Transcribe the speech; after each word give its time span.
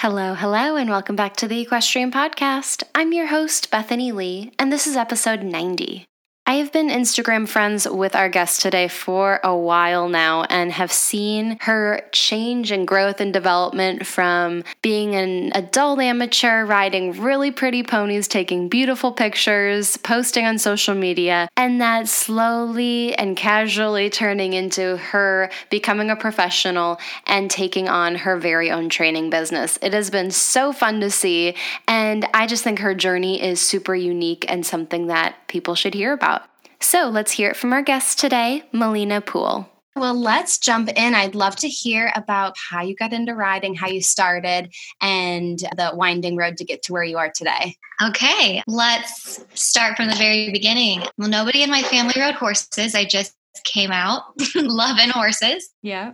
Hello, 0.00 0.32
hello, 0.32 0.76
and 0.76 0.88
welcome 0.88 1.14
back 1.14 1.36
to 1.36 1.46
the 1.46 1.60
Equestrian 1.60 2.10
Podcast. 2.10 2.84
I'm 2.94 3.12
your 3.12 3.26
host, 3.26 3.70
Bethany 3.70 4.12
Lee, 4.12 4.50
and 4.58 4.72
this 4.72 4.86
is 4.86 4.96
episode 4.96 5.42
90. 5.42 6.06
I 6.50 6.54
have 6.54 6.72
been 6.72 6.88
Instagram 6.88 7.46
friends 7.46 7.88
with 7.88 8.16
our 8.16 8.28
guest 8.28 8.60
today 8.60 8.88
for 8.88 9.38
a 9.44 9.56
while 9.56 10.08
now 10.08 10.42
and 10.50 10.72
have 10.72 10.90
seen 10.90 11.58
her 11.60 12.02
change 12.10 12.72
and 12.72 12.88
growth 12.88 13.20
and 13.20 13.32
development 13.32 14.04
from 14.04 14.64
being 14.82 15.14
an 15.14 15.52
adult 15.54 16.00
amateur, 16.00 16.64
riding 16.66 17.12
really 17.12 17.52
pretty 17.52 17.84
ponies, 17.84 18.26
taking 18.26 18.68
beautiful 18.68 19.12
pictures, 19.12 19.96
posting 19.98 20.44
on 20.44 20.58
social 20.58 20.96
media, 20.96 21.48
and 21.56 21.80
that 21.80 22.08
slowly 22.08 23.14
and 23.14 23.36
casually 23.36 24.10
turning 24.10 24.52
into 24.52 24.96
her 24.96 25.52
becoming 25.70 26.10
a 26.10 26.16
professional 26.16 26.98
and 27.28 27.48
taking 27.48 27.88
on 27.88 28.16
her 28.16 28.36
very 28.36 28.72
own 28.72 28.88
training 28.88 29.30
business. 29.30 29.78
It 29.82 29.92
has 29.92 30.10
been 30.10 30.32
so 30.32 30.72
fun 30.72 30.98
to 30.98 31.12
see, 31.12 31.54
and 31.86 32.26
I 32.34 32.48
just 32.48 32.64
think 32.64 32.80
her 32.80 32.92
journey 32.92 33.40
is 33.40 33.60
super 33.60 33.94
unique 33.94 34.44
and 34.48 34.66
something 34.66 35.06
that 35.06 35.36
people 35.46 35.76
should 35.76 35.94
hear 35.94 36.12
about. 36.12 36.39
So 36.82 37.08
let's 37.08 37.32
hear 37.32 37.50
it 37.50 37.56
from 37.56 37.72
our 37.72 37.82
guest 37.82 38.18
today, 38.18 38.64
Melina 38.72 39.20
Poole. 39.20 39.68
Well, 39.96 40.14
let's 40.14 40.58
jump 40.58 40.88
in. 40.88 41.14
I'd 41.14 41.34
love 41.34 41.56
to 41.56 41.68
hear 41.68 42.12
about 42.14 42.54
how 42.56 42.82
you 42.82 42.94
got 42.94 43.12
into 43.12 43.34
riding, 43.34 43.74
how 43.74 43.88
you 43.88 44.00
started, 44.00 44.72
and 45.00 45.58
the 45.58 45.90
winding 45.94 46.36
road 46.36 46.56
to 46.58 46.64
get 46.64 46.82
to 46.84 46.92
where 46.92 47.02
you 47.04 47.18
are 47.18 47.30
today. 47.34 47.76
Okay, 48.00 48.62
let's 48.66 49.44
start 49.54 49.96
from 49.96 50.08
the 50.08 50.14
very 50.14 50.50
beginning. 50.52 51.02
Well, 51.18 51.28
nobody 51.28 51.62
in 51.62 51.70
my 51.70 51.82
family 51.82 52.14
rode 52.16 52.36
horses. 52.36 52.94
I 52.94 53.04
just 53.04 53.34
came 53.64 53.90
out 53.90 54.22
loving 54.54 55.10
horses. 55.10 55.68
Yeah. 55.82 56.12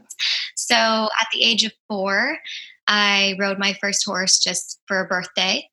So 0.56 0.74
at 0.74 1.28
the 1.32 1.44
age 1.44 1.64
of 1.64 1.72
four, 1.88 2.38
I 2.88 3.36
rode 3.38 3.58
my 3.58 3.74
first 3.80 4.04
horse 4.04 4.38
just 4.38 4.80
for 4.88 5.00
a 5.00 5.06
birthday. 5.06 5.68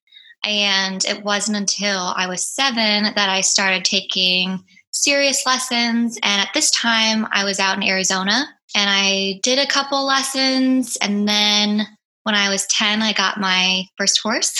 And 0.45 1.03
it 1.05 1.23
wasn't 1.23 1.57
until 1.57 1.99
I 1.99 2.27
was 2.27 2.45
seven 2.45 3.05
that 3.15 3.29
I 3.29 3.41
started 3.41 3.85
taking 3.85 4.59
serious 4.93 5.45
lessons. 5.45 6.17
And 6.23 6.41
at 6.41 6.53
this 6.53 6.71
time, 6.71 7.27
I 7.31 7.43
was 7.43 7.59
out 7.59 7.75
in 7.75 7.83
Arizona 7.83 8.47
and 8.75 8.89
I 8.89 9.39
did 9.43 9.59
a 9.59 9.67
couple 9.67 10.05
lessons. 10.05 10.97
And 11.01 11.27
then 11.27 11.85
when 12.23 12.35
I 12.35 12.49
was 12.49 12.65
10, 12.67 13.01
I 13.01 13.11
got 13.11 13.39
my 13.39 13.85
first 13.97 14.19
horse. 14.23 14.55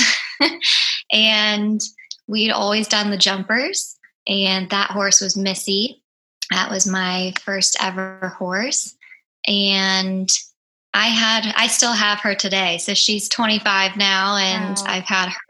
and 1.12 1.80
we'd 2.28 2.52
always 2.52 2.88
done 2.88 3.09
the 3.09 3.17
jumpers. 3.17 3.98
And 4.28 4.70
that 4.70 4.92
horse 4.92 5.22
was 5.22 5.38
Missy. 5.38 6.03
That 6.52 6.70
was 6.70 6.86
my 6.86 7.34
first 7.44 7.78
ever 7.81 8.36
horse. 8.38 8.95
And 9.47 10.30
I 10.94 11.08
had, 11.08 11.52
I 11.56 11.68
still 11.68 11.94
have 11.94 12.20
her 12.20 12.36
today. 12.36 12.78
So 12.78 12.94
she's 12.94 13.28
25 13.30 13.97
now, 13.97 14.38
and 14.38 14.78
wow. 14.78 14.84
I've 14.86 15.06
had 15.06 15.30
her 15.30 15.42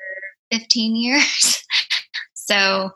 15 0.52 0.96
years. 0.96 1.64
so 2.34 2.92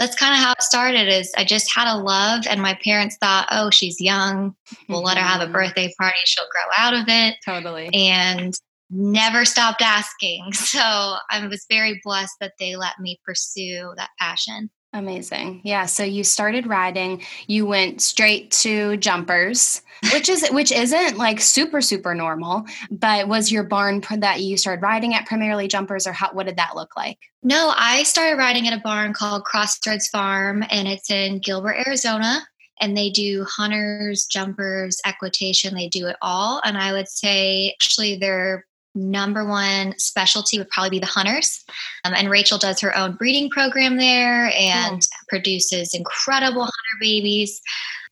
that's 0.00 0.16
kind 0.16 0.32
of 0.32 0.40
how 0.40 0.52
it 0.52 0.62
started 0.62 1.08
is 1.08 1.30
I 1.36 1.44
just 1.44 1.70
had 1.72 1.86
a 1.86 1.98
love 1.98 2.46
and 2.48 2.62
my 2.62 2.76
parents 2.82 3.18
thought, 3.20 3.46
oh, 3.50 3.68
she's 3.68 4.00
young. 4.00 4.56
We'll 4.88 5.02
let 5.02 5.18
her 5.18 5.22
have 5.22 5.42
a 5.42 5.44
mm-hmm. 5.44 5.52
birthday 5.52 5.92
party. 6.00 6.16
She'll 6.24 6.46
grow 6.50 6.72
out 6.78 6.94
of 6.94 7.04
it. 7.06 7.36
Totally. 7.44 7.90
And 7.92 8.54
never 8.88 9.44
stopped 9.44 9.82
asking. 9.82 10.52
So 10.54 10.80
I 10.80 11.46
was 11.46 11.66
very 11.68 12.00
blessed 12.02 12.34
that 12.40 12.54
they 12.58 12.76
let 12.76 12.98
me 12.98 13.20
pursue 13.26 13.92
that 13.98 14.08
passion. 14.18 14.70
Amazing. 14.92 15.60
Yeah, 15.62 15.86
so 15.86 16.02
you 16.02 16.24
started 16.24 16.66
riding, 16.66 17.22
you 17.46 17.64
went 17.64 18.02
straight 18.02 18.50
to 18.62 18.96
jumpers, 18.96 19.82
which 20.12 20.28
is 20.28 20.48
which 20.50 20.72
isn't 20.72 21.16
like 21.16 21.40
super 21.40 21.80
super 21.80 22.12
normal, 22.12 22.64
but 22.90 23.28
was 23.28 23.52
your 23.52 23.62
barn 23.62 24.02
that 24.16 24.40
you 24.40 24.56
started 24.56 24.82
riding 24.82 25.14
at 25.14 25.26
primarily 25.26 25.68
jumpers 25.68 26.08
or 26.08 26.12
how 26.12 26.32
what 26.32 26.46
did 26.46 26.56
that 26.56 26.74
look 26.74 26.96
like? 26.96 27.18
No, 27.44 27.72
I 27.76 28.02
started 28.02 28.36
riding 28.36 28.66
at 28.66 28.76
a 28.76 28.82
barn 28.82 29.12
called 29.12 29.44
Crossroads 29.44 30.08
Farm 30.08 30.64
and 30.70 30.88
it's 30.88 31.08
in 31.08 31.38
Gilbert, 31.38 31.76
Arizona, 31.86 32.40
and 32.80 32.96
they 32.96 33.10
do 33.10 33.46
hunters, 33.48 34.26
jumpers, 34.26 35.00
equitation, 35.06 35.74
they 35.74 35.88
do 35.88 36.08
it 36.08 36.16
all, 36.20 36.60
and 36.64 36.76
I 36.76 36.92
would 36.92 37.08
say 37.08 37.76
actually 37.80 38.16
they're 38.16 38.66
number 38.94 39.46
one 39.46 39.94
specialty 39.98 40.58
would 40.58 40.68
probably 40.70 40.90
be 40.90 40.98
the 40.98 41.06
hunters. 41.06 41.64
Um, 42.04 42.14
and 42.14 42.30
Rachel 42.30 42.58
does 42.58 42.80
her 42.80 42.96
own 42.96 43.14
breeding 43.14 43.50
program 43.50 43.96
there 43.96 44.52
and 44.56 45.00
produces 45.28 45.94
incredible 45.94 46.62
hunter 46.62 46.98
babies. 47.00 47.60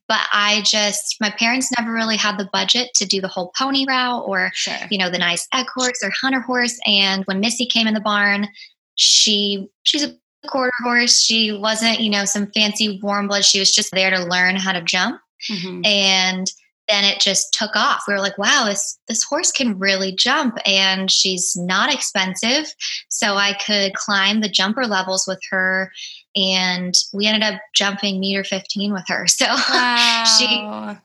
But 0.06 0.20
I 0.32 0.62
just, 0.62 1.16
my 1.20 1.30
parents 1.30 1.70
never 1.78 1.92
really 1.92 2.16
had 2.16 2.38
the 2.38 2.48
budget 2.50 2.88
to 2.94 3.04
do 3.04 3.20
the 3.20 3.28
whole 3.28 3.52
pony 3.58 3.84
route 3.86 4.24
or, 4.26 4.50
sure. 4.54 4.74
you 4.90 4.96
know, 4.96 5.10
the 5.10 5.18
nice 5.18 5.46
eq 5.52 5.66
horse 5.76 6.02
or 6.02 6.10
hunter 6.18 6.40
horse. 6.40 6.78
And 6.86 7.24
when 7.26 7.40
Missy 7.40 7.66
came 7.66 7.86
in 7.86 7.92
the 7.92 8.00
barn, 8.00 8.48
she, 8.94 9.68
she's 9.82 10.04
a 10.04 10.14
quarter 10.48 10.72
horse. 10.82 11.20
She 11.20 11.52
wasn't, 11.52 12.00
you 12.00 12.08
know, 12.08 12.24
some 12.24 12.50
fancy 12.52 12.98
warm 13.02 13.28
blood. 13.28 13.44
She 13.44 13.58
was 13.58 13.70
just 13.70 13.90
there 13.92 14.10
to 14.10 14.24
learn 14.24 14.56
how 14.56 14.72
to 14.72 14.80
jump. 14.80 15.20
Mm-hmm. 15.50 15.84
And 15.84 16.50
then 16.88 17.04
it 17.04 17.20
just 17.20 17.52
took 17.52 17.76
off. 17.76 18.04
We 18.06 18.14
were 18.14 18.20
like, 18.20 18.38
wow, 18.38 18.64
this 18.66 18.98
this 19.08 19.22
horse 19.22 19.52
can 19.52 19.78
really 19.78 20.14
jump 20.14 20.58
and 20.64 21.10
she's 21.10 21.54
not 21.56 21.92
expensive. 21.92 22.72
So 23.08 23.34
I 23.34 23.54
could 23.54 23.94
climb 23.94 24.40
the 24.40 24.48
jumper 24.48 24.86
levels 24.86 25.26
with 25.26 25.40
her 25.50 25.92
and 26.34 26.94
we 27.12 27.26
ended 27.26 27.42
up 27.42 27.60
jumping 27.74 28.20
meter 28.20 28.44
15 28.44 28.92
with 28.92 29.04
her. 29.08 29.26
So 29.38 29.46
wow. 29.46 30.24
she 30.24 30.98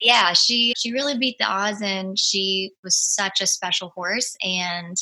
yeah, 0.00 0.32
she 0.34 0.74
she 0.76 0.92
really 0.92 1.16
beat 1.18 1.36
the 1.38 1.46
odds 1.46 1.80
and 1.82 2.18
she 2.18 2.72
was 2.82 2.96
such 2.96 3.40
a 3.40 3.46
special 3.46 3.90
horse 3.90 4.36
and 4.42 4.96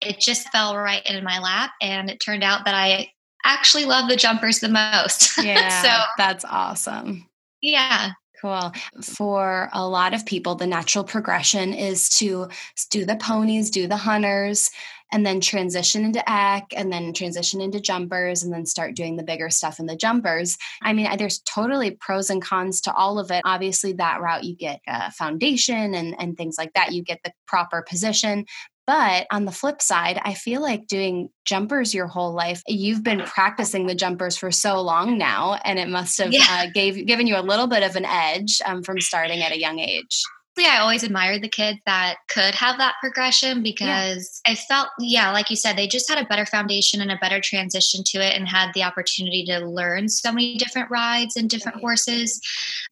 it 0.00 0.18
just 0.18 0.48
fell 0.50 0.76
right 0.76 1.02
in 1.06 1.22
my 1.24 1.38
lap 1.38 1.70
and 1.80 2.10
it 2.10 2.18
turned 2.18 2.42
out 2.42 2.64
that 2.64 2.74
I 2.74 3.10
actually 3.44 3.84
love 3.84 4.08
the 4.08 4.16
jumpers 4.16 4.60
the 4.60 4.68
most. 4.68 5.38
Yeah. 5.42 5.82
so 5.82 6.04
that's 6.18 6.44
awesome. 6.44 7.28
Yeah. 7.60 8.10
Cool. 8.42 8.72
For 9.00 9.68
a 9.72 9.86
lot 9.86 10.14
of 10.14 10.26
people, 10.26 10.56
the 10.56 10.66
natural 10.66 11.04
progression 11.04 11.72
is 11.72 12.08
to 12.16 12.48
do 12.90 13.04
the 13.04 13.14
ponies, 13.14 13.70
do 13.70 13.86
the 13.86 13.96
hunters, 13.96 14.68
and 15.12 15.24
then 15.24 15.40
transition 15.40 16.04
into 16.04 16.18
eq, 16.26 16.62
and 16.74 16.92
then 16.92 17.12
transition 17.12 17.60
into 17.60 17.80
jumpers, 17.80 18.42
and 18.42 18.52
then 18.52 18.66
start 18.66 18.96
doing 18.96 19.14
the 19.14 19.22
bigger 19.22 19.48
stuff 19.48 19.78
in 19.78 19.86
the 19.86 19.94
jumpers. 19.94 20.58
I 20.82 20.92
mean, 20.92 21.08
there's 21.18 21.38
totally 21.40 21.92
pros 21.92 22.30
and 22.30 22.42
cons 22.42 22.80
to 22.80 22.92
all 22.92 23.20
of 23.20 23.30
it. 23.30 23.42
Obviously, 23.44 23.92
that 23.92 24.20
route 24.20 24.42
you 24.42 24.56
get 24.56 24.80
a 24.88 25.12
foundation 25.12 25.94
and, 25.94 26.16
and 26.18 26.36
things 26.36 26.56
like 26.58 26.72
that. 26.72 26.92
You 26.92 27.04
get 27.04 27.20
the 27.22 27.32
proper 27.46 27.82
position. 27.82 28.46
But 28.86 29.26
on 29.30 29.44
the 29.44 29.52
flip 29.52 29.80
side, 29.80 30.20
I 30.24 30.34
feel 30.34 30.60
like 30.60 30.88
doing 30.88 31.28
jumpers 31.44 31.94
your 31.94 32.08
whole 32.08 32.32
life, 32.32 32.62
you've 32.66 33.04
been 33.04 33.20
practicing 33.20 33.86
the 33.86 33.94
jumpers 33.94 34.36
for 34.36 34.50
so 34.50 34.80
long 34.80 35.18
now, 35.18 35.58
and 35.64 35.78
it 35.78 35.88
must 35.88 36.18
have 36.18 36.32
yeah. 36.32 36.46
uh, 36.48 36.66
gave, 36.74 37.06
given 37.06 37.26
you 37.28 37.36
a 37.36 37.42
little 37.42 37.68
bit 37.68 37.84
of 37.84 37.94
an 37.94 38.04
edge 38.04 38.60
um, 38.66 38.82
from 38.82 39.00
starting 39.00 39.40
at 39.40 39.52
a 39.52 39.58
young 39.58 39.78
age. 39.78 40.22
I 40.58 40.78
always 40.78 41.02
admired 41.02 41.42
the 41.42 41.48
kids 41.48 41.78
that 41.86 42.16
could 42.28 42.54
have 42.54 42.78
that 42.78 42.96
progression 43.00 43.62
because 43.62 44.40
yeah. 44.46 44.52
I 44.52 44.54
felt, 44.54 44.88
yeah, 44.98 45.32
like 45.32 45.50
you 45.50 45.56
said, 45.56 45.76
they 45.76 45.86
just 45.86 46.08
had 46.08 46.22
a 46.22 46.28
better 46.28 46.44
foundation 46.44 47.00
and 47.00 47.10
a 47.10 47.18
better 47.20 47.40
transition 47.40 48.02
to 48.06 48.18
it 48.18 48.34
and 48.34 48.46
had 48.46 48.72
the 48.74 48.82
opportunity 48.82 49.44
to 49.46 49.60
learn 49.60 50.08
so 50.08 50.30
many 50.30 50.56
different 50.56 50.90
rides 50.90 51.36
and 51.36 51.48
different 51.48 51.76
right. 51.76 51.82
horses. 51.82 52.40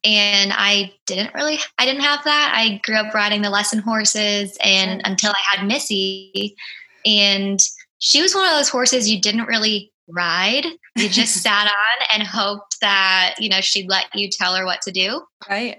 And 0.04 0.52
I 0.54 0.92
didn't 1.06 1.34
really, 1.34 1.58
I 1.78 1.84
didn't 1.84 2.02
have 2.02 2.24
that. 2.24 2.52
I 2.54 2.80
grew 2.84 2.96
up 2.96 3.14
riding 3.14 3.42
the 3.42 3.50
lesson 3.50 3.80
horses 3.80 4.56
and 4.62 5.02
until 5.04 5.30
I 5.30 5.56
had 5.56 5.66
Missy. 5.66 6.56
And 7.04 7.58
she 7.98 8.22
was 8.22 8.34
one 8.34 8.46
of 8.46 8.56
those 8.56 8.68
horses 8.68 9.08
you 9.08 9.20
didn't 9.20 9.46
really 9.46 9.92
ride. 10.08 10.64
You 10.96 11.08
just 11.08 11.36
sat 11.42 11.66
on 11.66 12.06
and 12.12 12.26
hoped 12.26 12.80
that, 12.80 13.34
you 13.38 13.48
know, 13.48 13.60
she'd 13.60 13.88
let 13.88 14.06
you 14.14 14.28
tell 14.30 14.54
her 14.54 14.64
what 14.64 14.82
to 14.82 14.90
do. 14.90 15.22
Right. 15.48 15.78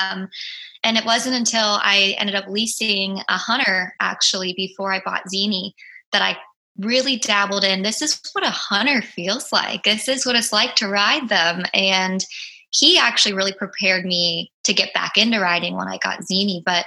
Um, 0.00 0.28
and 0.82 0.96
it 0.96 1.04
wasn't 1.04 1.36
until 1.36 1.78
I 1.82 2.14
ended 2.18 2.34
up 2.34 2.48
leasing 2.48 3.20
a 3.28 3.36
hunter 3.36 3.94
actually 4.00 4.54
before 4.54 4.92
I 4.92 5.02
bought 5.04 5.28
Zini 5.28 5.74
that 6.12 6.22
I 6.22 6.36
really 6.78 7.16
dabbled 7.16 7.64
in 7.64 7.82
this 7.82 8.00
is 8.00 8.20
what 8.32 8.46
a 8.46 8.50
hunter 8.50 9.02
feels 9.02 9.52
like. 9.52 9.82
This 9.82 10.08
is 10.08 10.24
what 10.24 10.36
it's 10.36 10.52
like 10.52 10.76
to 10.76 10.88
ride 10.88 11.28
them. 11.28 11.64
And 11.74 12.24
he 12.70 12.98
actually 12.98 13.34
really 13.34 13.52
prepared 13.52 14.04
me 14.04 14.52
to 14.64 14.72
get 14.72 14.94
back 14.94 15.16
into 15.16 15.40
riding 15.40 15.76
when 15.76 15.88
I 15.88 15.98
got 15.98 16.24
Zini. 16.24 16.62
But 16.64 16.86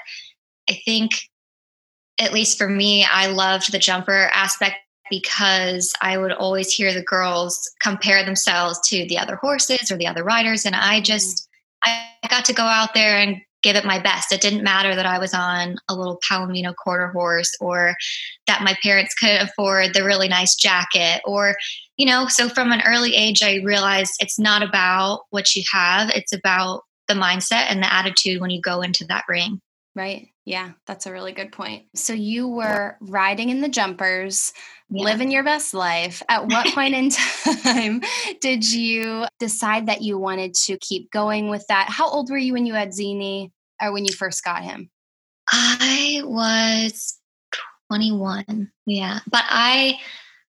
I 0.70 0.80
think, 0.86 1.12
at 2.20 2.34
least 2.34 2.58
for 2.58 2.70
me, 2.70 3.06
I 3.06 3.28
loved 3.28 3.72
the 3.72 3.80
jumper 3.80 4.30
aspect 4.34 4.78
because 5.10 5.94
I 6.02 6.18
would 6.18 6.32
always 6.32 6.72
hear 6.72 6.94
the 6.94 7.04
girls 7.04 7.70
compare 7.82 8.24
themselves 8.24 8.80
to 8.90 9.06
the 9.08 9.18
other 9.18 9.36
horses 9.36 9.92
or 9.92 9.98
the 9.98 10.08
other 10.08 10.24
riders. 10.24 10.66
And 10.66 10.76
I 10.76 10.96
mm-hmm. 10.96 11.04
just, 11.04 11.50
I 11.84 12.08
got 12.30 12.46
to 12.46 12.54
go 12.54 12.64
out 12.64 12.94
there 12.94 13.18
and 13.18 13.42
give 13.64 13.76
it 13.76 13.86
my 13.86 14.00
best. 14.00 14.32
It 14.32 14.42
didn't 14.42 14.64
matter 14.64 14.94
that 14.96 15.06
I 15.06 15.18
was 15.18 15.34
on 15.34 15.78
a 15.90 15.96
little 15.96 16.20
Palomino 16.30 16.76
quarter 16.76 17.08
horse 17.08 17.52
or 17.60 17.96
that 18.48 18.62
my 18.62 18.76
parents 18.84 19.14
couldn't 19.16 19.50
afford 19.50 19.94
the 19.94 20.04
really 20.04 20.28
nice 20.28 20.56
jacket 20.56 21.22
or, 21.26 21.56
you 21.98 22.06
know, 22.06 22.28
so 22.28 22.50
from 22.50 22.72
an 22.72 22.84
early 22.86 23.16
age, 23.16 23.42
I 23.42 23.62
realized 23.64 24.14
it's 24.20 24.38
not 24.38 24.62
about 24.62 25.22
what 25.30 25.56
you 25.56 25.64
have, 25.72 26.10
it's 26.10 26.34
about 26.34 26.82
the 27.08 27.14
mindset 27.14 27.66
and 27.70 27.82
the 27.82 27.92
attitude 27.92 28.42
when 28.42 28.50
you 28.50 28.62
go 28.62 28.82
into 28.82 29.06
that 29.06 29.26
ring. 29.28 29.62
Right. 29.96 30.33
Yeah, 30.46 30.72
that's 30.86 31.06
a 31.06 31.12
really 31.12 31.32
good 31.32 31.54
point. 31.54 31.86
So 31.96 32.12
you 32.12 32.50
were 32.50 32.98
riding 33.00 33.50
in 33.50 33.62
the 33.62 33.70
jumpers, 33.70 34.52
yeah. 34.90 35.04
living 35.04 35.32
your 35.32 35.44
best 35.44 35.74
life. 35.74 36.22
At 36.28 36.48
what 36.48 36.74
point 36.74 36.94
in 36.96 37.10
time 37.64 38.02
did 38.42 38.70
you 38.70 39.26
decide 39.40 39.86
that 39.88 40.02
you 40.02 40.18
wanted 40.18 40.54
to 40.66 40.78
keep 40.80 41.12
going 41.12 41.50
with 41.50 41.66
that? 41.68 41.88
How 41.90 42.10
old 42.10 42.30
were 42.30 42.38
you 42.38 42.54
when 42.54 42.66
you 42.66 42.74
had 42.74 42.94
Zini 42.94 43.54
or 43.82 43.94
when 43.94 44.04
you 44.04 44.14
first 44.14 44.44
got 44.44 44.64
him? 44.64 44.90
I 45.50 46.22
was 46.26 47.18
21. 47.90 48.72
Yeah. 48.86 49.20
But 49.30 49.44
I 49.48 50.00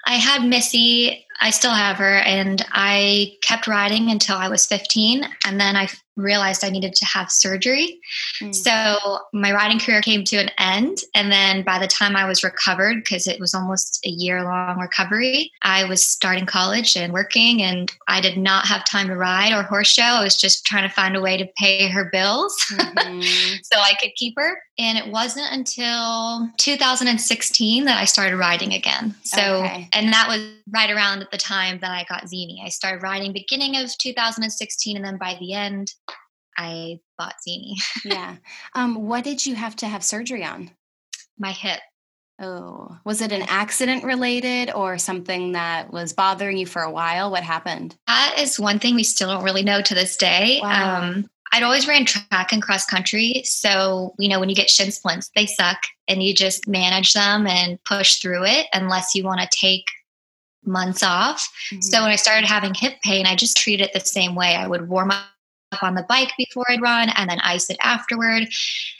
I 0.07 0.15
had 0.15 0.43
Missy, 0.45 1.25
I 1.41 1.49
still 1.49 1.73
have 1.73 1.97
her, 1.97 2.17
and 2.19 2.65
I 2.71 3.37
kept 3.41 3.67
riding 3.67 4.09
until 4.11 4.37
I 4.37 4.49
was 4.49 4.65
15. 4.65 5.25
And 5.45 5.59
then 5.59 5.75
I 5.75 5.87
realized 6.15 6.63
I 6.63 6.69
needed 6.69 6.93
to 6.95 7.05
have 7.05 7.29
surgery. 7.29 7.99
Mm. 8.41 8.55
So 8.55 9.19
my 9.33 9.51
riding 9.51 9.79
career 9.79 10.01
came 10.01 10.23
to 10.25 10.37
an 10.37 10.49
end. 10.57 10.99
And 11.13 11.31
then 11.31 11.63
by 11.63 11.77
the 11.79 11.87
time 11.87 12.15
I 12.15 12.25
was 12.25 12.43
recovered, 12.43 13.03
because 13.03 13.27
it 13.27 13.39
was 13.39 13.53
almost 13.53 13.99
a 14.05 14.09
year 14.09 14.43
long 14.43 14.79
recovery, 14.79 15.51
I 15.61 15.83
was 15.83 16.03
starting 16.03 16.45
college 16.45 16.95
and 16.95 17.11
working, 17.11 17.61
and 17.61 17.91
I 18.07 18.21
did 18.21 18.38
not 18.38 18.65
have 18.67 18.85
time 18.85 19.07
to 19.07 19.15
ride 19.15 19.51
or 19.51 19.63
horse 19.63 19.89
show. 19.89 20.03
I 20.03 20.23
was 20.23 20.38
just 20.38 20.65
trying 20.65 20.88
to 20.88 20.93
find 20.93 21.15
a 21.15 21.21
way 21.21 21.38
to 21.38 21.47
pay 21.57 21.89
her 21.89 22.09
bills 22.11 22.55
mm-hmm. 22.71 23.55
so 23.63 23.79
I 23.79 23.93
could 23.99 24.11
keep 24.15 24.35
her. 24.38 24.57
And 24.77 24.97
it 24.97 25.07
wasn't 25.07 25.51
until 25.51 26.49
2016 26.57 27.85
that 27.85 27.99
I 27.99 28.05
started 28.05 28.38
riding 28.38 28.73
again. 28.73 29.15
So, 29.23 29.63
okay. 29.63 29.89
and 29.93 30.11
that 30.11 30.27
was 30.27 30.41
right 30.71 30.91
around 30.91 31.25
at 31.25 31.31
the 31.31 31.38
time 31.38 31.80
that 31.80 31.92
I 31.92 32.06
got 32.07 32.30
Zini. 32.30 32.62
I 32.63 32.69
started 32.69 33.01
riding 33.01 33.33
beginning 33.33 33.77
of 33.77 33.98
2016, 33.98 34.95
and 34.95 35.04
then 35.04 35.18
by 35.18 35.36
the 35.39 35.54
end, 35.54 35.92
I 36.57 37.00
bought 37.18 37.42
Zini. 37.44 37.75
yeah. 38.06 38.36
Um, 38.75 39.07
what 39.07 39.24
did 39.24 39.45
you 39.45 39.56
have 39.56 39.75
to 39.77 39.88
have 39.88 40.04
surgery 40.04 40.44
on? 40.44 40.69
My 41.38 41.51
hip. 41.51 41.80
Oh, 42.39 42.98
was 43.06 43.22
it 43.22 43.31
an 43.31 43.44
accident 43.44 44.04
related 44.04 44.69
or 44.74 44.98
something 44.98 45.54
that 45.54 45.92
was 45.92 46.13
bothering 46.13 46.57
you 46.57 46.66
for 46.66 46.81
a 46.81 46.92
while? 46.92 47.31
What 47.31 47.44
happened? 47.44 47.95
That 48.07 48.36
is 48.38 48.60
one 48.60 48.77
thing 48.77 48.95
we 48.95 49.04
still 49.04 49.30
don't 49.30 49.44
really 49.44 49.63
know 49.63 49.81
to 49.81 49.95
this 49.95 50.18
day. 50.18 50.60
Wow. 50.62 51.01
Um, 51.01 51.30
I'd 51.54 51.63
always 51.63 51.88
ran 51.88 52.04
track 52.04 52.51
and 52.51 52.62
cross 52.62 52.86
country. 52.86 53.42
So, 53.45 54.13
you 54.19 54.27
know, 54.27 54.42
when 54.42 54.50
you 54.50 54.56
get 54.56 54.69
shin 54.69 54.92
splints, 54.92 55.31
they 55.36 55.45
suck 55.45 55.77
and 56.10 56.22
you 56.22 56.33
just 56.33 56.68
manage 56.68 57.13
them 57.13 57.48
and 57.48 57.81
push 57.86 58.18
through 58.18 58.44
it 58.45 58.68
unless 58.74 59.16
you 59.16 59.24
want 59.24 59.39
to 59.39 59.57
take 59.57 59.86
months 60.65 61.03
off. 61.03 61.47
Mm-hmm. 61.71 61.81
So, 61.81 62.01
when 62.01 62.12
I 62.12 62.15
started 62.15 62.47
having 62.47 62.73
hip 62.73 62.95
pain, 63.03 63.25
I 63.25 63.35
just 63.35 63.57
treated 63.57 63.88
it 63.88 63.94
the 63.94 64.00
same 64.00 64.35
way. 64.35 64.56
I 64.56 64.67
would 64.67 64.89
warm 64.89 65.12
up 65.12 65.25
on 65.81 65.95
the 65.95 66.06
bike 66.07 66.31
before 66.38 66.65
I'd 66.69 66.81
run 66.81 67.09
and 67.15 67.29
then 67.29 67.39
ice 67.41 67.69
it 67.69 67.77
afterward. 67.81 68.44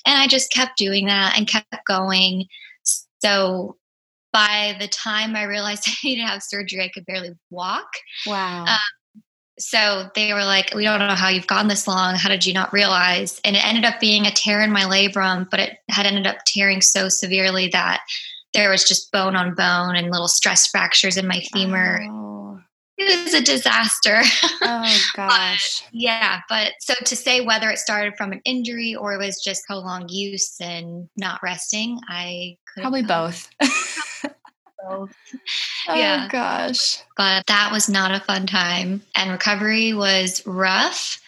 And 0.06 0.18
I 0.22 0.28
just 0.28 0.52
kept 0.52 0.78
doing 0.78 1.06
that 1.06 1.38
and 1.38 1.48
kept 1.48 1.68
going. 1.88 2.46
So 3.24 3.78
by 4.34 4.76
the 4.80 4.88
time 4.88 5.36
I 5.36 5.44
realized 5.44 5.86
I 5.88 5.94
needed 6.04 6.22
to 6.22 6.28
have 6.28 6.44
surgery, 6.44 6.84
I 6.84 6.92
could 6.94 7.06
barely 7.06 7.32
walk. 7.50 7.88
Wow. 8.26 8.66
Um, 8.66 9.22
so 9.58 10.10
they 10.16 10.34
were 10.34 10.44
like, 10.44 10.74
We 10.76 10.84
don't 10.84 11.00
know 11.00 11.16
how 11.16 11.30
you've 11.30 11.48
gone 11.48 11.70
this 11.70 11.88
long. 11.88 12.16
How 12.16 12.30
did 12.30 12.46
you 12.46 12.54
not 12.54 12.74
realize? 12.74 13.40
And 13.46 13.56
it 13.56 13.66
ended 13.66 13.86
up 13.86 14.00
being 14.02 14.26
a 14.26 14.32
tear 14.32 14.62
in 14.62 14.72
my 14.72 14.82
labrum, 14.82 15.50
but 15.50 15.62
it 15.62 15.78
had 15.90 16.06
ended 16.06 16.28
up 16.28 16.40
tearing 16.46 16.82
so 16.82 17.08
severely 17.08 17.70
that 17.70 18.02
there 18.56 18.70
was 18.72 18.84
just 18.84 19.12
bone 19.12 19.36
on 19.36 19.54
bone 19.54 19.96
and 19.96 20.12
little 20.12 20.28
stress 20.28 20.68
fractures 20.68 21.18
in 21.18 21.28
my 21.28 21.42
femur. 21.54 22.02
Oh 22.10 22.26
it 22.98 23.24
was 23.24 23.34
a 23.34 23.42
disaster. 23.42 24.22
Oh 24.68 24.98
gosh. 25.16 25.82
but, 25.82 25.90
yeah, 25.94 26.42
but 26.50 26.74
so 26.80 26.94
to 27.06 27.16
say 27.16 27.42
whether 27.42 27.70
it 27.70 27.78
started 27.78 28.16
from 28.18 28.32
an 28.32 28.42
injury 28.46 28.96
or 28.96 29.14
it 29.14 29.20
was 29.20 29.42
just 29.44 29.66
prolonged 29.66 30.10
use 30.10 30.60
and 30.60 31.08
not 31.18 31.40
resting, 31.44 32.00
I 32.08 32.58
probably 32.78 33.04
both. 33.04 33.50
both. 33.60 35.12
Oh 35.88 35.96
yeah. 35.96 36.28
gosh. 36.30 36.98
But 37.18 37.46
that 37.48 37.72
was 37.72 37.90
not 37.90 38.12
a 38.12 38.20
fun 38.20 38.48
time 38.48 39.02
and 39.16 39.32
recovery 39.32 39.94
was 39.94 40.46
rough, 40.46 41.22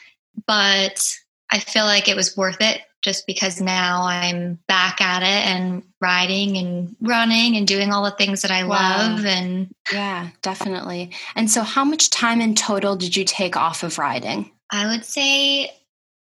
but 0.48 1.16
I 1.52 1.60
feel 1.60 1.86
like 1.86 2.08
it 2.08 2.16
was 2.16 2.36
worth 2.36 2.62
it 2.62 2.82
just 3.08 3.26
because 3.26 3.62
now 3.62 4.04
I'm 4.04 4.60
back 4.68 5.00
at 5.00 5.24
it 5.24 5.48
and 5.48 5.82
riding 6.02 6.58
and 6.58 6.94
running 7.00 7.56
and 7.56 7.66
doing 7.66 7.94
all 7.94 8.04
the 8.04 8.12
things 8.12 8.42
that 8.42 8.52
I 8.52 8.66
wow. 8.66 8.98
love 8.98 9.26
and 9.26 9.74
yeah, 9.94 10.28
definitely. 10.42 11.12
And 11.34 11.50
so 11.50 11.62
how 11.62 11.86
much 11.86 12.10
time 12.10 12.42
in 12.42 12.54
total 12.54 12.98
did 12.98 13.16
you 13.16 13.24
take 13.24 13.56
off 13.56 13.84
of 13.84 13.98
riding? 13.98 14.52
I 14.72 14.88
would 14.88 15.06
say 15.06 15.72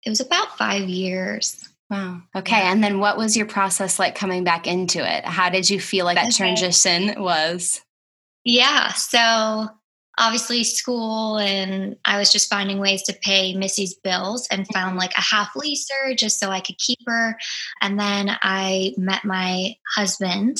it 0.05 0.09
was 0.09 0.21
about 0.21 0.59
5 0.59 0.87
years. 0.87 1.67
Wow. 1.89 2.21
Okay. 2.35 2.55
Yeah. 2.55 2.71
And 2.71 2.83
then 2.83 2.99
what 2.99 3.17
was 3.17 3.35
your 3.35 3.47
process 3.47 3.97
like 3.97 4.13
coming 4.13 4.43
back 4.43 4.67
into 4.67 4.99
it? 4.99 5.25
How 5.25 5.49
did 5.49 5.67
you 5.67 5.79
feel 5.79 6.05
like 6.05 6.17
that 6.17 6.25
okay. 6.25 6.37
transition 6.37 7.19
was? 7.19 7.81
Yeah. 8.43 8.93
So 8.93 9.69
obviously 10.17 10.63
school 10.63 11.37
and 11.37 11.95
I 12.05 12.17
was 12.17 12.31
just 12.31 12.49
finding 12.49 12.79
ways 12.79 13.03
to 13.03 13.13
pay 13.21 13.53
Missy's 13.53 13.95
bills 13.95 14.47
and 14.49 14.67
found 14.67 14.91
mm-hmm. 14.91 14.99
like 14.99 15.17
a 15.17 15.21
half 15.21 15.53
leaser 15.55 16.17
just 16.17 16.39
so 16.39 16.49
I 16.49 16.61
could 16.61 16.77
keep 16.77 16.99
her. 17.07 17.37
And 17.81 17.99
then 17.99 18.37
I 18.41 18.93
met 18.97 19.25
my 19.25 19.75
husband 19.95 20.57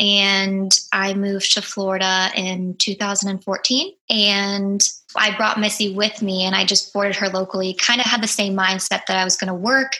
and 0.00 0.70
I 0.92 1.14
moved 1.14 1.54
to 1.54 1.62
Florida 1.62 2.30
in 2.34 2.76
2014 2.78 3.94
and 4.10 4.80
I 5.16 5.34
brought 5.36 5.58
Missy 5.58 5.94
with 5.94 6.20
me 6.20 6.44
and 6.44 6.54
I 6.54 6.64
just 6.64 6.92
boarded 6.92 7.16
her 7.16 7.28
locally. 7.28 7.74
Kind 7.74 8.00
of 8.00 8.06
had 8.06 8.22
the 8.22 8.28
same 8.28 8.54
mindset 8.54 9.06
that 9.06 9.16
I 9.16 9.24
was 9.24 9.36
going 9.36 9.48
to 9.48 9.54
work 9.54 9.92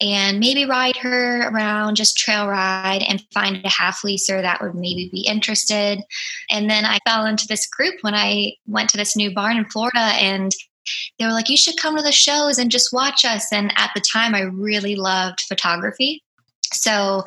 and 0.00 0.40
maybe 0.40 0.64
ride 0.64 0.96
her 0.96 1.48
around, 1.48 1.94
just 1.94 2.16
trail 2.16 2.48
ride 2.48 3.04
and 3.08 3.24
find 3.32 3.64
a 3.64 3.68
half 3.68 4.02
leaser 4.02 4.42
that 4.42 4.60
would 4.60 4.74
maybe 4.74 5.08
be 5.12 5.20
interested. 5.20 6.00
And 6.50 6.68
then 6.68 6.84
I 6.84 6.98
fell 7.06 7.26
into 7.26 7.46
this 7.46 7.66
group 7.66 7.94
when 8.00 8.14
I 8.14 8.54
went 8.66 8.90
to 8.90 8.96
this 8.96 9.16
new 9.16 9.32
barn 9.32 9.56
in 9.56 9.66
Florida 9.66 9.98
and 9.98 10.52
they 11.18 11.26
were 11.26 11.32
like, 11.32 11.48
you 11.48 11.56
should 11.56 11.76
come 11.78 11.96
to 11.96 12.02
the 12.02 12.12
shows 12.12 12.58
and 12.58 12.70
just 12.70 12.92
watch 12.92 13.24
us. 13.24 13.52
And 13.52 13.72
at 13.76 13.90
the 13.94 14.02
time, 14.12 14.34
I 14.34 14.42
really 14.42 14.94
loved 14.94 15.40
photography. 15.42 16.22
So 16.72 17.24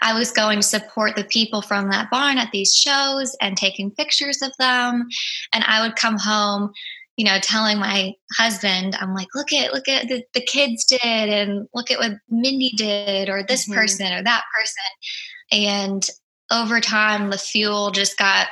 I 0.00 0.16
was 0.18 0.30
going 0.32 0.58
to 0.58 0.66
support 0.66 1.16
the 1.16 1.24
people 1.24 1.62
from 1.62 1.90
that 1.90 2.10
barn 2.10 2.38
at 2.38 2.50
these 2.52 2.74
shows 2.74 3.36
and 3.40 3.56
taking 3.56 3.90
pictures 3.90 4.42
of 4.42 4.52
them. 4.58 5.08
And 5.52 5.64
I 5.64 5.82
would 5.82 5.96
come 5.96 6.18
home, 6.18 6.72
you 7.16 7.24
know, 7.24 7.38
telling 7.40 7.78
my 7.78 8.14
husband, 8.36 8.96
I'm 9.00 9.14
like, 9.14 9.28
look 9.34 9.52
at, 9.52 9.72
look 9.72 9.88
at 9.88 10.08
the, 10.08 10.24
the 10.34 10.40
kids 10.40 10.84
did, 10.84 11.00
and 11.02 11.68
look 11.74 11.90
at 11.90 11.98
what 11.98 12.12
Mindy 12.28 12.72
did, 12.76 13.28
or 13.28 13.42
this 13.42 13.64
mm-hmm. 13.64 13.74
person 13.74 14.12
or 14.12 14.22
that 14.22 14.44
person. 14.56 15.64
And 15.66 16.08
over 16.50 16.80
time, 16.80 17.30
the 17.30 17.38
fuel 17.38 17.90
just 17.90 18.18
got 18.18 18.48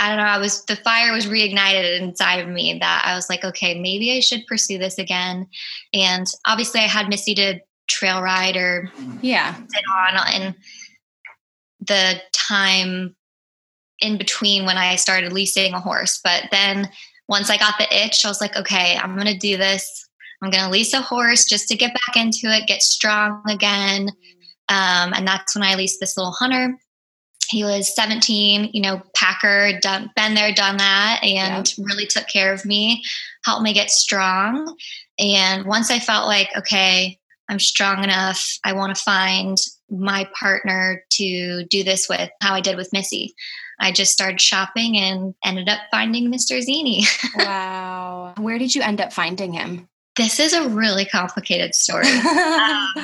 I 0.00 0.08
don't 0.08 0.18
know, 0.18 0.24
I 0.24 0.38
was 0.38 0.64
the 0.64 0.76
fire 0.76 1.12
was 1.12 1.26
reignited 1.26 2.00
inside 2.00 2.36
of 2.36 2.48
me 2.48 2.78
that 2.80 3.02
I 3.04 3.14
was 3.14 3.28
like, 3.28 3.44
okay, 3.44 3.78
maybe 3.78 4.16
I 4.16 4.20
should 4.20 4.46
pursue 4.46 4.78
this 4.78 4.98
again. 4.98 5.46
And 5.92 6.26
obviously 6.46 6.80
I 6.80 6.84
had 6.84 7.08
Missy 7.08 7.34
to 7.34 7.60
trail 7.90 8.22
ride 8.22 8.56
or 8.56 8.90
yeah 9.20 9.54
sit 9.54 9.84
on 9.92 10.42
in 10.42 10.54
the 11.80 12.20
time 12.32 13.14
in 14.00 14.18
between 14.18 14.64
when 14.64 14.76
I 14.76 14.96
started 14.96 15.32
leasing 15.32 15.74
a 15.74 15.80
horse. 15.80 16.20
But 16.22 16.44
then 16.50 16.88
once 17.28 17.50
I 17.50 17.56
got 17.56 17.74
the 17.78 18.04
itch, 18.04 18.24
I 18.24 18.28
was 18.28 18.40
like, 18.40 18.56
okay, 18.56 18.96
I'm 18.96 19.14
going 19.14 19.26
to 19.26 19.38
do 19.38 19.56
this. 19.56 20.08
I'm 20.42 20.50
going 20.50 20.64
to 20.64 20.70
lease 20.70 20.94
a 20.94 21.02
horse 21.02 21.44
just 21.44 21.68
to 21.68 21.76
get 21.76 21.92
back 21.92 22.16
into 22.16 22.46
it, 22.46 22.66
get 22.66 22.82
strong 22.82 23.42
again. 23.48 24.08
Um, 24.68 25.12
and 25.14 25.26
that's 25.26 25.54
when 25.54 25.64
I 25.64 25.74
leased 25.74 26.00
this 26.00 26.16
little 26.16 26.32
hunter. 26.32 26.76
He 27.48 27.64
was 27.64 27.94
17, 27.94 28.70
you 28.72 28.80
know, 28.80 29.02
packer, 29.14 29.78
done, 29.80 30.10
been 30.14 30.34
there, 30.34 30.52
done 30.52 30.76
that, 30.76 31.20
and 31.22 31.68
yeah. 31.68 31.84
really 31.84 32.06
took 32.06 32.28
care 32.28 32.52
of 32.52 32.64
me, 32.64 33.02
helped 33.44 33.62
me 33.62 33.74
get 33.74 33.90
strong. 33.90 34.76
And 35.18 35.66
once 35.66 35.90
I 35.90 35.98
felt 35.98 36.28
like, 36.28 36.48
okay, 36.56 37.19
I'm 37.50 37.58
strong 37.58 38.04
enough. 38.04 38.58
I 38.64 38.72
want 38.74 38.94
to 38.94 39.02
find 39.02 39.58
my 39.90 40.30
partner 40.38 41.04
to 41.14 41.64
do 41.64 41.82
this 41.82 42.08
with, 42.08 42.30
how 42.40 42.54
I 42.54 42.60
did 42.60 42.76
with 42.76 42.92
Missy. 42.92 43.34
I 43.80 43.90
just 43.90 44.12
started 44.12 44.40
shopping 44.40 44.96
and 44.96 45.34
ended 45.44 45.68
up 45.68 45.80
finding 45.90 46.30
Mr. 46.30 46.60
Zini. 46.60 47.04
wow. 47.36 48.34
Where 48.38 48.56
did 48.56 48.72
you 48.72 48.82
end 48.82 49.00
up 49.00 49.12
finding 49.12 49.52
him? 49.52 49.88
This 50.16 50.38
is 50.38 50.52
a 50.52 50.68
really 50.68 51.04
complicated 51.04 51.74
story. 51.74 52.06
um, 52.08 52.94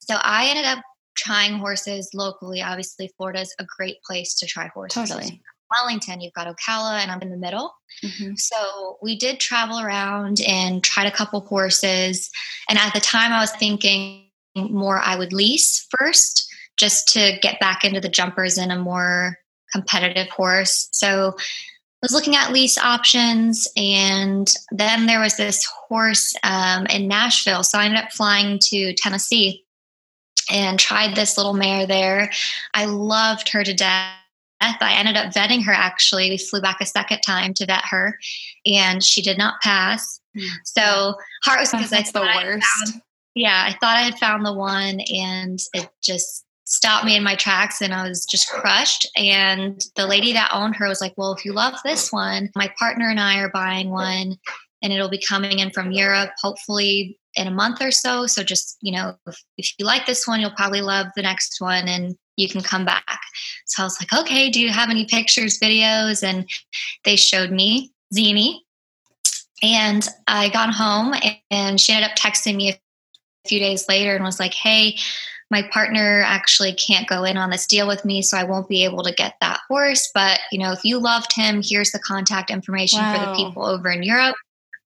so 0.00 0.16
I 0.16 0.48
ended 0.50 0.66
up 0.66 0.80
trying 1.16 1.58
horses 1.58 2.10
locally, 2.12 2.60
obviously 2.60 3.10
Florida 3.16 3.40
is 3.40 3.54
a 3.58 3.66
great 3.78 3.96
place 4.02 4.34
to 4.36 4.46
try 4.46 4.68
horses. 4.68 5.08
Totally. 5.08 5.40
Wellington, 5.70 6.20
you've 6.20 6.34
got 6.34 6.46
Ocala, 6.46 7.00
and 7.00 7.10
I'm 7.10 7.22
in 7.22 7.30
the 7.30 7.36
middle. 7.36 7.74
Mm-hmm. 8.04 8.34
So 8.36 8.98
we 9.02 9.16
did 9.16 9.40
travel 9.40 9.80
around 9.80 10.40
and 10.46 10.82
tried 10.82 11.06
a 11.06 11.14
couple 11.14 11.40
horses. 11.40 12.30
And 12.68 12.78
at 12.78 12.94
the 12.94 13.00
time, 13.00 13.32
I 13.32 13.40
was 13.40 13.52
thinking 13.52 14.24
more 14.56 14.98
I 14.98 15.16
would 15.16 15.32
lease 15.32 15.86
first 15.98 16.46
just 16.76 17.08
to 17.08 17.38
get 17.42 17.60
back 17.60 17.84
into 17.84 18.00
the 18.00 18.08
jumpers 18.08 18.58
in 18.58 18.70
a 18.70 18.78
more 18.78 19.36
competitive 19.72 20.28
horse. 20.28 20.88
So 20.92 21.34
I 21.36 22.00
was 22.02 22.12
looking 22.12 22.36
at 22.36 22.52
lease 22.52 22.78
options, 22.78 23.66
and 23.76 24.48
then 24.70 25.06
there 25.06 25.20
was 25.20 25.36
this 25.36 25.66
horse 25.88 26.32
um, 26.44 26.86
in 26.86 27.08
Nashville. 27.08 27.64
So 27.64 27.78
I 27.78 27.86
ended 27.86 28.04
up 28.04 28.12
flying 28.12 28.60
to 28.70 28.94
Tennessee 28.94 29.64
and 30.50 30.78
tried 30.78 31.16
this 31.16 31.36
little 31.36 31.54
mare 31.54 31.86
there. 31.86 32.30
I 32.72 32.84
loved 32.84 33.48
her 33.50 33.64
to 33.64 33.74
death. 33.74 34.14
I 34.60 34.94
ended 34.94 35.16
up 35.16 35.32
vetting 35.32 35.64
her 35.64 35.72
actually. 35.72 36.30
We 36.30 36.38
flew 36.38 36.60
back 36.60 36.80
a 36.80 36.86
second 36.86 37.20
time 37.20 37.54
to 37.54 37.66
vet 37.66 37.84
her, 37.90 38.18
and 38.66 39.02
she 39.02 39.22
did 39.22 39.38
not 39.38 39.60
pass. 39.62 40.20
Mm. 40.36 40.48
So 40.64 41.14
heart 41.44 41.60
was 41.60 41.70
because 41.70 41.92
I 41.92 42.02
thought 42.02 42.40
the 42.42 42.46
worst. 42.46 42.66
I 42.82 42.90
found, 42.90 43.02
yeah, 43.34 43.64
I 43.66 43.72
thought 43.78 43.96
I 43.96 44.02
had 44.02 44.18
found 44.18 44.44
the 44.44 44.54
one, 44.54 45.00
and 45.00 45.58
it 45.74 45.88
just 46.02 46.44
stopped 46.68 47.06
me 47.06 47.16
in 47.16 47.22
my 47.22 47.34
tracks 47.34 47.80
and 47.80 47.94
I 47.94 48.06
was 48.06 48.26
just 48.26 48.50
crushed. 48.50 49.08
And 49.16 49.82
the 49.96 50.06
lady 50.06 50.34
that 50.34 50.50
owned 50.52 50.76
her 50.76 50.86
was 50.86 51.00
like, 51.00 51.14
Well, 51.16 51.32
if 51.32 51.44
you 51.44 51.52
love 51.52 51.74
this 51.82 52.12
one, 52.12 52.50
my 52.54 52.70
partner 52.78 53.08
and 53.08 53.18
I 53.18 53.38
are 53.38 53.48
buying 53.48 53.88
one 53.88 54.36
and 54.82 54.92
it'll 54.92 55.08
be 55.08 55.22
coming 55.26 55.60
in 55.60 55.70
from 55.70 55.92
Europe, 55.92 56.30
hopefully 56.40 57.18
in 57.34 57.46
a 57.46 57.52
month 57.52 57.80
or 57.80 57.90
so. 57.90 58.26
So 58.26 58.42
just, 58.42 58.76
you 58.82 58.92
know, 58.92 59.16
if, 59.26 59.42
if 59.56 59.72
you 59.78 59.86
like 59.86 60.06
this 60.06 60.28
one, 60.28 60.40
you'll 60.40 60.50
probably 60.50 60.82
love 60.82 61.06
the 61.16 61.22
next 61.22 61.56
one 61.58 61.88
and 61.88 62.16
you 62.38 62.48
can 62.48 62.62
come 62.62 62.84
back. 62.84 63.20
So 63.66 63.82
I 63.82 63.86
was 63.86 64.00
like, 64.00 64.12
Okay, 64.12 64.50
do 64.50 64.60
you 64.60 64.70
have 64.70 64.90
any 64.90 65.04
pictures, 65.04 65.58
videos? 65.58 66.22
And 66.22 66.48
they 67.04 67.16
showed 67.16 67.50
me 67.50 67.92
Zini. 68.14 68.64
And 69.62 70.06
I 70.28 70.48
got 70.50 70.72
home 70.72 71.14
and 71.50 71.80
she 71.80 71.92
ended 71.92 72.10
up 72.10 72.16
texting 72.16 72.56
me 72.56 72.70
a 72.70 72.78
few 73.48 73.58
days 73.58 73.88
later 73.88 74.14
and 74.14 74.24
was 74.24 74.40
like, 74.40 74.54
Hey, 74.54 74.96
my 75.50 75.62
partner 75.72 76.22
actually 76.26 76.74
can't 76.74 77.08
go 77.08 77.24
in 77.24 77.36
on 77.36 77.50
this 77.50 77.66
deal 77.66 77.88
with 77.88 78.04
me, 78.04 78.20
so 78.20 78.36
I 78.36 78.44
won't 78.44 78.68
be 78.68 78.84
able 78.84 79.02
to 79.02 79.12
get 79.12 79.36
that 79.40 79.60
horse. 79.68 80.10
But, 80.14 80.40
you 80.52 80.58
know, 80.58 80.72
if 80.72 80.84
you 80.84 80.98
loved 80.98 81.32
him, 81.32 81.62
here's 81.64 81.90
the 81.90 81.98
contact 81.98 82.50
information 82.50 83.00
wow. 83.00 83.14
for 83.14 83.26
the 83.26 83.34
people 83.34 83.64
over 83.64 83.90
in 83.90 84.02
Europe. 84.02 84.36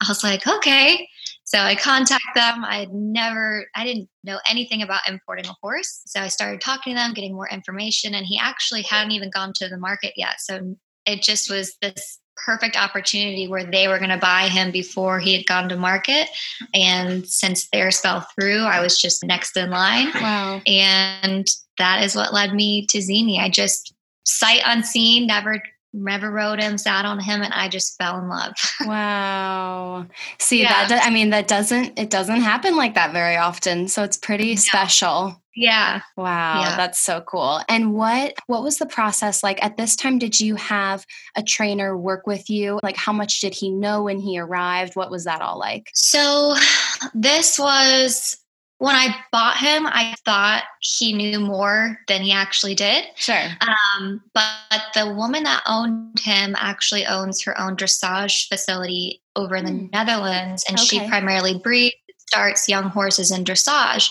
I 0.00 0.06
was 0.08 0.22
like, 0.22 0.46
okay. 0.46 1.08
So 1.52 1.60
I 1.60 1.74
contact 1.74 2.22
them. 2.34 2.64
I 2.64 2.78
had 2.78 2.94
never, 2.94 3.66
I 3.76 3.84
didn't 3.84 4.08
know 4.24 4.38
anything 4.48 4.80
about 4.80 5.06
importing 5.06 5.46
a 5.46 5.54
horse. 5.60 6.00
So 6.06 6.20
I 6.20 6.28
started 6.28 6.62
talking 6.62 6.94
to 6.94 6.98
them, 6.98 7.12
getting 7.12 7.34
more 7.34 7.48
information, 7.48 8.14
and 8.14 8.24
he 8.24 8.38
actually 8.38 8.80
hadn't 8.82 9.12
even 9.12 9.30
gone 9.30 9.52
to 9.56 9.68
the 9.68 9.76
market 9.76 10.14
yet. 10.16 10.40
So 10.40 10.76
it 11.04 11.22
just 11.22 11.50
was 11.50 11.76
this 11.82 12.18
perfect 12.46 12.76
opportunity 12.76 13.48
where 13.48 13.64
they 13.64 13.86
were 13.86 13.98
going 13.98 14.10
to 14.10 14.16
buy 14.16 14.48
him 14.48 14.70
before 14.70 15.20
he 15.20 15.36
had 15.36 15.44
gone 15.44 15.68
to 15.68 15.76
market. 15.76 16.28
And 16.72 17.26
since 17.26 17.68
theirs 17.68 18.00
fell 18.00 18.26
through, 18.34 18.62
I 18.62 18.80
was 18.80 18.98
just 18.98 19.22
next 19.22 19.54
in 19.56 19.68
line. 19.68 20.10
Wow. 20.14 20.62
And 20.66 21.46
that 21.76 22.02
is 22.02 22.16
what 22.16 22.32
led 22.32 22.54
me 22.54 22.86
to 22.86 23.02
Zini. 23.02 23.38
I 23.38 23.50
just 23.50 23.92
sight 24.24 24.62
unseen, 24.64 25.26
never 25.26 25.62
never 25.92 26.30
rode 26.30 26.60
him, 26.60 26.78
sat 26.78 27.04
on 27.04 27.20
him, 27.20 27.42
and 27.42 27.52
I 27.52 27.68
just 27.68 27.96
fell 27.98 28.18
in 28.18 28.28
love. 28.28 28.54
wow. 28.86 30.06
See 30.38 30.62
yeah. 30.62 30.88
that 30.88 31.06
I 31.06 31.10
mean 31.10 31.30
that 31.30 31.48
doesn't 31.48 31.98
it 31.98 32.10
doesn't 32.10 32.40
happen 32.40 32.76
like 32.76 32.94
that 32.94 33.12
very 33.12 33.36
often. 33.36 33.88
So 33.88 34.02
it's 34.02 34.16
pretty 34.16 34.48
yeah. 34.48 34.56
special. 34.56 35.42
Yeah. 35.54 36.00
Wow, 36.16 36.62
yeah. 36.62 36.76
that's 36.76 36.98
so 36.98 37.20
cool. 37.20 37.60
And 37.68 37.92
what 37.92 38.34
what 38.46 38.62
was 38.62 38.78
the 38.78 38.86
process 38.86 39.42
like 39.42 39.62
at 39.62 39.76
this 39.76 39.96
time 39.96 40.18
did 40.18 40.40
you 40.40 40.56
have 40.56 41.04
a 41.36 41.42
trainer 41.42 41.96
work 41.96 42.26
with 42.26 42.48
you? 42.48 42.80
Like 42.82 42.96
how 42.96 43.12
much 43.12 43.40
did 43.40 43.54
he 43.54 43.70
know 43.70 44.02
when 44.04 44.18
he 44.18 44.38
arrived? 44.38 44.96
What 44.96 45.10
was 45.10 45.24
that 45.24 45.42
all 45.42 45.58
like? 45.58 45.90
So 45.94 46.54
this 47.14 47.58
was 47.58 48.38
when 48.82 48.96
I 48.96 49.14
bought 49.30 49.58
him, 49.58 49.86
I 49.86 50.12
thought 50.24 50.64
he 50.80 51.12
knew 51.12 51.38
more 51.38 52.00
than 52.08 52.20
he 52.20 52.32
actually 52.32 52.74
did. 52.74 53.04
Sure. 53.14 53.48
Um, 53.60 54.20
but, 54.34 54.44
but, 54.70 54.82
the 54.92 55.14
woman 55.14 55.44
that 55.44 55.62
owned 55.68 56.18
him 56.18 56.56
actually 56.58 57.06
owns 57.06 57.40
her 57.44 57.58
own 57.60 57.76
dressage 57.76 58.48
facility 58.48 59.22
over 59.36 59.54
in 59.54 59.66
the 59.66 59.70
mm. 59.70 59.92
Netherlands, 59.92 60.64
and 60.68 60.76
okay. 60.80 60.84
she 60.84 61.08
primarily 61.08 61.60
breeds, 61.62 61.94
starts 62.18 62.68
young 62.68 62.86
horses 62.90 63.30
in 63.30 63.44
dressage. 63.44 64.10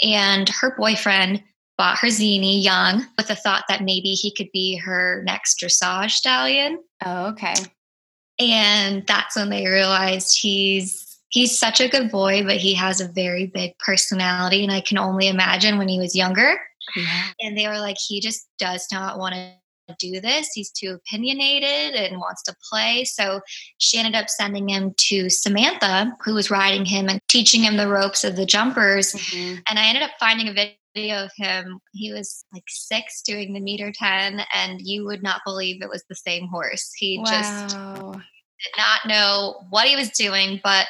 And 0.00 0.48
her 0.48 0.74
boyfriend 0.78 1.42
bought 1.76 1.98
her 1.98 2.08
Zini 2.08 2.58
young 2.58 3.04
with 3.18 3.28
the 3.28 3.36
thought 3.36 3.64
that 3.68 3.84
maybe 3.84 4.12
he 4.12 4.32
could 4.34 4.48
be 4.50 4.76
her 4.76 5.22
next 5.26 5.60
dressage 5.60 6.12
stallion. 6.12 6.82
Oh, 7.04 7.26
okay. 7.32 7.54
And 8.38 9.06
that's 9.06 9.36
when 9.36 9.50
they 9.50 9.66
realized 9.66 10.38
he's 10.40 11.05
he's 11.28 11.58
such 11.58 11.80
a 11.80 11.88
good 11.88 12.10
boy, 12.10 12.44
but 12.44 12.56
he 12.56 12.74
has 12.74 13.00
a 13.00 13.08
very 13.08 13.46
big 13.46 13.78
personality. 13.78 14.62
And 14.62 14.72
I 14.72 14.80
can 14.80 14.98
only 14.98 15.28
imagine 15.28 15.78
when 15.78 15.88
he 15.88 15.98
was 15.98 16.14
younger. 16.14 16.58
Yeah. 16.94 17.22
And 17.40 17.56
they 17.56 17.66
were 17.66 17.78
like, 17.78 17.96
he 17.98 18.20
just 18.20 18.48
does 18.58 18.86
not 18.92 19.18
want 19.18 19.34
to 19.34 19.52
do 19.98 20.20
this. 20.20 20.50
He's 20.52 20.70
too 20.70 20.98
opinionated 20.98 21.94
and 21.94 22.18
wants 22.18 22.42
to 22.44 22.56
play. 22.70 23.04
So 23.04 23.40
she 23.78 23.98
ended 23.98 24.14
up 24.14 24.28
sending 24.28 24.68
him 24.68 24.94
to 25.08 25.30
Samantha, 25.30 26.16
who 26.24 26.34
was 26.34 26.50
riding 26.50 26.84
him 26.84 27.08
and 27.08 27.20
teaching 27.28 27.62
him 27.62 27.76
the 27.76 27.88
ropes 27.88 28.24
of 28.24 28.36
the 28.36 28.46
jumpers. 28.46 29.12
Mm-hmm. 29.12 29.60
And 29.68 29.78
I 29.78 29.86
ended 29.86 30.02
up 30.02 30.10
finding 30.18 30.48
a 30.48 30.74
video 30.94 31.24
of 31.24 31.30
him. 31.36 31.78
He 31.92 32.12
was 32.12 32.44
like 32.52 32.64
six 32.68 33.22
doing 33.22 33.52
the 33.52 33.60
meter 33.60 33.92
10, 33.92 34.40
and 34.54 34.80
you 34.80 35.04
would 35.04 35.22
not 35.22 35.42
believe 35.44 35.82
it 35.82 35.88
was 35.88 36.04
the 36.08 36.16
same 36.16 36.48
horse. 36.48 36.90
He 36.96 37.18
wow. 37.18 37.24
just 37.24 37.76
did 38.62 38.72
not 38.76 39.06
know 39.06 39.66
what 39.70 39.86
he 39.86 39.96
was 39.96 40.10
doing, 40.10 40.60
but 40.62 40.86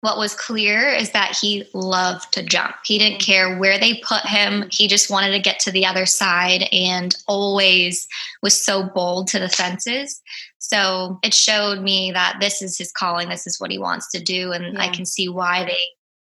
what 0.00 0.16
was 0.16 0.34
clear 0.34 0.88
is 0.88 1.10
that 1.10 1.36
he 1.38 1.64
loved 1.74 2.32
to 2.32 2.42
jump. 2.42 2.74
He 2.84 2.98
didn't 2.98 3.20
mm-hmm. 3.20 3.32
care 3.32 3.58
where 3.58 3.78
they 3.78 4.00
put 4.02 4.22
him. 4.22 4.64
He 4.70 4.88
just 4.88 5.10
wanted 5.10 5.32
to 5.32 5.38
get 5.38 5.60
to 5.60 5.70
the 5.70 5.84
other 5.84 6.06
side 6.06 6.64
and 6.72 7.14
always 7.28 8.08
was 8.42 8.62
so 8.62 8.82
bold 8.82 9.28
to 9.28 9.38
the 9.38 9.48
fences. 9.48 10.22
So 10.58 11.18
it 11.22 11.34
showed 11.34 11.82
me 11.82 12.12
that 12.12 12.38
this 12.40 12.62
is 12.62 12.78
his 12.78 12.92
calling. 12.92 13.28
This 13.28 13.46
is 13.46 13.60
what 13.60 13.70
he 13.70 13.78
wants 13.78 14.10
to 14.12 14.20
do. 14.20 14.52
And 14.52 14.74
yeah. 14.74 14.80
I 14.80 14.88
can 14.88 15.04
see 15.04 15.28
why 15.28 15.64
they 15.64 15.78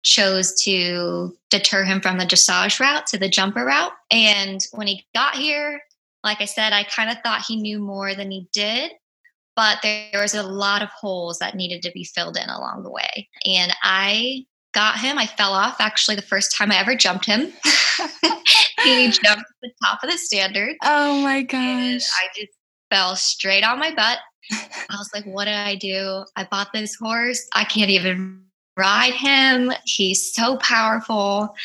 chose 0.03 0.53
to 0.63 1.35
deter 1.49 1.83
him 1.83 2.01
from 2.01 2.17
the 2.17 2.25
dressage 2.25 2.79
route 2.79 3.07
to 3.07 3.17
the 3.17 3.29
jumper 3.29 3.65
route. 3.65 3.93
And 4.11 4.63
when 4.73 4.85
he 4.85 5.05
got 5.15 5.35
here, 5.35 5.81
like 6.23 6.41
I 6.41 6.45
said, 6.45 6.73
I 6.73 6.83
kind 6.83 7.09
of 7.09 7.17
thought 7.23 7.45
he 7.47 7.55
knew 7.55 7.79
more 7.79 8.13
than 8.13 8.29
he 8.29 8.47
did 8.53 8.91
but 9.55 9.79
there 9.83 10.21
was 10.21 10.33
a 10.33 10.43
lot 10.43 10.81
of 10.81 10.89
holes 10.89 11.39
that 11.39 11.55
needed 11.55 11.81
to 11.83 11.91
be 11.91 12.03
filled 12.03 12.37
in 12.37 12.49
along 12.49 12.83
the 12.83 12.91
way. 12.91 13.27
And 13.45 13.73
I 13.83 14.45
got 14.73 14.99
him. 14.99 15.17
I 15.17 15.27
fell 15.27 15.53
off 15.53 15.77
actually 15.79 16.15
the 16.15 16.21
first 16.21 16.55
time 16.55 16.71
I 16.71 16.77
ever 16.77 16.95
jumped 16.95 17.25
him. 17.25 17.41
he 18.83 19.09
jumped 19.09 19.45
to 19.45 19.55
the 19.61 19.71
top 19.83 20.03
of 20.03 20.09
the 20.09 20.17
standard. 20.17 20.75
Oh 20.83 21.21
my 21.21 21.43
gosh. 21.43 22.09
I 22.11 22.27
just 22.35 22.53
fell 22.89 23.15
straight 23.15 23.63
on 23.63 23.79
my 23.79 23.93
butt. 23.93 24.19
I 24.51 24.97
was 24.97 25.09
like, 25.13 25.25
what 25.25 25.45
did 25.45 25.53
I 25.53 25.75
do? 25.75 26.25
I 26.35 26.45
bought 26.49 26.73
this 26.73 26.95
horse. 26.95 27.47
I 27.53 27.63
can't 27.63 27.89
even 27.89 28.43
ride 28.77 29.13
him. 29.13 29.71
He's 29.85 30.33
so 30.33 30.57
powerful. 30.57 31.55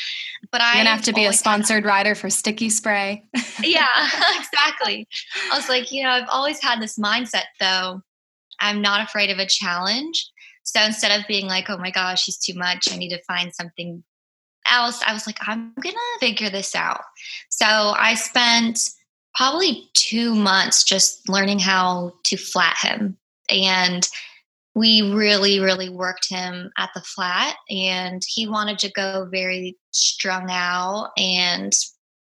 But 0.51 0.61
I'm 0.63 0.79
gonna 0.79 0.91
have 0.91 1.03
to 1.03 1.13
be 1.13 1.25
a 1.25 1.33
sponsored 1.33 1.85
had, 1.85 1.89
rider 1.89 2.15
for 2.15 2.31
sticky 2.31 2.71
spray. 2.71 3.25
yeah, 3.63 4.09
exactly. 4.39 5.09
I 5.51 5.57
was 5.57 5.69
like, 5.69 5.93
you 5.93 6.03
know, 6.03 6.11
I've 6.11 6.29
always 6.29 6.63
had 6.63 6.81
this 6.81 6.99
mindset 6.99 7.45
though. 7.61 8.03
I'm 8.61 8.83
not 8.83 9.07
afraid 9.07 9.31
of 9.31 9.39
a 9.39 9.47
challenge. 9.47 10.31
So 10.65 10.83
instead 10.83 11.19
of 11.19 11.27
being 11.27 11.47
like, 11.47 11.71
oh 11.71 11.79
my 11.79 11.91
gosh, 11.91 12.27
he's 12.27 12.37
too 12.37 12.55
much, 12.55 12.93
I 12.93 12.97
need 12.97 13.11
to 13.11 13.23
find 13.23 13.55
something 13.55 14.03
else, 14.71 15.01
I 15.07 15.13
was 15.15 15.27
like, 15.27 15.39
I'm 15.47 15.73
gonna 15.81 15.97
figure 16.21 16.51
this 16.51 16.75
out. 16.75 17.01
So 17.49 17.67
I 17.67 18.15
spent 18.15 18.81
probably 19.35 19.89
two 19.95 20.35
months 20.35 20.85
just 20.85 21.29
learning 21.29 21.61
how 21.61 22.13
to 22.25 22.37
flat 22.37 22.77
him. 22.79 23.17
And 23.49 24.07
we 24.79 25.03
really, 25.03 25.59
really 25.59 25.89
worked 25.89 26.29
him 26.29 26.71
at 26.79 26.91
the 26.95 27.01
flat, 27.01 27.57
and 27.69 28.23
he 28.27 28.47
wanted 28.47 28.79
to 28.79 28.93
go 28.93 29.27
very 29.31 29.77
strung 29.91 30.47
out 30.51 31.11
and 31.19 31.73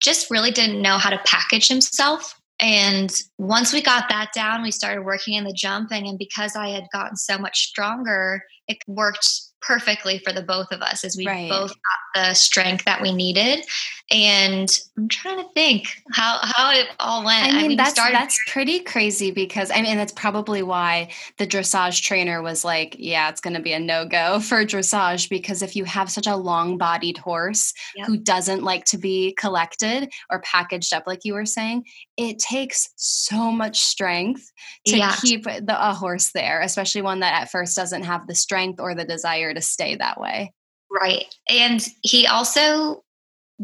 just 0.02 0.32
really 0.32 0.50
didn't 0.50 0.82
know 0.82 0.98
how 0.98 1.12
to 1.12 1.22
package 1.26 1.68
himself. 1.68 2.36
And 2.60 3.14
once 3.38 3.72
we 3.72 3.82
got 3.82 4.10
that 4.10 4.32
down, 4.34 4.64
we 4.64 4.72
started 4.72 5.04
working 5.04 5.36
in 5.36 5.44
the 5.44 5.54
jumping. 5.54 6.08
And 6.08 6.18
because 6.18 6.56
I 6.56 6.70
had 6.70 6.88
gotten 6.92 7.16
so 7.16 7.38
much 7.38 7.68
stronger, 7.68 8.44
it 8.68 8.78
worked 8.88 9.28
perfectly 9.62 10.20
for 10.20 10.34
the 10.34 10.42
both 10.42 10.68
of 10.72 10.82
us 10.82 11.04
as 11.04 11.16
we 11.18 11.28
right. 11.28 11.50
both 11.50 11.70
got 11.70 12.00
the 12.16 12.34
strength 12.34 12.86
that 12.86 13.02
we 13.02 13.12
needed. 13.12 13.66
And 14.12 14.70
I'm 14.98 15.08
trying 15.08 15.38
to 15.38 15.48
think 15.54 16.02
how 16.12 16.40
how 16.42 16.72
it 16.72 16.88
all 17.00 17.24
went. 17.24 17.44
I 17.44 17.52
mean, 17.52 17.66
I 17.66 17.68
mean 17.68 17.78
that's 17.78 17.94
that's 17.94 18.40
pretty 18.48 18.80
crazy 18.80 19.30
because 19.30 19.70
I 19.70 19.84
mean 19.84 19.98
that's 19.98 20.14
probably 20.14 20.64
why 20.64 21.10
the 21.38 21.46
dressage 21.46 22.02
trainer 22.02 22.42
was 22.42 22.66
like, 22.66 22.96
yeah, 22.98 23.30
it's 23.30 23.40
going 23.40 23.54
to 23.54 23.62
be 23.62 23.74
a 23.74 23.80
no 23.80 24.08
go 24.08 24.40
for 24.40 24.66
dressage 24.66 25.30
because 25.30 25.62
if 25.62 25.76
you 25.76 25.86
have 25.86 26.10
such 26.10 26.26
a 26.26 26.36
long 26.36 26.78
bodied 26.78 27.20
horse 27.20 27.72
yep. 27.96 28.08
who 28.08 28.18
doesn't 28.18 28.64
like 28.64 28.86
to 28.86 28.98
be 28.98 29.36
collected 29.38 30.10
or 30.32 30.42
packaged 30.42 30.92
up, 30.92 31.04
like 31.06 31.24
you 31.24 31.36
were 31.36 31.46
saying, 31.46 31.86
it 32.18 32.40
takes 32.40 32.90
so 32.96 33.52
much 33.52 33.80
strength 33.80 34.52
to 34.86 34.98
yeah. 34.98 35.16
keep 35.22 35.44
the 35.44 35.78
a 35.80 35.94
horse 35.94 36.32
there, 36.32 36.62
especially 36.62 37.02
one 37.02 37.20
that 37.20 37.42
at 37.42 37.52
first 37.52 37.76
doesn't 37.76 38.04
have 38.04 38.26
the 38.26 38.36
strength 38.36 38.80
or 38.80 38.96
the 38.96 39.06
desire 39.06 39.54
to 39.54 39.62
stay 39.62 39.96
that 39.96 40.20
way. 40.20 40.52
Right. 40.92 41.34
And 41.48 41.86
he 42.02 42.28
also 42.28 43.04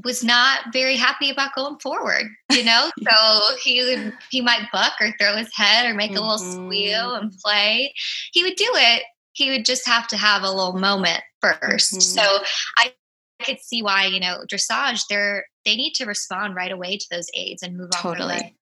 was 0.04 0.24
not 0.24 0.74
very 0.74 0.98
happy 0.98 1.30
about 1.30 1.56
going 1.56 1.80
forward, 1.80 2.26
you 2.52 2.64
know? 2.64 2.90
so 3.10 3.56
he 3.62 3.84
would 3.84 4.14
he 4.30 4.42
might 4.42 4.68
buck 4.72 4.94
or 5.00 5.14
throw 5.20 5.38
his 5.38 5.54
head 5.54 5.86
or 5.86 5.94
make 5.94 6.12
mm-hmm. 6.12 6.20
a 6.20 6.22
little 6.22 6.38
squeal 6.38 7.16
and 7.16 7.30
mm-hmm. 7.30 7.38
play. 7.44 7.94
He 8.34 8.44
would 8.44 8.56
do 8.56 8.70
it. 8.74 9.04
He 9.34 9.50
would 9.52 9.66
just 9.66 9.88
have 9.88 10.08
to 10.10 10.18
have 10.18 10.44
a 10.44 10.50
little 10.50 10.74
moment 10.74 11.22
1st 11.44 11.62
mm-hmm. 11.62 12.00
So 12.00 12.44
I 12.78 12.94
could 13.42 13.60
see 13.60 13.82
why, 13.82 14.06
you 14.06 14.20
know, 14.20 14.44
dressage, 14.52 15.04
they're 15.10 15.46
they 15.66 15.76
need 15.76 15.94
to 15.96 16.06
respond 16.06 16.56
right 16.56 16.72
away 16.72 16.98
to 16.98 17.06
those 17.10 17.28
aids 17.34 17.64
and 17.64 17.76
move 17.78 17.90
on. 17.96 18.02
totally. 18.02 18.56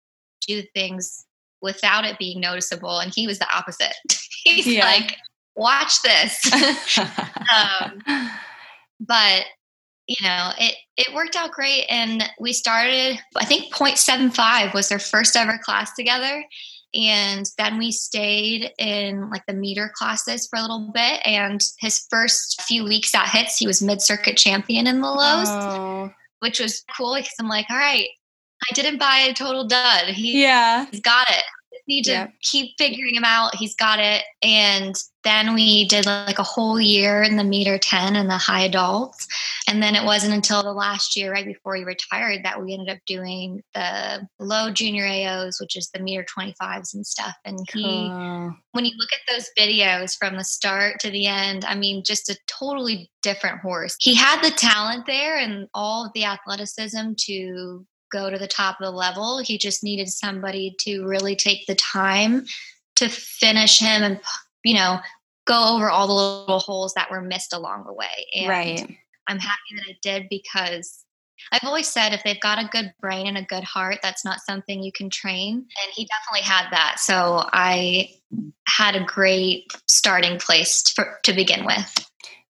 do 0.48 0.62
things 0.74 1.26
without 1.62 2.06
it 2.06 2.18
being 2.18 2.40
noticeable. 2.40 3.00
And 3.00 3.12
he 3.14 3.28
was 3.28 3.40
the 3.40 3.48
opposite. 3.56 3.94
He's 4.44 4.68
yeah. 4.68 4.86
like, 4.86 5.18
watch 5.56 6.02
this. 6.02 6.52
um, 7.00 8.02
but 9.00 9.46
you 10.08 10.18
know, 10.22 10.52
it 10.60 10.76
it 10.98 11.14
worked 11.14 11.36
out 11.36 11.52
great, 11.52 11.86
and 11.90 12.30
we 12.40 12.52
started. 12.52 13.20
I 13.38 13.46
think 13.46 13.74
0.75 13.74 14.74
was 14.74 14.90
their 14.90 15.00
first 15.00 15.36
ever 15.36 15.58
class 15.64 15.94
together, 15.96 16.44
and 16.94 17.46
then 17.58 17.78
we 17.78 17.92
stayed 17.92 18.72
in 18.78 19.30
like 19.30 19.46
the 19.48 19.54
meter 19.54 19.92
classes 19.96 20.48
for 20.48 20.58
a 20.58 20.62
little 20.62 20.92
bit. 20.94 21.22
And 21.26 21.62
his 21.80 22.06
first 22.10 22.62
few 22.64 22.84
weeks 22.84 23.16
at 23.16 23.30
HITS, 23.30 23.58
he 23.58 23.68
was 23.68 23.82
mid 23.82 24.02
circuit 24.02 24.38
champion 24.38 24.88
in 24.88 25.00
the 25.00 25.10
lows, 25.10 25.48
oh. 25.50 26.12
which 26.40 26.60
was 26.60 26.84
cool 26.98 27.16
because 27.16 27.34
I'm 27.40 27.48
like, 27.48 27.68
all 27.70 27.78
right, 27.78 28.08
I 28.70 28.74
didn't 28.74 29.00
buy 29.00 29.20
a 29.20 29.34
total 29.34 29.66
dud. 29.66 30.10
He, 30.10 30.44
yeah, 30.44 30.86
he's 30.92 31.00
got 31.00 31.30
it 31.30 31.44
need 31.88 32.04
to 32.04 32.12
yeah. 32.12 32.28
keep 32.42 32.72
figuring 32.78 33.16
him 33.16 33.24
out. 33.26 33.56
He's 33.56 33.76
got 33.76 34.00
it. 34.00 34.24
And 34.42 34.96
then 35.24 35.54
we 35.54 35.88
did 35.88 36.06
like 36.06 36.40
a 36.40 36.44
whole 36.44 36.80
year 36.80 37.24
in 37.24 37.38
the 37.38 37.44
meter 37.44 37.78
10 37.78 38.16
and 38.16 38.30
the 38.30 38.38
high 38.38 38.62
adults. 38.62 39.28
And 39.68 39.82
then 39.82 39.96
it 39.96 40.04
wasn't 40.04 40.34
until 40.34 40.64
the 40.64 40.74
last 40.74 41.16
year, 41.16 41.32
right 41.32 41.46
before 41.46 41.76
he 41.76 41.84
retired, 41.84 42.44
that 42.44 42.62
we 42.62 42.74
ended 42.74 42.90
up 42.90 43.00
doing 43.08 43.62
the 43.74 44.28
low 44.40 44.70
junior 44.72 45.06
AOs, 45.06 45.62
which 45.62 45.78
is 45.78 45.90
the 45.90 46.02
meter 46.02 46.26
25s 46.38 46.94
and 46.94 47.08
stuff. 47.08 47.36
And 47.46 47.60
he, 47.74 47.84
cool. 47.84 48.56
when 48.74 48.86
you 48.86 48.92
look 48.98 49.10
at 49.14 49.34
those 49.34 49.50
videos 49.58 50.18
from 50.18 50.36
the 50.36 50.44
start 50.44 51.00
to 51.02 51.10
the 51.10 51.28
end, 51.28 51.64
I 51.66 51.76
mean, 51.76 52.04
just 52.04 52.30
a 52.30 52.38
totally 52.48 53.10
different 53.22 53.60
horse. 53.62 53.96
He 54.02 54.14
had 54.14 54.42
the 54.42 54.52
talent 54.52 55.06
there 55.06 55.38
and 55.38 55.68
all 55.74 56.06
of 56.06 56.14
the 56.14 56.26
athleticism 56.26 57.14
to 57.18 57.86
go 58.14 58.30
to 58.30 58.38
the 58.38 58.48
top 58.48 58.80
of 58.80 58.86
the 58.86 58.92
level. 58.92 59.40
He 59.40 59.58
just 59.58 59.84
needed 59.84 60.08
somebody 60.08 60.76
to 60.82 61.04
really 61.06 61.36
take 61.36 61.66
the 61.66 61.76
time 61.76 62.46
to 62.96 63.10
finish 63.10 63.80
him 63.80 64.04
and, 64.04 64.22
you 64.64 64.76
know, 64.76 65.00
go 65.46 65.76
over 65.76 65.90
all 65.90 66.08
the 66.08 66.14
little 66.14 66.60
holes 66.60 66.94
that 66.94 67.12
were 67.12 67.22
missed 67.22 67.54
along 67.54 67.86
the 67.86 67.94
way. 67.94 68.28
And 68.36 68.48
right. 68.48 68.98
I'm 69.28 69.40
happy 69.40 69.76
that 69.76 69.90
it 69.90 69.98
did 70.02 70.28
because 70.30 71.04
I've 71.52 71.64
always 71.64 71.88
said 71.88 72.14
if 72.14 72.24
they've 72.24 72.40
got 72.40 72.64
a 72.64 72.70
good 72.70 72.94
brain 73.02 73.28
and 73.28 73.38
a 73.38 73.44
good 73.44 73.64
heart, 73.64 74.00
that's 74.02 74.24
not 74.24 74.40
something 74.48 74.82
you 74.82 74.92
can 74.92 75.10
train. 75.10 75.56
And 75.56 75.94
he 75.94 76.08
definitely 76.08 76.48
had 76.48 76.70
that. 76.72 77.00
So 77.00 77.44
I 77.52 78.12
had 78.68 78.96
a 78.96 79.04
great 79.04 79.72
starting 79.88 80.40
place 80.40 80.84
to, 80.84 81.06
to 81.24 81.34
begin 81.34 81.66
with. 81.66 82.10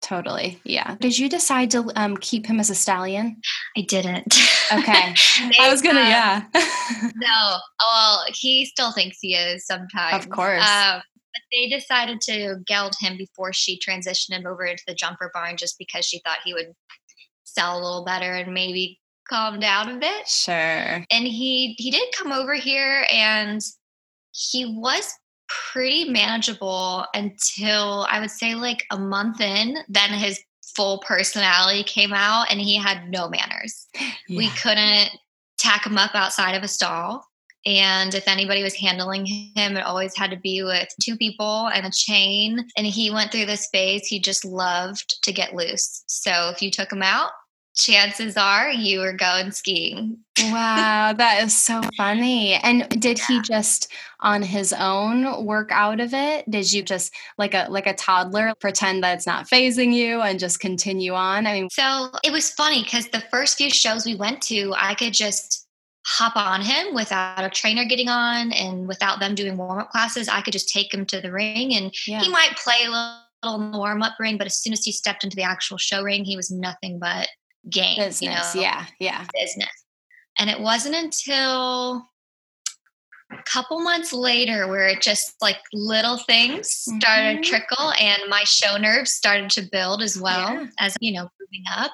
Totally. 0.10 0.60
Yeah. 0.64 0.96
Did 1.00 1.20
you 1.20 1.30
decide 1.30 1.70
to 1.70 1.92
um, 1.96 2.18
keep 2.18 2.48
him 2.48 2.60
as 2.60 2.72
a 2.72 2.76
stallion? 2.76 3.40
I 3.78 3.82
didn't. 3.82 4.40
Okay. 4.74 5.14
I 5.60 5.70
was 5.70 5.84
gonna. 5.84 6.00
Um, 6.00 6.08
yeah. 6.08 6.46
no. 7.16 7.58
Well, 7.80 8.26
he 8.34 8.66
still 8.66 8.92
thinks 8.92 9.20
he 9.22 9.36
is 9.36 9.68
sometimes. 9.68 10.26
Of 10.26 10.32
course. 10.32 10.64
Um, 10.64 11.04
but 11.16 11.42
they 11.52 11.70
decided 11.70 12.22
to 12.22 12.56
geld 12.66 12.96
him 13.00 13.18
before 13.18 13.54
she 13.54 13.80
transitioned 13.80 14.34
him 14.34 14.48
over 14.48 14.66
into 14.66 14.82
the 14.88 14.96
jumper 14.96 15.30
barn, 15.32 15.58
just 15.58 15.78
because 15.78 16.06
she 16.06 16.20
thought 16.26 16.40
he 16.44 16.56
would 16.56 16.74
sell 17.44 17.76
a 17.76 17.80
little 17.80 18.04
better 18.04 18.34
and 18.34 18.52
maybe 18.52 19.00
calm 19.30 19.60
down 19.60 19.90
a 19.90 20.00
bit. 20.00 20.28
Sure. 20.28 21.06
And 21.12 21.28
he 21.28 21.76
he 21.78 21.92
did 21.92 22.12
come 22.18 22.32
over 22.32 22.56
here 22.56 23.06
and 23.12 23.62
he 24.32 24.66
was 24.66 25.14
pretty 25.50 26.10
manageable 26.10 27.06
until 27.14 28.08
I 28.10 28.20
would 28.20 28.32
say 28.32 28.56
like 28.56 28.86
a 28.92 28.98
month 28.98 29.42
in. 29.42 29.78
Then 29.88 30.12
his 30.12 30.40
full 30.76 31.00
personality 31.00 31.84
came 31.84 32.14
out 32.14 32.48
and 32.50 32.60
he 32.60 32.76
had 32.76 33.10
no 33.10 33.28
manners. 33.30 33.88
Yeah. 34.28 34.38
We 34.38 34.50
couldn't 34.50 35.10
tack 35.58 35.86
him 35.86 35.98
up 35.98 36.16
outside 36.16 36.56
of 36.56 36.64
a 36.64 36.68
stall. 36.68 37.26
And 37.66 38.16
if 38.16 38.28
anybody 38.28 38.64
was 38.64 38.76
handling 38.76 39.26
him, 39.26 39.76
it 39.76 39.84
always 39.84 40.16
had 40.16 40.32
to 40.32 40.38
be 40.38 40.64
with 40.64 40.88
two 41.02 41.18
people 41.18 41.68
and 41.68 41.86
a 41.86 41.92
chain. 41.92 42.66
And 42.78 42.88
he 42.88 43.12
went 43.12 43.32
through 43.32 43.48
this 43.48 43.68
phase. 43.72 44.08
He 44.08 44.20
just 44.20 44.46
loved 44.46 45.22
to 45.24 45.34
get 45.34 45.54
loose. 45.54 46.04
So 46.08 46.50
if 46.54 46.62
you 46.62 46.72
took 46.72 46.92
him 46.92 47.04
out, 47.04 47.32
chances 47.80 48.38
are 48.38 48.70
you 48.70 49.00
were 49.00 49.14
going 49.14 49.52
skiing. 49.52 50.18
wow, 50.40 51.14
that 51.14 51.44
is 51.44 51.58
so 51.58 51.82
funny. 51.98 52.54
And 52.54 52.88
did 52.90 53.20
yeah. 53.20 53.26
he 53.28 53.42
just 53.42 53.92
on 54.20 54.42
his 54.42 54.74
own 54.74 55.46
work 55.46 55.70
out 55.72 56.00
of 56.00 56.14
it? 56.14 56.50
Did 56.50 56.72
you 56.72 56.84
just 56.84 57.14
like 57.38 57.54
a 57.54 57.68
like 57.70 57.88
a 57.88 57.94
toddler 57.94 58.54
pretend 58.60 59.04
that 59.04 59.16
it's 59.16 59.28
not 59.28 59.48
phasing 59.48 59.94
you 59.94 60.22
and 60.22 60.40
just 60.40 60.60
continue 60.60 61.14
on? 61.14 61.48
I 61.48 61.54
mean, 61.54 61.70
so 61.72 62.10
it 62.24 62.32
was 62.32 62.50
funny 62.50 62.84
cuz 62.84 63.08
the 63.08 63.24
first 63.32 63.58
few 63.58 63.70
shows 63.70 64.06
we 64.06 64.16
went 64.16 64.42
to, 64.44 64.74
I 64.78 64.96
could 64.96 65.14
just 65.14 65.66
hop 66.06 66.36
on 66.36 66.62
him 66.62 66.94
without 66.94 67.44
a 67.44 67.50
trainer 67.50 67.86
getting 67.86 68.10
on 68.10 68.52
and 68.54 68.88
without 68.88 69.20
them 69.20 69.36
doing 69.36 69.58
warm 69.58 69.80
up 69.80 69.92
classes. 69.92 70.28
I 70.28 70.42
could 70.42 70.54
just 70.54 70.70
take 70.70 70.94
him 70.94 71.06
to 71.08 71.22
the 71.22 71.32
ring 71.32 71.76
and 71.76 71.94
yeah. 72.08 72.20
he 72.20 72.30
might 72.30 72.58
play 72.58 72.86
a 72.86 72.90
little 72.90 73.20
little 73.44 73.72
warm 73.72 74.04
up 74.04 74.16
ring, 74.20 74.38
but 74.38 74.48
as 74.48 74.58
soon 74.58 74.74
as 74.74 74.84
he 74.84 74.92
stepped 74.92 75.24
into 75.24 75.36
the 75.36 75.44
actual 75.44 75.78
show 75.78 76.04
ring, 76.04 76.26
he 76.26 76.36
was 76.36 76.52
nothing 76.52 77.00
but 77.00 77.30
game. 77.70 77.98
Business, 77.98 78.56
you 78.56 78.62
know, 78.62 78.68
yeah, 78.68 78.86
yeah. 79.00 79.26
Business. 79.34 79.70
And 80.38 80.50
it 80.50 80.60
wasn't 80.60 80.96
until 80.96 82.06
a 83.32 83.44
couple 83.46 83.80
months 83.80 84.12
later 84.12 84.68
where 84.68 84.88
it 84.88 85.02
just 85.02 85.36
like 85.42 85.58
little 85.74 86.18
things 86.18 86.70
started 86.70 87.02
mm-hmm. 87.02 87.42
to 87.42 87.50
trickle 87.50 87.92
and 88.00 88.22
my 88.28 88.44
show 88.44 88.78
nerves 88.78 89.12
started 89.12 89.50
to 89.52 89.62
build 89.72 90.02
as 90.02 90.20
well 90.20 90.54
yeah. 90.54 90.68
as 90.80 90.96
you 91.00 91.14
know 91.14 91.30
moving 91.40 91.64
up 91.72 91.92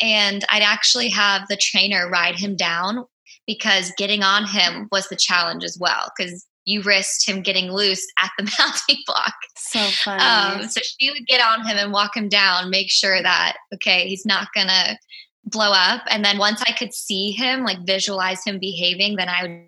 and 0.00 0.44
i'd 0.50 0.62
actually 0.62 1.08
have 1.08 1.46
the 1.48 1.56
trainer 1.56 2.08
ride 2.10 2.34
him 2.34 2.56
down 2.56 3.04
because 3.46 3.92
getting 3.96 4.22
on 4.22 4.44
him 4.46 4.88
was 4.90 5.08
the 5.08 5.16
challenge 5.16 5.62
as 5.62 5.78
well 5.80 6.10
because 6.16 6.44
you 6.64 6.82
risked 6.82 7.28
him 7.28 7.42
getting 7.42 7.70
loose 7.70 8.06
at 8.22 8.30
the 8.38 8.44
mounting 8.58 9.02
block. 9.06 9.34
So 9.56 9.80
funny. 9.80 10.22
Um, 10.22 10.68
so 10.68 10.80
she 10.82 11.10
would 11.10 11.26
get 11.26 11.40
on 11.40 11.66
him 11.66 11.76
and 11.76 11.92
walk 11.92 12.16
him 12.16 12.28
down, 12.28 12.70
make 12.70 12.90
sure 12.90 13.22
that, 13.22 13.56
okay, 13.74 14.08
he's 14.08 14.24
not 14.24 14.48
going 14.54 14.68
to 14.68 14.98
blow 15.44 15.72
up. 15.72 16.02
And 16.08 16.24
then 16.24 16.38
once 16.38 16.62
I 16.62 16.72
could 16.72 16.94
see 16.94 17.32
him, 17.32 17.64
like 17.64 17.86
visualize 17.86 18.44
him 18.44 18.58
behaving, 18.58 19.16
then 19.16 19.28
I 19.28 19.42
would 19.42 19.60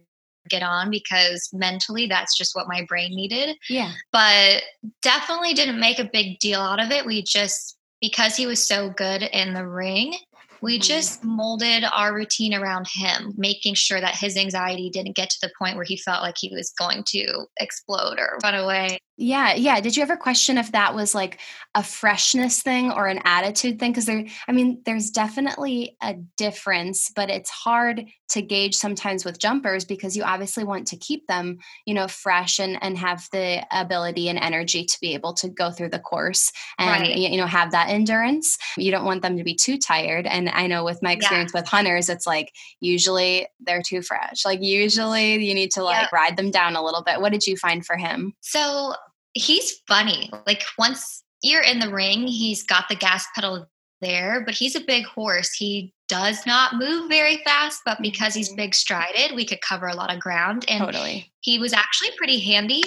get 0.48 0.62
on 0.62 0.90
because 0.90 1.48
mentally 1.52 2.06
that's 2.06 2.36
just 2.36 2.54
what 2.54 2.68
my 2.68 2.84
brain 2.88 3.14
needed. 3.14 3.56
Yeah. 3.68 3.92
But 4.12 4.62
definitely 5.02 5.54
didn't 5.54 5.80
make 5.80 5.98
a 5.98 6.08
big 6.10 6.38
deal 6.38 6.60
out 6.60 6.80
of 6.80 6.90
it. 6.90 7.04
We 7.04 7.22
just, 7.22 7.76
because 8.00 8.36
he 8.36 8.46
was 8.46 8.64
so 8.64 8.90
good 8.90 9.22
in 9.22 9.54
the 9.54 9.66
ring, 9.66 10.16
we 10.60 10.74
mm-hmm. 10.74 10.82
just 10.82 11.24
molded 11.24 11.84
our 11.92 12.14
routine 12.14 12.54
around 12.54 12.86
him, 12.92 13.32
making 13.36 13.74
sure 13.74 14.00
that 14.00 14.16
his 14.16 14.36
anxiety 14.36 14.90
didn't 14.90 15.16
get 15.16 15.30
to 15.30 15.38
the 15.42 15.52
point 15.58 15.76
where 15.76 15.84
he 15.84 15.96
felt 15.96 16.22
like 16.22 16.36
he 16.38 16.54
was 16.54 16.72
going 16.78 17.04
to 17.08 17.44
explode 17.58 18.18
or 18.18 18.38
run 18.42 18.54
away. 18.54 18.98
Yeah, 19.18 19.54
yeah. 19.54 19.80
Did 19.80 19.96
you 19.96 20.02
ever 20.02 20.16
question 20.16 20.58
if 20.58 20.72
that 20.72 20.94
was 20.94 21.14
like 21.14 21.38
a 21.74 21.82
freshness 21.82 22.60
thing 22.60 22.92
or 22.92 23.06
an 23.06 23.20
attitude 23.24 23.78
thing? 23.78 23.92
Because 23.92 24.04
there, 24.04 24.26
I 24.46 24.52
mean, 24.52 24.82
there's 24.84 25.10
definitely 25.10 25.96
a 26.02 26.14
difference, 26.36 27.10
but 27.14 27.30
it's 27.30 27.48
hard 27.48 28.04
to 28.28 28.42
gauge 28.42 28.74
sometimes 28.74 29.24
with 29.24 29.38
jumpers 29.38 29.86
because 29.86 30.16
you 30.16 30.22
obviously 30.22 30.64
want 30.64 30.88
to 30.88 30.96
keep 30.96 31.26
them, 31.28 31.58
you 31.86 31.94
know, 31.94 32.08
fresh 32.08 32.58
and 32.58 32.76
and 32.82 32.98
have 32.98 33.26
the 33.32 33.64
ability 33.70 34.28
and 34.28 34.38
energy 34.38 34.84
to 34.84 34.98
be 35.00 35.14
able 35.14 35.32
to 35.34 35.48
go 35.48 35.70
through 35.70 35.90
the 35.90 35.98
course 35.98 36.52
and 36.78 37.02
right. 37.02 37.16
you 37.16 37.38
know 37.38 37.46
have 37.46 37.70
that 37.70 37.88
endurance. 37.88 38.58
You 38.76 38.90
don't 38.90 39.06
want 39.06 39.22
them 39.22 39.38
to 39.38 39.44
be 39.44 39.54
too 39.54 39.78
tired. 39.78 40.26
And 40.26 40.50
I 40.50 40.66
know 40.66 40.84
with 40.84 41.02
my 41.02 41.12
experience 41.12 41.52
yeah. 41.54 41.60
with 41.60 41.68
hunters, 41.68 42.10
it's 42.10 42.26
like 42.26 42.52
usually 42.80 43.46
they're 43.60 43.82
too 43.82 44.02
fresh. 44.02 44.44
Like 44.44 44.62
usually 44.62 45.42
you 45.42 45.54
need 45.54 45.70
to 45.72 45.82
like 45.82 46.02
yeah. 46.02 46.08
ride 46.12 46.36
them 46.36 46.50
down 46.50 46.76
a 46.76 46.84
little 46.84 47.02
bit. 47.02 47.20
What 47.22 47.32
did 47.32 47.46
you 47.46 47.56
find 47.56 47.86
for 47.86 47.96
him? 47.96 48.34
So 48.40 48.94
he's 49.36 49.80
funny. 49.86 50.30
Like 50.46 50.62
once 50.78 51.22
you're 51.42 51.62
in 51.62 51.78
the 51.78 51.90
ring, 51.92 52.26
he's 52.26 52.62
got 52.64 52.88
the 52.88 52.96
gas 52.96 53.26
pedal 53.34 53.66
there, 54.00 54.42
but 54.44 54.54
he's 54.54 54.74
a 54.76 54.80
big 54.80 55.04
horse. 55.06 55.52
He 55.52 55.92
does 56.08 56.46
not 56.46 56.74
move 56.76 57.08
very 57.08 57.38
fast, 57.44 57.80
but 57.84 58.00
because 58.00 58.34
he's 58.34 58.52
Mhm. 58.52 58.56
big 58.56 58.74
strided, 58.74 59.34
we 59.34 59.44
could 59.44 59.60
cover 59.60 59.86
a 59.86 59.94
lot 59.94 60.12
of 60.12 60.20
ground. 60.20 60.64
And 60.68 60.80
Totally. 60.84 61.32
he 61.40 61.58
was 61.58 61.72
actually 61.72 62.10
pretty 62.16 62.40
handy. 62.40 62.82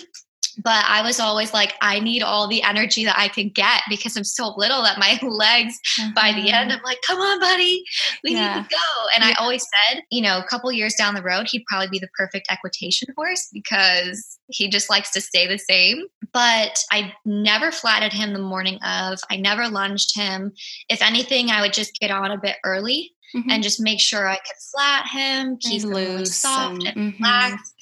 But 0.62 0.84
I 0.88 1.02
was 1.02 1.20
always 1.20 1.54
like, 1.54 1.74
I 1.82 2.00
need 2.00 2.22
all 2.22 2.48
the 2.48 2.62
energy 2.64 3.06
that 3.06 3.18
I 3.18 3.28
can 3.30 3.50
get 3.50 3.82
because 3.90 4.18
I'm 4.18 4.24
so 4.24 4.54
little 4.58 4.84
that 4.84 5.00
my 5.00 5.18
legs 5.28 5.80
by 6.16 6.34
the 6.34 6.52
end, 6.52 6.72
I'm 6.72 6.82
like, 6.84 7.00
come 7.08 7.20
on, 7.20 7.40
buddy, 7.40 7.84
we 8.24 8.34
Yeah. 8.34 8.58
need 8.58 8.64
to 8.64 8.70
go. 8.76 9.08
And 9.16 9.24
Yeah. 9.24 9.32
I 9.38 9.42
always 9.42 9.66
said, 9.90 10.04
you 10.12 10.22
know, 10.22 10.38
a 10.38 10.44
couple 10.44 10.72
years 10.72 10.96
down 10.96 11.16
the 11.16 11.22
road, 11.22 11.48
he'd 11.50 11.66
probably 11.66 11.88
be 11.90 12.00
the 12.00 12.10
perfect 12.18 12.48
equitation 12.52 13.08
horse 13.16 13.48
because 13.54 14.38
he 14.48 14.68
just 14.70 14.90
likes 14.90 15.12
to 15.12 15.22
stay 15.22 15.48
the 15.48 15.58
same. 15.58 16.04
But 16.34 16.78
I 16.92 17.14
never 17.26 17.72
flatted 17.72 18.12
him 18.14 18.34
the 18.34 18.40
morning 18.40 18.80
of, 18.84 19.20
I 19.32 19.38
never 19.38 19.68
lunged 19.70 20.16
him. 20.16 20.52
If 20.90 21.02
anything, 21.02 21.50
I 21.52 21.62
would 21.62 21.74
just 21.74 21.94
get 22.00 22.12
on 22.12 22.32
a 22.32 22.38
bit 22.38 22.58
early 22.64 23.14
Mhm. 23.36 23.46
and 23.52 23.62
just 23.64 23.80
make 23.80 24.00
sure 24.00 24.28
I 24.28 24.38
could 24.38 24.58
flat 24.74 25.08
him, 25.08 25.58
keep 25.58 25.72
He's 25.74 25.84
him 25.84 25.92
loose 25.92 26.36
soft 26.36 26.84
and- 26.84 26.88
and, 26.88 27.14
mhm. 27.14 27.20
relaxed. 27.20 27.74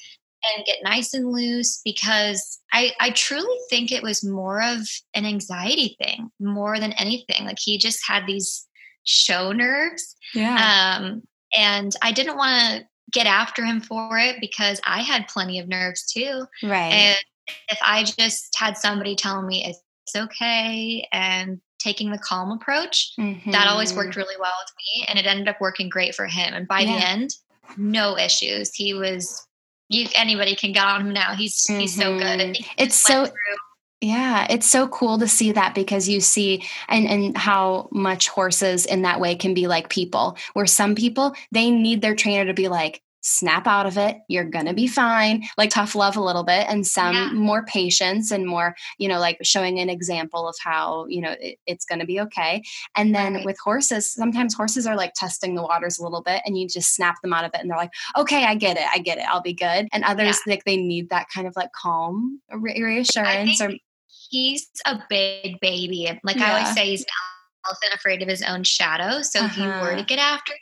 And 0.44 0.64
get 0.64 0.78
nice 0.84 1.14
and 1.14 1.32
loose 1.32 1.80
because 1.84 2.60
I, 2.72 2.92
I 3.00 3.10
truly 3.10 3.58
think 3.68 3.90
it 3.90 4.04
was 4.04 4.24
more 4.24 4.62
of 4.62 4.88
an 5.14 5.26
anxiety 5.26 5.96
thing 6.00 6.30
more 6.38 6.78
than 6.78 6.92
anything. 6.92 7.44
Like 7.44 7.58
he 7.58 7.76
just 7.76 8.06
had 8.06 8.24
these 8.26 8.66
show 9.02 9.52
nerves. 9.52 10.14
yeah. 10.34 10.98
Um, 11.00 11.22
and 11.56 11.92
I 12.02 12.12
didn't 12.12 12.36
want 12.36 12.60
to 12.60 12.86
get 13.10 13.26
after 13.26 13.64
him 13.64 13.80
for 13.80 14.18
it 14.18 14.36
because 14.40 14.80
I 14.86 15.02
had 15.02 15.28
plenty 15.28 15.58
of 15.58 15.66
nerves 15.68 16.06
too. 16.06 16.44
right. 16.62 16.92
And 16.92 17.16
if 17.68 17.78
I 17.82 18.04
just 18.04 18.54
had 18.56 18.76
somebody 18.76 19.16
telling 19.16 19.46
me 19.46 19.64
it's 19.66 20.14
okay 20.14 21.06
and 21.10 21.60
taking 21.78 22.10
the 22.10 22.18
calm 22.18 22.50
approach, 22.50 23.12
that 23.16 23.66
always 23.68 23.94
worked 23.94 24.16
really 24.16 24.36
well 24.38 24.52
with 24.62 24.72
me. 24.76 25.06
And 25.08 25.18
it 25.18 25.26
ended 25.26 25.48
up 25.48 25.60
working 25.60 25.88
great 25.88 26.14
for 26.14 26.26
him. 26.26 26.52
And 26.54 26.68
by 26.68 26.84
the 26.84 26.90
end, 26.90 27.34
no 27.76 28.18
issues. 28.18 28.74
He 28.74 28.94
was 28.94 29.46
you 29.88 30.08
anybody 30.14 30.54
can 30.54 30.72
get 30.72 30.84
on 30.86 31.00
him 31.06 31.12
now. 31.12 31.34
He's 31.34 31.64
he's 31.66 31.96
so 31.96 32.18
good. 32.18 32.38
Mhm. 32.38 32.38
think 32.38 32.56
he 32.56 32.66
It's 32.76 32.96
so- 32.96 33.28
Yeah, 34.00 34.46
it's 34.48 34.70
so 34.70 34.86
cool 34.86 35.18
to 35.18 35.26
see 35.26 35.50
that 35.52 35.74
because 35.74 36.08
you 36.08 36.20
see 36.20 36.64
and 36.88 37.08
and 37.08 37.36
how 37.36 37.88
much 37.90 38.28
horses 38.28 38.86
in 38.86 39.02
that 39.02 39.18
way 39.18 39.34
can 39.34 39.54
be 39.54 39.66
like 39.66 39.88
people. 39.88 40.36
Where 40.52 40.66
some 40.66 40.94
people 40.94 41.34
they 41.50 41.70
need 41.70 42.00
their 42.00 42.14
trainer 42.14 42.44
to 42.46 42.54
be 42.54 42.68
like 42.68 43.02
snap 43.28 43.66
out 43.66 43.86
of 43.86 43.98
it, 43.98 44.16
you're 44.28 44.44
to 44.66 44.74
be 44.74 44.86
fine, 44.86 45.44
like 45.56 45.70
tough 45.70 45.94
love 45.94 46.16
a 46.16 46.22
little 46.22 46.44
bit 46.44 46.66
and 46.68 46.86
some 46.86 47.14
Yeah. 47.14 47.30
more 47.32 47.64
patience 47.64 48.30
and 48.30 48.46
more, 48.46 48.74
you 48.98 49.08
know, 49.08 49.18
like 49.20 49.38
showing 49.42 49.78
an 49.78 49.90
example 49.90 50.48
of 50.48 50.56
how, 50.62 51.06
you 51.08 51.20
know, 51.20 51.34
it, 51.40 51.58
it's 51.66 51.84
to 52.00 52.06
be 52.06 52.20
okay. 52.20 52.62
And 52.96 53.14
then 53.14 53.34
Right. 53.34 53.44
with 53.44 53.58
horses, 53.62 54.10
sometimes 54.12 54.54
horses 54.54 54.86
are 54.86 54.96
like 54.96 55.12
testing 55.14 55.54
the 55.54 55.62
waters 55.62 55.98
a 55.98 56.02
little 56.02 56.22
bit 56.22 56.42
and 56.46 56.58
you 56.58 56.66
just 56.68 56.94
snap 56.94 57.16
them 57.22 57.32
out 57.32 57.44
of 57.44 57.50
it 57.54 57.60
and 57.60 57.70
they're 57.70 57.76
like, 57.76 57.92
"Okay, 58.16 58.44
I 58.44 58.54
get 58.54 58.76
it. 58.76 58.86
I 58.92 58.98
get 58.98 59.18
it. 59.18 59.24
I'll 59.28 59.42
be 59.42 59.52
good." 59.54 59.88
And 59.92 60.04
others 60.04 60.40
like 60.46 60.64
they 60.64 60.76
need 60.76 61.10
that 61.10 61.26
kind 61.34 61.46
of 61.46 61.54
like 61.56 61.70
calm 61.72 62.40
re- 62.50 62.82
reassurance 62.82 63.60
or 63.60 63.72
he's 64.30 64.68
a 64.86 64.98
big 65.08 65.58
baby. 65.60 66.10
Like 66.24 66.36
I 66.38 66.50
always 66.50 66.72
say, 66.74 66.86
he's 66.86 67.00
an 67.00 67.06
elephant 67.68 67.94
afraid 67.94 68.22
of 68.22 68.28
his 68.28 68.42
own 68.42 68.62
shadow. 68.64 69.22
So 69.22 69.44
if 69.44 69.56
you 69.56 69.68
were 69.68 69.88
Uh-huh. 69.92 69.96
to 69.96 70.04
get 70.04 70.18
after 70.18 70.52
him, 70.52 70.58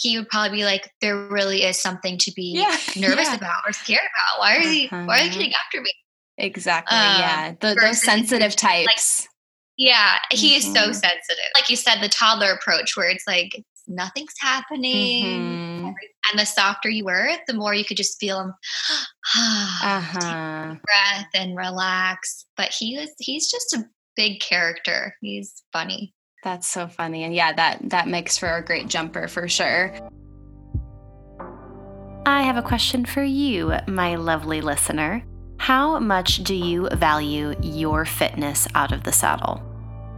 he 0.00 0.16
would 0.18 0.28
probably 0.28 0.58
be 0.58 0.64
like, 0.64 0.90
there 1.00 1.16
really 1.28 1.62
is 1.64 1.80
something 1.80 2.16
to 2.18 2.32
be 2.34 2.52
yeah, 2.56 2.76
nervous 2.96 3.28
yeah. 3.28 3.34
about 3.36 3.62
or 3.66 3.72
scared 3.72 4.00
about. 4.00 4.40
Why 4.40 4.56
are 4.56 4.62
they 4.62 4.86
why 4.86 4.96
are 4.98 5.06
they 5.06 5.28
Uh-huh. 5.28 5.34
getting 5.38 5.52
after 5.54 5.80
me? 5.80 5.92
Exactly. 6.38 6.96
Um, 6.96 7.20
yeah. 7.20 7.52
The, 7.60 7.76
those 7.80 8.02
sensitive 8.02 8.52
just, 8.52 8.64
like, 8.64 8.86
types. 8.86 9.28
Yeah, 9.76 10.16
he 10.32 10.54
is 10.56 10.64
so 10.64 10.88
Mhm. 10.90 10.94
sensitive. 10.94 11.44
Like 11.54 11.68
you 11.70 11.76
said, 11.76 12.00
the 12.00 12.08
toddler 12.08 12.52
approach 12.52 12.96
where 12.96 13.08
it's 13.10 13.24
like 13.26 13.50
nothing's 13.86 14.34
happening. 14.38 15.22
Mhm. 15.24 15.94
And 16.30 16.38
the 16.38 16.44
softer 16.46 16.88
you 16.88 17.04
were, 17.04 17.30
the 17.46 17.54
more 17.54 17.74
you 17.74 17.84
could 17.84 17.96
just 17.96 18.18
feel 18.20 18.40
him 18.40 18.54
Uh-huh. 19.82 20.74
breath 20.84 21.28
and 21.34 21.56
relax. 21.56 22.44
But 22.56 22.70
he 22.78 22.98
was 22.98 23.10
he's 23.18 23.50
just 23.50 23.72
a 23.74 23.84
big 24.16 24.40
character. 24.40 25.16
He's 25.20 25.62
funny. 25.72 26.14
That's 26.42 26.66
so 26.66 26.88
funny. 26.88 27.24
And 27.24 27.34
yeah, 27.34 27.52
that 27.52 27.90
that 27.90 28.08
makes 28.08 28.38
for 28.38 28.48
a 28.48 28.64
great 28.64 28.88
jumper 28.88 29.28
for 29.28 29.48
sure. 29.48 29.94
I 32.26 32.42
have 32.42 32.56
a 32.56 32.62
question 32.62 33.04
for 33.04 33.22
you, 33.22 33.74
my 33.86 34.14
lovely 34.16 34.60
listener. 34.60 35.22
How 35.58 35.98
much 35.98 36.42
do 36.42 36.54
you 36.54 36.88
value 36.90 37.54
your 37.60 38.04
fitness 38.04 38.66
out 38.74 38.92
of 38.92 39.04
the 39.04 39.12
saddle? 39.12 39.62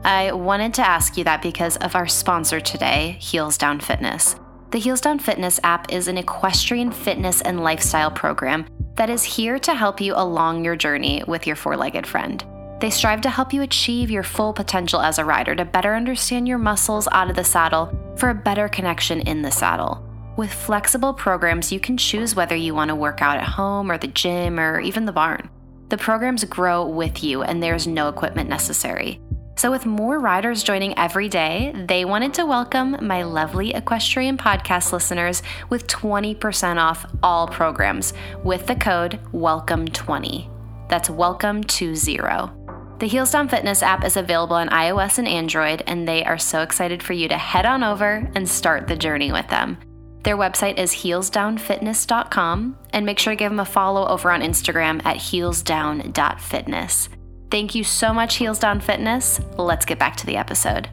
I 0.05 0.33
wanted 0.33 0.75
to 0.75 0.87
ask 0.87 1.17
you 1.17 1.25
that 1.25 1.43
because 1.43 1.77
of 1.79 1.95
our 1.95 2.09
sponsor 2.09 2.61
today, 2.61 3.17
Heels 3.21 3.57
Down 3.57 3.81
Fitness. 3.81 4.37
The 4.71 4.79
Heels 4.79 5.01
Down 5.01 5.19
Fitness 5.19 5.61
app 5.65 5.93
is 5.93 6.09
an 6.09 6.19
equestrian 6.19 6.91
fitness 6.91 7.41
and 7.41 7.63
lifestyle 7.63 8.11
program 8.11 8.67
that 8.97 9.11
is 9.11 9.23
here 9.23 9.59
to 9.61 9.75
help 9.75 10.01
you 10.01 10.15
along 10.17 10.65
your 10.65 10.77
journey 10.77 11.23
with 11.27 11.47
your 11.47 11.57
four 11.57 11.77
legged 11.77 12.07
friend. 12.07 12.45
They 12.83 12.91
strive 12.91 13.21
to 13.21 13.31
help 13.31 13.53
you 13.53 13.63
achieve 13.63 14.11
your 14.11 14.25
full 14.25 14.53
potential 14.53 15.01
as 15.01 15.21
a 15.21 15.25
rider 15.25 15.55
to 15.55 15.65
better 15.65 15.95
understand 15.95 16.49
your 16.49 16.59
muscles 16.59 17.07
out 17.13 17.31
of 17.31 17.37
the 17.37 17.45
saddle 17.45 17.97
for 18.17 18.29
a 18.29 18.35
better 18.35 18.69
connection 18.69 19.21
in 19.21 19.41
the 19.41 19.53
saddle. 19.53 20.05
With 20.37 20.53
flexible 20.53 21.15
programs, 21.15 21.71
you 21.71 21.79
can 21.79 21.97
choose 21.97 22.35
whether 22.35 22.57
you 22.57 22.75
want 22.75 22.89
to 22.89 22.97
work 22.97 23.23
out 23.23 23.37
at 23.37 23.45
home 23.45 23.89
or 23.89 23.99
the 23.99 24.09
gym 24.09 24.59
or 24.59 24.81
even 24.81 25.05
the 25.05 25.13
barn. 25.13 25.49
The 25.91 25.97
programs 25.97 26.43
grow 26.43 26.85
with 26.85 27.23
you 27.23 27.45
and 27.45 27.63
there's 27.63 27.87
no 27.87 28.09
equipment 28.09 28.49
necessary. 28.49 29.21
So, 29.55 29.71
with 29.71 29.87
more 29.87 30.19
riders 30.19 30.65
joining 30.65 30.99
every 30.99 31.29
day, 31.29 31.73
they 31.87 32.05
wanted 32.05 32.35
to 32.35 32.47
welcome 32.47 32.97
my 33.01 33.23
lovely 33.23 33.75
equestrian 33.75 34.37
podcast 34.37 34.93
listeners 34.93 35.45
with 35.69 35.87
20% 35.87 36.79
off 36.79 37.07
all 37.23 37.47
programs 37.47 38.13
with 38.43 38.67
the 38.67 38.75
code 38.75 39.21
WELCOME20. 39.33 40.49
That's 40.89 41.09
welcome 41.09 41.63
to 41.65 41.95
zero. 41.95 42.62
The 43.03 43.09
Heels 43.09 43.33
Down 43.33 43.49
Fitness 43.49 43.83
app 43.83 44.05
is 44.05 44.17
available 44.17 44.55
on 44.55 44.69
iOS 44.69 45.19
and 45.19 45.27
Android, 45.27 45.83
and 45.89 46.07
they 46.07 46.23
are 46.23 46.39
so 46.39 46.63
excited 46.63 47.03
for 47.03 47.15
you 47.15 47.27
to 47.27 47.37
head 47.37 47.67
on 47.67 47.83
over 47.83 48.31
and 48.37 48.49
start 48.49 48.87
the 48.87 48.95
journey 48.95 49.33
with 49.33 49.49
them. 49.49 49.77
Their 50.23 50.37
website 50.37 50.79
is 50.79 50.93
heelsdownfitness.com, 50.93 52.79
and 52.91 53.05
make 53.05 53.19
sure 53.19 53.33
to 53.33 53.37
give 53.37 53.51
them 53.51 53.59
a 53.59 53.65
follow 53.65 54.07
over 54.07 54.31
on 54.31 54.41
Instagram 54.41 55.05
at 55.05 55.17
heelsdown.fitness. 55.17 57.09
Thank 57.51 57.75
you 57.75 57.83
so 57.83 58.15
much, 58.15 58.37
Heels 58.37 58.61
Down 58.61 58.81
Fitness. 58.81 59.41
Let's 59.59 59.85
get 59.85 59.99
back 59.99 60.15
to 60.19 60.27
the 60.27 60.37
episode. 60.37 60.89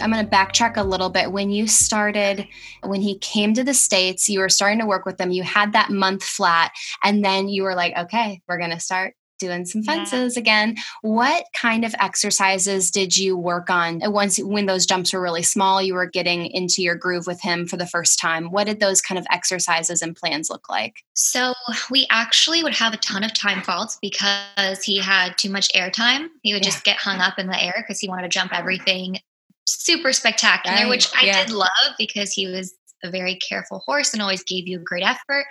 I'm 0.00 0.10
going 0.10 0.24
to 0.24 0.30
backtrack 0.30 0.76
a 0.76 0.82
little 0.82 1.10
bit. 1.10 1.32
When 1.32 1.50
you 1.50 1.66
started, 1.66 2.46
when 2.82 3.00
he 3.00 3.18
came 3.18 3.54
to 3.54 3.64
the 3.64 3.74
States, 3.74 4.28
you 4.28 4.40
were 4.40 4.48
starting 4.48 4.78
to 4.80 4.86
work 4.86 5.04
with 5.06 5.18
them. 5.18 5.30
You 5.30 5.42
had 5.42 5.72
that 5.72 5.90
month 5.90 6.22
flat, 6.22 6.72
and 7.02 7.24
then 7.24 7.48
you 7.48 7.62
were 7.64 7.74
like, 7.74 7.96
okay, 7.96 8.40
we're 8.48 8.58
going 8.58 8.70
to 8.70 8.80
start 8.80 9.14
doing 9.38 9.64
some 9.64 9.82
Yeah. 9.82 9.96
fences 9.96 10.36
again. 10.36 10.76
What 11.00 11.44
kind 11.52 11.84
of 11.84 11.96
exercises 11.98 12.92
did 12.92 13.16
you 13.16 13.36
work 13.36 13.70
on 13.70 14.00
uh, 14.00 14.08
once 14.08 14.38
when 14.38 14.66
those 14.66 14.86
jumps 14.86 15.12
were 15.12 15.20
really 15.20 15.42
small? 15.42 15.82
You 15.82 15.94
were 15.94 16.06
getting 16.06 16.46
into 16.46 16.80
your 16.80 16.94
groove 16.94 17.26
with 17.26 17.40
him 17.40 17.66
for 17.66 17.76
the 17.76 17.86
first 17.86 18.20
time. 18.20 18.52
What 18.52 18.68
did 18.68 18.78
those 18.78 19.00
kind 19.00 19.18
of 19.18 19.26
exercises 19.32 20.00
and 20.00 20.14
plans 20.14 20.48
look 20.48 20.68
like? 20.68 21.02
So 21.14 21.54
we 21.90 22.06
actually 22.08 22.62
would 22.62 22.74
have 22.74 22.94
a 22.94 22.98
ton 22.98 23.24
of 23.24 23.34
time 23.34 23.62
faults 23.62 23.98
because 24.00 24.84
he 24.84 24.98
had 24.98 25.36
too 25.38 25.50
much 25.50 25.68
air 25.74 25.90
time. 25.90 26.30
He 26.44 26.52
would 26.52 26.62
Yeah. 26.62 26.70
just 26.70 26.84
get 26.84 26.98
hung 26.98 27.18
up 27.18 27.36
in 27.40 27.48
the 27.48 27.60
air 27.60 27.74
because 27.76 27.98
he 27.98 28.08
wanted 28.08 28.22
to 28.22 28.28
jump 28.28 28.52
everything 28.56 29.18
super 29.66 30.12
spectacular, 30.12 30.76
Right, 30.76 30.88
which 30.88 31.08
I 31.16 31.26
yeah. 31.26 31.44
did 31.44 31.52
love 31.52 31.68
because 31.98 32.32
he 32.32 32.46
was 32.46 32.74
a 33.04 33.10
very 33.10 33.36
careful 33.48 33.80
horse 33.80 34.12
and 34.12 34.22
always 34.22 34.44
gave 34.44 34.68
you 34.68 34.78
a 34.78 34.82
great 34.82 35.02
effort. 35.02 35.44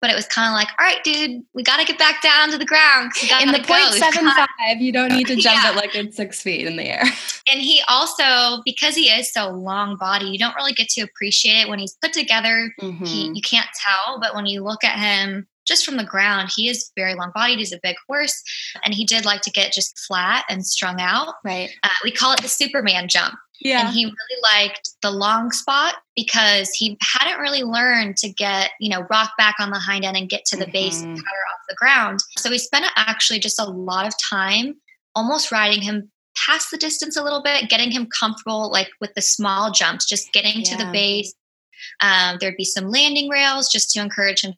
But 0.00 0.10
it 0.10 0.14
was 0.14 0.26
kind 0.28 0.46
of 0.46 0.52
like, 0.54 0.68
all 0.78 0.86
right, 0.86 1.02
dude, 1.02 1.42
we 1.52 1.64
got 1.64 1.78
to 1.80 1.84
get 1.84 1.98
back 1.98 2.22
down 2.22 2.52
to 2.52 2.58
the 2.58 2.64
ground. 2.64 3.10
In 3.42 3.48
the 3.50 3.58
point 3.66 3.92
seven 3.94 4.30
five, 4.30 4.46
you 4.80 4.92
don't 4.92 5.10
need 5.10 5.26
to 5.26 5.34
jump 5.34 5.60
Yeah. 5.64 5.72
it 5.72 5.76
like 5.76 5.94
it's 5.96 6.16
six 6.16 6.40
feet 6.40 6.66
in 6.66 6.76
the 6.76 6.84
air. 6.84 7.02
And 7.52 7.60
he 7.60 7.82
also, 7.88 8.62
because 8.64 8.94
he 8.94 9.10
is 9.10 9.30
so 9.30 9.50
long 9.50 9.96
body, 9.98 10.24
you 10.26 10.38
don't 10.38 10.54
really 10.56 10.72
get 10.72 10.88
to 10.90 11.02
appreciate 11.02 11.60
it 11.64 11.68
when 11.68 11.78
he's 11.78 11.94
put 12.00 12.14
together. 12.14 12.72
He, 12.80 12.86
Mhm. 12.86 13.34
you 13.36 13.42
can't 13.42 13.68
tell, 13.84 14.18
but 14.18 14.34
when 14.34 14.46
you 14.46 14.62
look 14.64 14.82
at 14.82 14.98
him 14.98 15.46
just 15.68 15.84
from 15.84 15.98
the 15.98 16.04
ground, 16.04 16.50
he 16.56 16.70
is 16.70 16.90
very 16.96 17.14
long 17.14 17.32
bodied. 17.34 17.58
He's 17.58 17.70
a 17.72 17.78
big 17.82 17.96
horse, 18.08 18.42
and 18.82 18.94
he 18.94 19.04
did 19.04 19.26
like 19.26 19.42
to 19.42 19.50
get 19.50 19.74
just 19.74 19.98
flat 20.06 20.46
and 20.48 20.66
strung 20.66 21.00
out. 21.02 21.34
Right. 21.44 21.68
Uh, 21.82 21.88
we 22.02 22.12
call 22.12 22.32
it 22.32 22.40
the 22.40 22.48
Superman 22.48 23.08
jump. 23.08 23.34
Yeah. 23.60 23.86
And 23.86 23.94
he 23.94 24.04
really 24.04 24.42
liked 24.42 24.90
the 25.02 25.10
long 25.10 25.50
spot 25.52 25.96
because 26.16 26.70
he 26.70 26.98
hadn't 27.00 27.40
really 27.40 27.62
learned 27.62 28.16
to 28.18 28.28
get, 28.28 28.70
you 28.80 28.90
know, 28.90 29.06
rock 29.10 29.32
back 29.38 29.56
on 29.58 29.70
the 29.70 29.78
hind 29.78 30.04
end 30.04 30.16
and 30.16 30.28
get 30.28 30.44
to 30.46 30.56
the 30.56 30.66
base 30.66 31.02
and 31.02 31.16
powder 31.16 31.44
off 31.52 31.60
the 31.68 31.76
ground. 31.76 32.20
So 32.36 32.50
we 32.50 32.58
spent 32.58 32.86
actually 32.96 33.38
just 33.38 33.60
a 33.60 33.64
lot 33.64 34.06
of 34.06 34.14
time 34.22 34.74
almost 35.14 35.52
riding 35.52 35.82
him 35.82 36.10
past 36.46 36.70
the 36.70 36.76
distance 36.76 37.16
a 37.16 37.22
little 37.22 37.42
bit, 37.42 37.70
getting 37.70 37.90
him 37.90 38.06
comfortable, 38.06 38.70
like 38.70 38.90
with 39.00 39.14
the 39.14 39.22
small 39.22 39.70
jumps, 39.70 40.06
just 40.06 40.32
getting 40.32 40.62
to 40.64 40.76
the 40.76 40.90
base. 40.92 41.32
Um, 42.00 42.38
there'd 42.40 42.56
be 42.56 42.64
some 42.64 42.88
landing 42.88 43.28
rails 43.28 43.70
just 43.70 43.90
to 43.92 44.00
encourage 44.00 44.42
him 44.42 44.54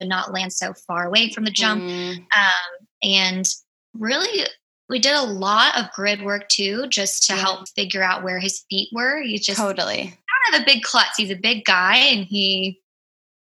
to 0.00 0.08
not 0.08 0.32
land 0.32 0.52
so 0.52 0.72
far 0.86 1.06
away 1.06 1.30
from 1.30 1.44
the 1.44 1.50
jump 1.50 1.82
Mm, 1.82 2.16
um, 2.16 2.86
and 3.02 3.46
really 3.94 4.46
we 4.90 4.98
did 4.98 5.14
a 5.14 5.22
lot 5.22 5.78
of 5.78 5.90
grid 5.92 6.22
work 6.22 6.48
too, 6.48 6.86
just 6.88 7.24
to 7.28 7.34
yeah. 7.34 7.40
help 7.40 7.68
figure 7.70 8.02
out 8.02 8.24
where 8.24 8.40
his 8.40 8.64
feet 8.68 8.88
were. 8.92 9.22
He's 9.22 9.46
just 9.46 9.58
totally 9.58 10.18
kind 10.50 10.54
of 10.54 10.60
a 10.60 10.64
big 10.66 10.82
klutz. 10.82 11.16
He's 11.16 11.30
a 11.30 11.36
big 11.36 11.64
guy 11.64 11.96
and 11.96 12.26
he 12.26 12.80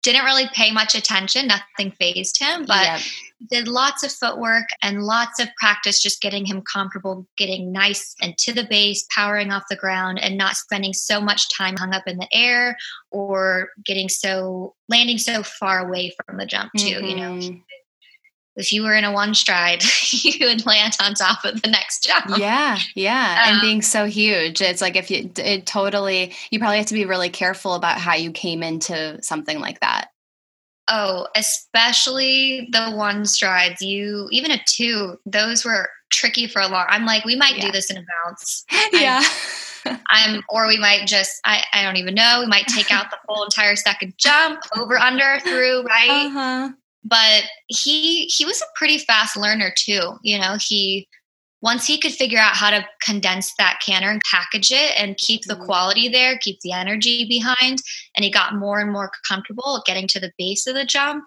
didn't 0.03 0.23
really 0.23 0.47
pay 0.53 0.71
much 0.71 0.95
attention. 0.95 1.47
Nothing 1.47 1.91
phased 1.99 2.39
him, 2.39 2.65
but 2.65 3.03
did 3.49 3.67
lots 3.67 4.03
of 4.03 4.11
footwork 4.11 4.65
and 4.83 5.03
lots 5.03 5.39
of 5.39 5.49
practice 5.57 6.01
just 6.01 6.21
getting 6.21 6.45
him 6.45 6.61
comfortable, 6.61 7.25
getting 7.37 7.71
nice 7.71 8.15
and 8.21 8.37
to 8.37 8.53
the 8.53 8.65
base, 8.69 9.05
powering 9.13 9.51
off 9.51 9.63
the 9.69 9.75
ground, 9.75 10.19
and 10.19 10.37
not 10.37 10.55
spending 10.55 10.93
so 10.93 11.19
much 11.19 11.49
time 11.53 11.75
hung 11.75 11.93
up 11.93 12.03
in 12.05 12.17
the 12.17 12.27
air 12.31 12.77
or 13.11 13.69
getting 13.85 14.07
so 14.07 14.75
landing 14.87 15.17
so 15.17 15.41
far 15.41 15.79
away 15.85 16.13
from 16.25 16.37
the 16.37 16.45
jump 16.45 16.71
too. 16.77 16.95
Mm-hmm. 16.95 17.05
You 17.05 17.15
know, 17.15 17.31
mm-hmm 17.31 17.57
if 18.59 18.73
you 18.73 18.83
were 18.83 18.93
in 18.93 19.05
a 19.05 19.11
one 19.11 19.33
stride, 19.33 19.81
you 20.11 20.45
would 20.45 20.65
land 20.65 20.97
on 21.01 21.13
top 21.13 21.45
of 21.45 21.61
the 21.61 21.69
next 21.69 22.03
jump. 22.03 22.37
Yeah, 22.37 22.77
yeah. 22.93 23.43
Um, 23.45 23.53
and 23.53 23.61
being 23.61 23.81
so 23.81 24.05
huge, 24.05 24.61
it's 24.61 24.81
like 24.81 24.95
if 24.95 25.09
you, 25.09 25.31
it 25.37 25.65
totally, 25.65 26.33
you 26.51 26.59
probably 26.59 26.77
have 26.77 26.85
to 26.87 26.93
be 26.93 27.05
really 27.05 27.29
careful 27.29 27.73
about 27.73 27.97
how 27.97 28.15
you 28.15 28.31
came 28.31 28.61
into 28.61 29.21
something 29.23 29.59
like 29.59 29.79
that. 29.79 30.09
Oh, 30.89 31.27
especially 31.35 32.67
the 32.71 32.91
one 32.91 33.25
strides. 33.25 33.81
You, 33.81 34.27
even 34.31 34.51
a 34.51 34.59
two, 34.67 35.17
those 35.25 35.63
were 35.63 35.87
tricky 36.09 36.47
for 36.47 36.61
a 36.61 36.67
long. 36.67 36.85
I'm 36.89 37.05
like, 37.05 37.23
we 37.23 37.35
might 37.35 37.57
yeah. 37.57 37.67
do 37.67 37.71
this 37.71 37.89
in 37.89 37.97
a 37.97 38.03
bounce. 38.25 38.65
Yeah. 38.91 39.23
I'm, 39.85 39.99
I'm, 40.09 40.43
or 40.49 40.67
we 40.67 40.77
might 40.77 41.07
just, 41.07 41.39
I, 41.45 41.63
I 41.71 41.83
don't 41.83 41.95
even 41.95 42.13
know. 42.13 42.39
We 42.41 42.47
might 42.47 42.67
take 42.67 42.91
out 42.91 43.11
the 43.11 43.17
whole 43.27 43.45
entire 43.45 43.77
second 43.77 44.13
jump, 44.17 44.59
over, 44.77 44.97
under, 44.97 45.39
through, 45.39 45.83
right? 45.83 46.09
Uh-huh 46.27 46.69
but 47.03 47.43
he 47.67 48.25
he 48.25 48.45
was 48.45 48.61
a 48.61 48.77
pretty 48.77 48.97
fast 48.97 49.37
learner 49.37 49.71
too 49.77 50.17
you 50.23 50.37
know 50.37 50.57
he 50.59 51.07
once 51.61 51.85
he 51.85 51.99
could 51.99 52.13
figure 52.13 52.39
out 52.39 52.55
how 52.55 52.69
to 52.69 52.85
condense 53.03 53.53
that 53.57 53.81
canter 53.85 54.09
and 54.09 54.21
package 54.29 54.71
it 54.71 54.93
and 54.97 55.17
keep 55.17 55.41
the 55.43 55.53
mm-hmm. 55.53 55.65
quality 55.65 56.07
there 56.07 56.37
keep 56.39 56.59
the 56.61 56.71
energy 56.71 57.25
behind 57.25 57.79
and 58.15 58.23
he 58.23 58.31
got 58.31 58.55
more 58.55 58.79
and 58.79 58.91
more 58.91 59.11
comfortable 59.27 59.81
getting 59.85 60.07
to 60.07 60.19
the 60.19 60.31
base 60.37 60.67
of 60.67 60.75
the 60.75 60.85
jump 60.85 61.23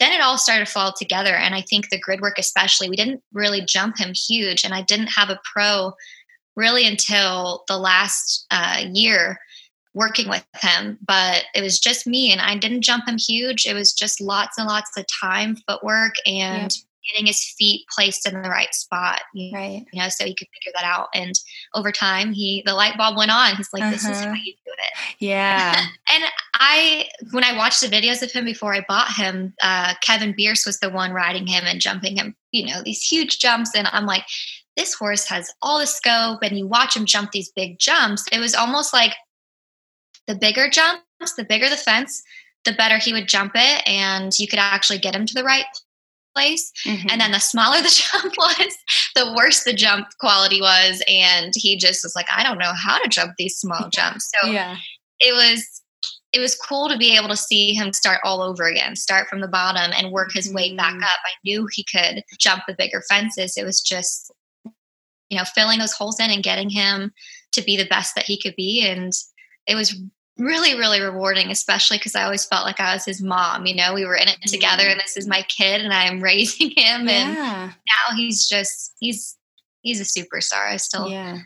then 0.00 0.12
it 0.12 0.20
all 0.20 0.36
started 0.36 0.66
to 0.66 0.72
fall 0.72 0.92
together 0.92 1.34
and 1.34 1.54
i 1.54 1.60
think 1.62 1.88
the 1.88 2.00
grid 2.00 2.20
work 2.20 2.38
especially 2.38 2.88
we 2.88 2.96
didn't 2.96 3.22
really 3.32 3.62
jump 3.62 3.98
him 3.98 4.12
huge 4.28 4.64
and 4.64 4.74
i 4.74 4.82
didn't 4.82 5.08
have 5.08 5.30
a 5.30 5.40
pro 5.52 5.92
really 6.56 6.86
until 6.86 7.64
the 7.68 7.78
last 7.78 8.46
uh, 8.50 8.84
year 8.92 9.38
working 9.94 10.28
with 10.28 10.44
him, 10.60 10.98
but 11.06 11.44
it 11.54 11.62
was 11.62 11.78
just 11.78 12.06
me 12.06 12.32
and 12.32 12.40
I 12.40 12.56
didn't 12.56 12.82
jump 12.82 13.06
him 13.06 13.18
huge. 13.18 13.66
It 13.66 13.74
was 13.74 13.92
just 13.92 14.20
lots 14.20 14.58
and 14.58 14.66
lots 14.66 14.90
of 14.96 15.04
time, 15.20 15.56
footwork, 15.68 16.14
and 16.26 16.74
getting 17.10 17.26
his 17.26 17.54
feet 17.58 17.84
placed 17.94 18.26
in 18.26 18.40
the 18.42 18.48
right 18.48 18.72
spot. 18.74 19.22
You, 19.34 19.54
right. 19.54 19.84
You 19.92 20.02
know, 20.02 20.08
so 20.08 20.24
he 20.24 20.34
could 20.34 20.48
figure 20.54 20.72
that 20.74 20.84
out. 20.84 21.08
And 21.14 21.32
over 21.74 21.92
time, 21.92 22.32
he 22.32 22.62
the 22.64 22.74
light 22.74 22.96
bulb 22.96 23.16
went 23.16 23.30
on. 23.30 23.56
He's 23.56 23.72
like, 23.72 23.90
"This 23.92 24.04
uh-huh. 24.04 24.12
is 24.12 24.20
how 24.20 24.26
uh-huh. 24.28 24.40
you 24.42 24.52
do 24.52 24.72
it." 24.72 25.14
Yeah. 25.18 25.74
and 26.12 26.24
I, 26.54 27.08
when 27.32 27.44
I 27.44 27.56
watched 27.56 27.80
the 27.80 27.88
videos 27.88 28.22
of 28.22 28.32
him 28.32 28.44
before 28.44 28.74
I 28.74 28.84
bought 28.88 29.12
him, 29.12 29.54
uh, 29.62 29.94
Kevin 30.02 30.34
Bierce 30.36 30.64
was 30.64 30.78
the 30.78 30.90
one 30.90 31.12
riding 31.12 31.46
him 31.46 31.64
and 31.66 31.80
jumping 31.80 32.16
him. 32.16 32.34
You 32.52 32.66
know, 32.66 32.82
these 32.82 33.02
huge 33.02 33.38
jumps, 33.38 33.74
and 33.74 33.88
I'm 33.92 34.06
like. 34.06 34.24
This 34.74 34.94
horse 34.94 35.28
has 35.28 35.52
all 35.60 35.78
the 35.78 35.86
scope, 35.86 36.38
and 36.42 36.56
you 36.56 36.66
watch 36.66 36.96
him 36.96 37.04
jump 37.04 37.32
these 37.32 37.52
big 37.54 37.78
jumps. 37.78 38.24
It 38.32 38.38
was 38.38 38.54
almost 38.54 38.94
like 38.94 39.12
the 40.26 40.34
bigger 40.34 40.68
jumps, 40.68 41.34
the 41.36 41.44
bigger 41.44 41.68
the 41.68 41.76
fence, 41.76 42.22
the 42.64 42.72
better 42.72 42.98
he 42.98 43.12
would 43.12 43.28
jump 43.28 43.52
it, 43.54 43.82
and 43.86 44.32
you 44.38 44.46
could 44.46 44.58
actually 44.58 44.98
get 44.98 45.14
him 45.14 45.26
to 45.26 45.34
the 45.34 45.44
right 45.44 45.64
place. 46.34 46.72
Mm-hmm. 46.86 47.08
And 47.10 47.20
then 47.20 47.32
the 47.32 47.38
smaller 47.38 47.80
the 47.82 47.88
jump 48.12 48.34
was, 48.36 48.76
the 49.14 49.34
worse 49.36 49.64
the 49.64 49.72
jump 49.72 50.08
quality 50.20 50.60
was. 50.60 51.02
And 51.08 51.52
he 51.54 51.76
just 51.76 52.02
was 52.02 52.14
like, 52.16 52.26
I 52.34 52.42
don't 52.42 52.58
know 52.58 52.72
how 52.74 52.98
to 52.98 53.08
jump 53.08 53.34
these 53.36 53.56
small 53.56 53.88
jumps. 53.90 54.30
So 54.40 54.50
yeah. 54.50 54.76
it 55.20 55.32
was 55.32 55.82
it 56.32 56.40
was 56.40 56.56
cool 56.56 56.88
to 56.88 56.96
be 56.96 57.14
able 57.14 57.28
to 57.28 57.36
see 57.36 57.74
him 57.74 57.92
start 57.92 58.18
all 58.24 58.40
over 58.40 58.64
again, 58.64 58.96
start 58.96 59.28
from 59.28 59.40
the 59.40 59.48
bottom 59.48 59.92
and 59.94 60.12
work 60.12 60.32
his 60.32 60.52
way 60.52 60.74
back 60.74 60.94
mm-hmm. 60.94 61.02
up. 61.02 61.18
I 61.24 61.32
knew 61.44 61.68
he 61.70 61.84
could 61.84 62.22
jump 62.38 62.62
the 62.66 62.74
bigger 62.74 63.02
fences. 63.06 63.58
It 63.58 63.64
was 63.64 63.82
just, 63.82 64.32
you 65.28 65.36
know, 65.36 65.44
filling 65.44 65.78
those 65.78 65.92
holes 65.92 66.18
in 66.18 66.30
and 66.30 66.42
getting 66.42 66.70
him 66.70 67.12
to 67.52 67.62
be 67.62 67.76
the 67.76 67.84
best 67.84 68.14
that 68.14 68.24
he 68.24 68.40
could 68.40 68.56
be. 68.56 68.82
And 68.82 69.12
it 69.66 69.74
was 69.74 70.00
really 70.38 70.74
really 70.74 71.00
rewarding 71.00 71.50
especially 71.50 71.98
because 71.98 72.14
i 72.14 72.22
always 72.22 72.44
felt 72.44 72.64
like 72.64 72.80
i 72.80 72.94
was 72.94 73.04
his 73.04 73.22
mom 73.22 73.66
you 73.66 73.74
know 73.74 73.92
we 73.94 74.06
were 74.06 74.16
in 74.16 74.28
it 74.28 74.38
together 74.46 74.84
and 74.84 74.98
this 74.98 75.16
is 75.16 75.28
my 75.28 75.42
kid 75.42 75.82
and 75.82 75.92
i'm 75.92 76.20
raising 76.22 76.70
him 76.70 77.06
yeah. 77.06 77.64
and 77.64 77.74
now 77.74 78.16
he's 78.16 78.48
just 78.48 78.94
he's 78.98 79.36
he's 79.82 80.00
a 80.00 80.20
superstar 80.20 80.66
i 80.68 80.76
still 80.76 81.08
yeah. 81.08 81.38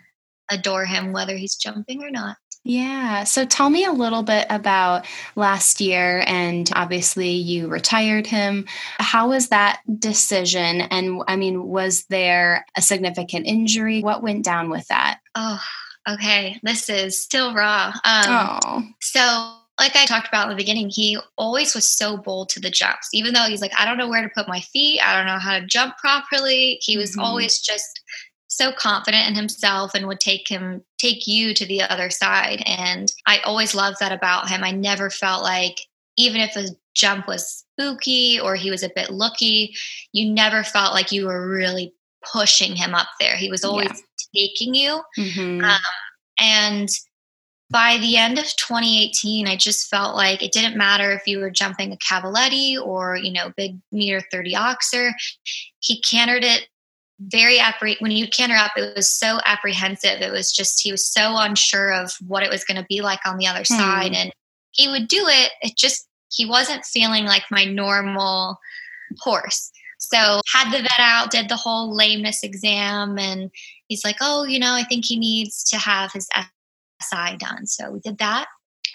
adore 0.51 0.85
him 0.85 1.13
whether 1.13 1.37
he's 1.37 1.57
jumping 1.57 2.03
or 2.03 2.11
not 2.11 2.37
yeah. 2.67 3.23
So 3.23 3.45
tell 3.45 3.71
me 3.71 3.85
a 3.85 3.93
little 3.93 4.25
bit 4.25 4.45
about 4.51 5.07
last 5.37 5.81
year 5.81 6.25
and 6.27 6.69
obviously 6.75 7.31
you 7.31 7.69
retired 7.69 8.27
him. 8.27 8.67
How 8.99 9.29
was 9.29 9.51
that 9.51 9.83
decision? 10.01 10.81
And 10.81 11.23
I 11.29 11.37
mean, 11.37 11.69
was 11.69 12.07
there 12.07 12.67
a 12.77 12.83
significant 12.83 13.47
injury? 13.47 14.01
What 14.01 14.21
went 14.21 14.45
down 14.45 14.69
with 14.69 14.85
that? 14.89 15.21
Oh, 15.37 15.63
okay, 16.09 16.59
this 16.63 16.89
is 16.89 17.23
still 17.23 17.55
raw. 17.55 17.93
Um, 18.05 18.25
oh. 18.29 18.83
So, 19.01 19.21
like 19.79 19.95
I 19.95 20.07
talked 20.07 20.29
about 20.29 20.45
in 20.45 20.51
the 20.51 20.63
beginning, 20.63 20.89
he 20.89 21.19
always 21.37 21.75
was 21.75 21.89
so 21.89 22.17
bold 22.17 22.49
to 22.51 22.61
the 22.61 22.71
jumps. 22.71 23.09
Even 23.13 23.35
though 23.35 23.45
he's 23.45 23.61
like, 23.61 23.73
I 23.77 23.85
don't 23.85 23.99
know 23.99 24.09
where 24.09 24.23
to 24.23 24.35
put 24.35 24.49
my 24.49 24.61
feet, 24.61 25.01
I 25.01 25.17
don't 25.17 25.27
know 25.27 25.39
how 25.39 25.59
to 25.59 25.67
jump 25.67 25.97
properly. 25.99 26.79
He 26.81 26.97
was 26.97 27.11
mm-hmm. 27.11 27.21
always 27.21 27.59
just 27.59 28.01
so 28.57 28.73
confident 28.73 29.29
in 29.29 29.35
himself 29.35 29.95
and 29.95 30.07
would 30.07 30.21
take 30.21 30.49
him 30.49 30.83
take 30.99 31.27
you 31.27 31.53
to 31.53 31.67
the 31.67 31.83
other 31.83 32.09
side 32.09 32.63
and 32.65 33.13
i 33.27 33.39
always 33.41 33.75
loved 33.75 33.99
that 34.01 34.13
about 34.13 34.49
him 34.49 34.65
i 34.65 34.71
never 34.71 35.11
felt 35.11 35.43
like 35.43 35.79
even 36.17 36.41
if 36.41 36.57
a 36.57 36.69
jump 36.95 37.29
was 37.29 37.65
spooky 37.79 38.41
or 38.41 38.55
he 38.55 38.71
was 38.71 38.83
a 38.83 38.91
bit 38.95 39.11
looky 39.11 39.75
you 40.13 40.33
never 40.33 40.65
felt 40.65 40.95
like 40.95 41.13
you 41.13 41.27
were 41.27 41.49
really 41.49 41.93
pushing 42.33 42.77
him 42.77 42.95
up 42.95 43.09
there 43.21 43.37
he 43.37 43.51
was 43.51 43.65
always 43.65 43.89
yeah 43.89 44.01
taking 44.37 44.75
you. 44.75 45.03
Mm-hmm. 45.19 45.65
Um, 45.65 45.81
and 46.39 46.89
by 47.71 47.99
the 47.99 48.17
end 48.17 48.39
of 48.39 48.45
2018, 48.45 49.49
I 49.49 49.57
just 49.57 49.89
felt 49.89 50.15
like 50.15 50.43
it 50.43 50.53
didn't 50.53 50.77
matter 50.77 51.13
if 51.13 51.27
you 51.27 51.41
were 51.41 51.51
jumping 51.51 51.93
a 51.93 51.97
Cavaletti 51.97 52.81
or, 52.81 53.17
you 53.17 53.33
know, 53.33 53.53
big 53.57 53.79
meter 53.91 54.23
30 54.31 54.55
oxer. 54.55 55.13
He 55.81 56.01
cantered 56.03 56.45
it 56.45 56.69
very 57.19 57.57
appreh- 57.59 58.01
when 58.01 58.11
you 58.11 58.29
canter 58.29 58.57
up, 58.57 58.73
it 58.77 58.95
was 58.95 59.09
so 59.09 59.41
apprehensive. 59.47 60.21
It 60.21 60.31
was 60.31 60.53
just 60.53 60.83
he 60.83 60.93
was 60.93 61.07
so 61.07 61.37
unsure 61.39 61.93
of 61.93 62.13
what 62.27 62.43
it 62.43 62.51
was 62.51 62.63
going 62.63 62.77
to 62.77 62.87
be 62.89 63.01
like 63.01 63.21
on 63.25 63.39
the 63.39 63.47
other 63.47 63.61
mm. 63.61 63.67
side, 63.69 64.13
and 64.13 64.31
he 64.73 64.87
would 64.87 65.09
do 65.09 65.27
it. 65.27 65.53
It 65.63 65.79
just 65.79 66.07
he 66.31 66.45
wasn't 66.45 66.85
feeling 66.85 67.25
like 67.25 67.45
my 67.51 67.65
normal 67.65 68.59
horse. 69.21 69.73
So 69.99 70.41
had 70.53 70.71
the 70.71 70.83
vet 70.83 71.01
out, 71.01 71.31
did 71.31 71.49
the 71.49 71.57
whole 71.57 71.95
lameness 71.95 72.43
exam, 72.43 73.19
and 73.19 73.51
he's 73.89 74.05
like, 74.05 74.17
"Oh, 74.21 74.45
you 74.45 74.59
know, 74.59 74.75
I 74.75 74.85
think 74.85 75.05
he 75.05 75.19
needs 75.19 75.65
to 75.71 75.79
have 75.79 76.13
his 76.13 76.29
SI 77.03 77.37
done." 77.39 77.67
So 77.67 77.91
we 77.91 78.01
did 78.01 78.19
that. 78.19 78.47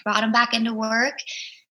Brought 0.04 0.24
him 0.24 0.32
back 0.32 0.54
into 0.54 0.72
work. 0.72 1.18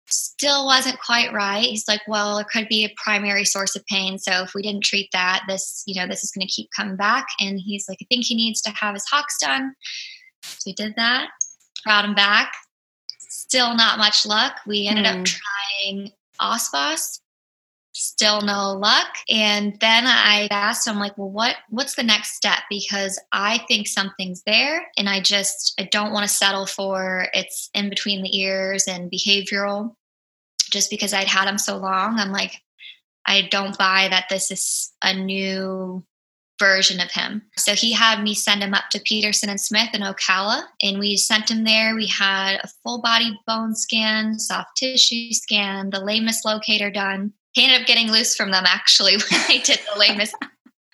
Still 0.06 0.66
wasn't 0.66 1.00
quite 1.00 1.32
right. 1.32 1.64
He's 1.64 1.86
like, 1.86 2.02
"Well, 2.08 2.38
it 2.38 2.48
could 2.52 2.68
be 2.68 2.84
a 2.84 2.94
primary 2.96 3.44
source 3.44 3.76
of 3.76 3.86
pain. 3.86 4.18
So 4.18 4.42
if 4.42 4.54
we 4.54 4.62
didn't 4.62 4.84
treat 4.84 5.08
that, 5.12 5.44
this, 5.46 5.84
you 5.86 6.00
know, 6.00 6.08
this 6.08 6.24
is 6.24 6.32
going 6.32 6.46
to 6.46 6.52
keep 6.52 6.68
coming 6.74 6.96
back." 6.96 7.26
And 7.40 7.60
he's 7.60 7.88
like, 7.88 7.98
"I 8.02 8.06
think 8.10 8.24
he 8.24 8.34
needs 8.34 8.60
to 8.62 8.70
have 8.70 8.94
his 8.94 9.06
hocks 9.08 9.36
done." 9.40 9.74
So 10.42 10.58
we 10.66 10.72
did 10.72 10.94
that. 10.96 11.30
Brought 11.84 12.04
him 12.04 12.14
back. 12.14 12.52
Still 13.20 13.76
not 13.76 13.98
much 13.98 14.26
luck. 14.26 14.56
We 14.66 14.86
ended 14.86 15.06
mm. 15.06 15.10
up 15.10 15.16
hmm. 15.18 15.24
trying 15.24 16.12
Osphos 16.40 17.20
still 18.00 18.40
no 18.40 18.72
luck 18.72 19.08
and 19.28 19.76
then 19.80 20.04
i 20.06 20.48
asked 20.50 20.86
him 20.86 20.98
like 20.98 21.16
well 21.18 21.30
what 21.30 21.56
what's 21.68 21.96
the 21.96 22.02
next 22.02 22.34
step 22.34 22.60
because 22.70 23.20
i 23.32 23.58
think 23.68 23.86
something's 23.86 24.42
there 24.46 24.86
and 24.96 25.06
i 25.06 25.20
just 25.20 25.74
i 25.78 25.82
don't 25.92 26.12
want 26.12 26.26
to 26.26 26.34
settle 26.34 26.64
for 26.64 27.26
it's 27.34 27.68
in 27.74 27.90
between 27.90 28.22
the 28.22 28.38
ears 28.38 28.84
and 28.88 29.12
behavioral 29.12 29.94
just 30.70 30.88
because 30.88 31.12
i'd 31.12 31.28
had 31.28 31.46
him 31.46 31.58
so 31.58 31.76
long 31.76 32.18
i'm 32.18 32.32
like 32.32 32.62
i 33.26 33.46
don't 33.50 33.76
buy 33.76 34.08
that 34.08 34.26
this 34.30 34.50
is 34.50 34.92
a 35.02 35.12
new 35.12 36.02
version 36.58 37.00
of 37.00 37.10
him. 37.10 37.40
So 37.56 37.72
he 37.72 37.90
had 37.90 38.22
me 38.22 38.34
send 38.34 38.62
him 38.62 38.74
up 38.74 38.90
to 38.90 39.00
Peterson 39.00 39.48
and 39.48 39.58
Smith 39.58 39.94
in 39.94 40.02
Ocala, 40.02 40.64
and 40.82 40.98
we 40.98 41.16
sent 41.16 41.50
him 41.50 41.64
there. 41.64 41.96
We 41.96 42.06
had 42.06 42.56
a 42.62 42.68
full 42.82 43.00
body 43.00 43.40
bone 43.46 43.74
scan, 43.74 44.38
soft 44.38 44.76
tissue 44.76 45.32
scan, 45.32 45.88
the 45.88 46.04
lameness 46.04 46.44
locator 46.44 46.90
done 46.90 47.32
he 47.52 47.64
ended 47.64 47.80
up 47.80 47.86
getting 47.86 48.10
loose 48.10 48.36
from 48.36 48.50
them 48.50 48.64
actually 48.66 49.16
when 49.30 49.40
they 49.48 49.58
did 49.58 49.80
the 49.92 49.98
lameness 49.98 50.32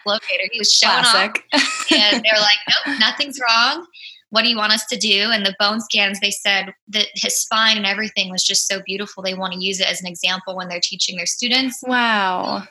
locator. 0.07 0.45
He 0.53 0.59
was 0.59 0.73
showing 0.73 1.03
Classic. 1.03 1.45
off, 1.53 1.87
and 1.93 2.23
they 2.23 2.31
were 2.33 2.41
like, 2.41 2.59
"Nope, 2.87 2.99
nothing's 3.01 3.41
wrong. 3.41 3.87
What 4.31 4.43
do 4.43 4.49
you 4.49 4.57
want 4.57 4.73
us 4.73 4.87
to 4.87 4.97
do?" 4.97 5.31
And 5.31 5.45
the 5.45 5.57
bone 5.59 5.81
scans, 5.81 6.21
they 6.21 6.31
said 6.31 6.73
that 6.89 7.07
his 7.15 7.41
spine 7.41 7.77
and 7.77 7.87
everything 7.87 8.31
was 8.31 8.45
just 8.45 8.67
so 8.67 8.81
beautiful. 8.85 9.23
They 9.23 9.35
want 9.35 9.53
to 9.55 9.65
use 9.65 9.81
it 9.81 9.91
as 9.91 10.01
an 10.01 10.07
example 10.07 10.57
when 10.57 10.69
they're 10.69 10.81
teaching 10.81 11.17
their 11.17 11.27
students. 11.27 11.83
Wow. 11.87 12.65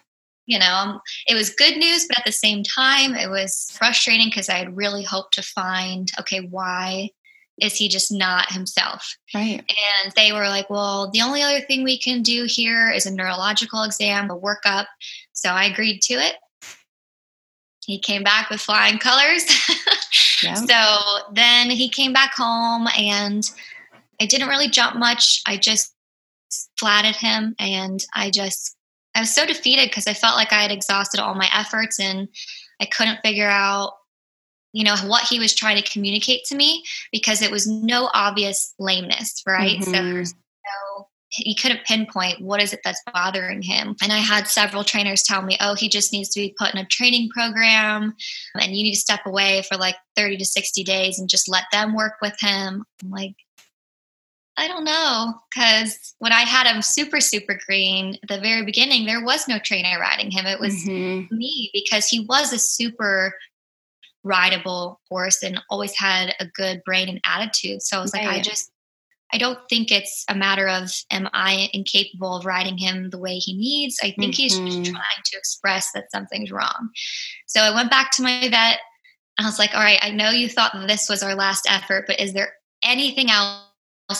you 0.45 0.60
know, 0.60 0.74
um, 0.74 1.02
it 1.28 1.34
was 1.34 1.50
good 1.50 1.78
news, 1.78 2.06
but 2.08 2.19
at 2.19 2.26
the 2.26 2.32
same 2.32 2.63
time, 2.63 3.15
it 3.15 3.30
was 3.30 3.71
frustrating 3.78 4.28
because 4.28 4.50
I 4.50 4.56
had 4.56 4.78
really 4.78 5.04
hoped 5.04 5.34
to 5.36 5.41
find, 5.41 6.12
okay, 6.19 6.41
why 6.41 7.10
is 7.59 7.75
he 7.75 7.87
just 7.87 8.11
not 8.11 8.51
himself? 8.51 9.15
Right. 9.33 9.63
And 10.03 10.13
they 10.15 10.31
were 10.31 10.47
like, 10.47 10.69
well, 10.69 11.09
the 11.11 11.21
only 11.21 11.41
other 11.41 11.61
thing 11.61 11.83
we 11.83 11.97
can 11.97 12.21
do 12.21 12.45
here 12.47 12.91
is 12.91 13.05
a 13.05 13.13
neurological 13.13 13.83
exam, 13.83 14.29
a 14.29 14.37
workup. 14.37 14.85
So 15.33 15.49
I 15.49 15.65
agreed 15.65 16.01
to 16.03 16.15
it. 16.15 16.35
He 17.85 17.99
came 17.99 18.23
back 18.23 18.49
with 18.49 18.61
flying 18.61 18.99
colors. 18.99 19.45
Yeah. 20.43 20.55
so 20.55 21.31
then 21.33 21.69
he 21.69 21.87
came 21.87 22.11
back 22.11 22.33
home 22.35 22.87
and 22.97 23.49
I 24.21 24.25
didn't 24.25 24.49
really 24.49 24.67
jump 24.67 24.97
much. 24.97 25.41
I 25.47 25.55
just 25.55 25.93
flatted 26.77 27.15
him 27.15 27.55
and 27.57 28.03
I 28.13 28.29
just 28.29 28.75
I 29.15 29.21
was 29.21 29.33
so 29.33 29.45
defeated 29.45 29.89
because 29.89 30.07
I 30.07 30.13
felt 30.13 30.35
like 30.35 30.51
I 30.51 30.61
had 30.61 30.71
exhausted 30.71 31.21
all 31.21 31.35
my 31.35 31.49
efforts 31.53 31.99
and 31.99 32.27
I 32.81 32.85
couldn't 32.85 33.21
figure 33.23 33.47
out 33.47 33.93
you 34.75 34.83
know 34.83 34.95
what 35.05 35.23
he 35.23 35.39
was 35.39 35.55
trying 35.55 35.81
to 35.81 35.89
communicate 35.89 36.43
to 36.43 36.55
me 36.55 36.83
because 37.11 37.41
it 37.41 37.49
was 37.49 37.65
no 37.65 38.09
obvious 38.13 38.75
lameness 38.77 39.41
right 39.47 39.79
mm-hmm. 39.79 40.23
so 40.23 40.33
no 40.33 41.07
he 41.29 41.55
couldn't 41.55 41.85
pinpoint 41.85 42.41
what 42.41 42.61
is 42.61 42.73
it 42.73 42.81
that's 42.83 43.01
bothering 43.13 43.61
him 43.61 43.95
and 44.03 44.11
i 44.11 44.17
had 44.17 44.47
several 44.47 44.83
trainers 44.83 45.23
tell 45.23 45.41
me 45.41 45.57
oh 45.61 45.75
he 45.75 45.88
just 45.88 46.11
needs 46.11 46.29
to 46.29 46.41
be 46.41 46.53
put 46.59 46.73
in 46.73 46.79
a 46.79 46.85
training 46.88 47.29
program 47.29 48.13
and 48.61 48.75
you 48.75 48.83
need 48.83 48.93
to 48.93 48.99
step 48.99 49.21
away 49.25 49.63
for 49.69 49.77
like 49.77 49.95
30 50.17 50.38
to 50.38 50.45
60 50.45 50.83
days 50.83 51.17
and 51.19 51.29
just 51.29 51.49
let 51.49 51.63
them 51.71 51.95
work 51.95 52.15
with 52.21 52.35
him 52.39 52.83
i'm 53.01 53.09
like 53.09 53.35
I 54.57 54.69
don't 54.69 54.85
know 54.85 55.33
because 55.53 56.15
when 56.19 56.31
I 56.31 56.43
had 56.43 56.65
him 56.65 56.81
super, 56.81 57.19
super 57.19 57.59
green 57.67 58.17
at 58.23 58.29
the 58.29 58.39
very 58.39 58.63
beginning, 58.63 59.05
there 59.05 59.21
was 59.21 59.49
no 59.49 59.59
trainer 59.59 59.99
riding 59.99 60.31
him. 60.31 60.45
It 60.45 60.61
was 60.61 60.73
mm-hmm. 60.75 61.35
me 61.35 61.69
because 61.73 62.07
he 62.07 62.21
was 62.21 62.53
a 62.53 62.57
super 62.57 63.33
rideable 64.25 64.99
horse 65.09 65.41
and 65.43 65.61
always 65.69 65.95
had 65.95 66.33
a 66.39 66.47
good 66.47 66.81
brain 66.83 67.07
and 67.07 67.21
attitude. 67.25 67.81
So 67.81 67.97
I 67.97 68.01
was 68.01 68.13
right. 68.13 68.25
like, 68.25 68.38
I 68.38 68.41
just, 68.41 68.71
I 69.31 69.38
don't 69.38 69.59
think 69.69 69.91
it's 69.91 70.25
a 70.29 70.35
matter 70.35 70.67
of 70.67 70.91
am 71.11 71.29
I 71.31 71.69
incapable 71.71 72.38
of 72.38 72.45
riding 72.45 72.77
him 72.77 73.09
the 73.09 73.19
way 73.19 73.35
he 73.35 73.55
needs. 73.55 73.99
I 74.01 74.07
think 74.11 74.33
mm-hmm. 74.33 74.41
he's 74.41 74.57
just 74.57 74.77
mm-hmm. 74.79 74.93
trying 74.93 75.23
to 75.25 75.38
express 75.38 75.91
that 75.93 76.11
something's 76.11 76.51
wrong. 76.51 76.89
So 77.45 77.61
I 77.61 77.73
went 77.73 77.89
back 77.89 78.11
to 78.13 78.23
my 78.23 78.49
vet. 78.49 78.79
And 79.38 79.45
I 79.45 79.49
was 79.49 79.59
like, 79.59 79.75
all 79.75 79.81
right, 79.81 79.99
I 80.01 80.11
know 80.11 80.29
you 80.29 80.47
thought 80.47 80.73
this 80.88 81.09
was 81.09 81.21
our 81.21 81.35
last 81.35 81.67
effort, 81.69 82.05
but 82.07 82.19
is 82.21 82.33
there 82.33 82.53
anything 82.83 83.29
else 83.29 83.61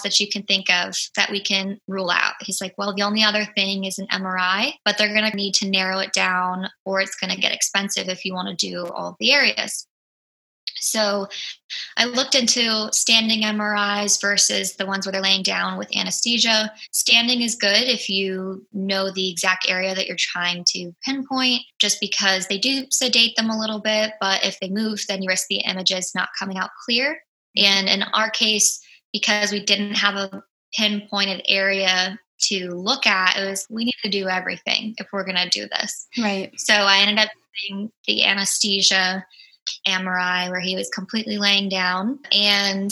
that 0.04 0.20
you 0.20 0.28
can 0.28 0.44
think 0.44 0.70
of 0.70 0.94
that 1.16 1.32
we 1.32 1.40
can 1.40 1.80
rule 1.88 2.10
out? 2.10 2.34
He's 2.42 2.60
like, 2.60 2.76
well, 2.78 2.94
the 2.94 3.04
only 3.04 3.24
other 3.24 3.46
thing 3.46 3.86
is 3.86 3.98
an 3.98 4.08
MRI, 4.08 4.74
but 4.84 4.98
they're 4.98 5.16
going 5.16 5.30
to 5.30 5.38
need 5.38 5.54
to 5.56 5.70
narrow 5.70 6.00
it 6.00 6.12
down 6.12 6.68
or 6.84 7.00
it's 7.00 7.16
going 7.16 7.34
to 7.34 7.40
get 7.40 7.54
expensive 7.54 8.10
if 8.10 8.26
you 8.26 8.34
want 8.34 8.50
to 8.50 8.70
do 8.70 8.88
all 8.88 9.16
the 9.22 9.32
areas. 9.32 9.88
So 10.78 11.28
I 11.98 12.06
looked 12.06 12.36
into 12.36 12.90
standing 12.92 13.42
MRIs 13.42 14.20
versus 14.22 14.76
the 14.76 14.86
ones 14.86 15.06
where 15.06 15.12
they're 15.12 15.22
laying 15.22 15.44
down 15.44 15.78
with 15.78 15.96
anesthesia. 15.96 16.72
Standing 16.92 17.42
is 17.42 17.56
good 17.56 17.84
if 17.88 18.10
you 18.10 18.66
know 18.74 19.12
the 19.12 19.30
exact 19.30 19.70
area 19.70 19.96
that 19.96 20.08
you're 20.08 20.18
trying 20.20 20.64
to 20.70 20.94
pinpoint, 21.04 21.62
just 21.80 22.00
because 22.00 22.48
they 22.48 22.58
do 22.58 22.86
sedate 22.90 23.36
them 23.36 23.50
a 23.50 23.60
little 23.60 23.80
bit. 23.80 24.14
But 24.20 24.46
if 24.46 24.60
they 24.60 24.70
move, 24.70 25.02
then 25.08 25.22
you 25.22 25.30
risk 25.30 25.48
the 25.48 25.60
images 25.60 26.14
not 26.14 26.30
coming 26.38 26.58
out 26.58 26.72
clear. 26.84 27.20
And 27.58 27.88
in 27.88 28.04
our 28.14 28.30
case, 28.30 28.80
because 29.14 29.52
we 29.52 29.64
didn't 29.64 29.96
have 29.96 30.16
a 30.16 30.44
pinpointed 30.74 31.42
area 31.48 32.20
to 32.48 32.72
look 32.72 33.08
at, 33.08 33.38
it 33.38 33.50
was 33.50 33.66
we 33.70 33.86
need 33.86 33.96
to 34.04 34.10
do 34.10 34.28
everything 34.28 34.94
if 34.98 35.08
we're 35.14 35.24
going 35.24 35.38
to 35.38 35.50
do 35.50 35.68
this. 35.68 36.08
Right. 36.18 36.52
So 36.60 36.74
I 36.74 37.00
ended 37.00 37.20
up 37.20 37.30
doing 37.70 37.92
the 38.08 38.26
anesthesia 38.26 39.26
MRI 39.88 40.50
where 40.50 40.60
he 40.60 40.76
was 40.76 40.90
completely 40.90 41.38
laying 41.38 41.70
down. 41.70 42.20
And 42.32 42.92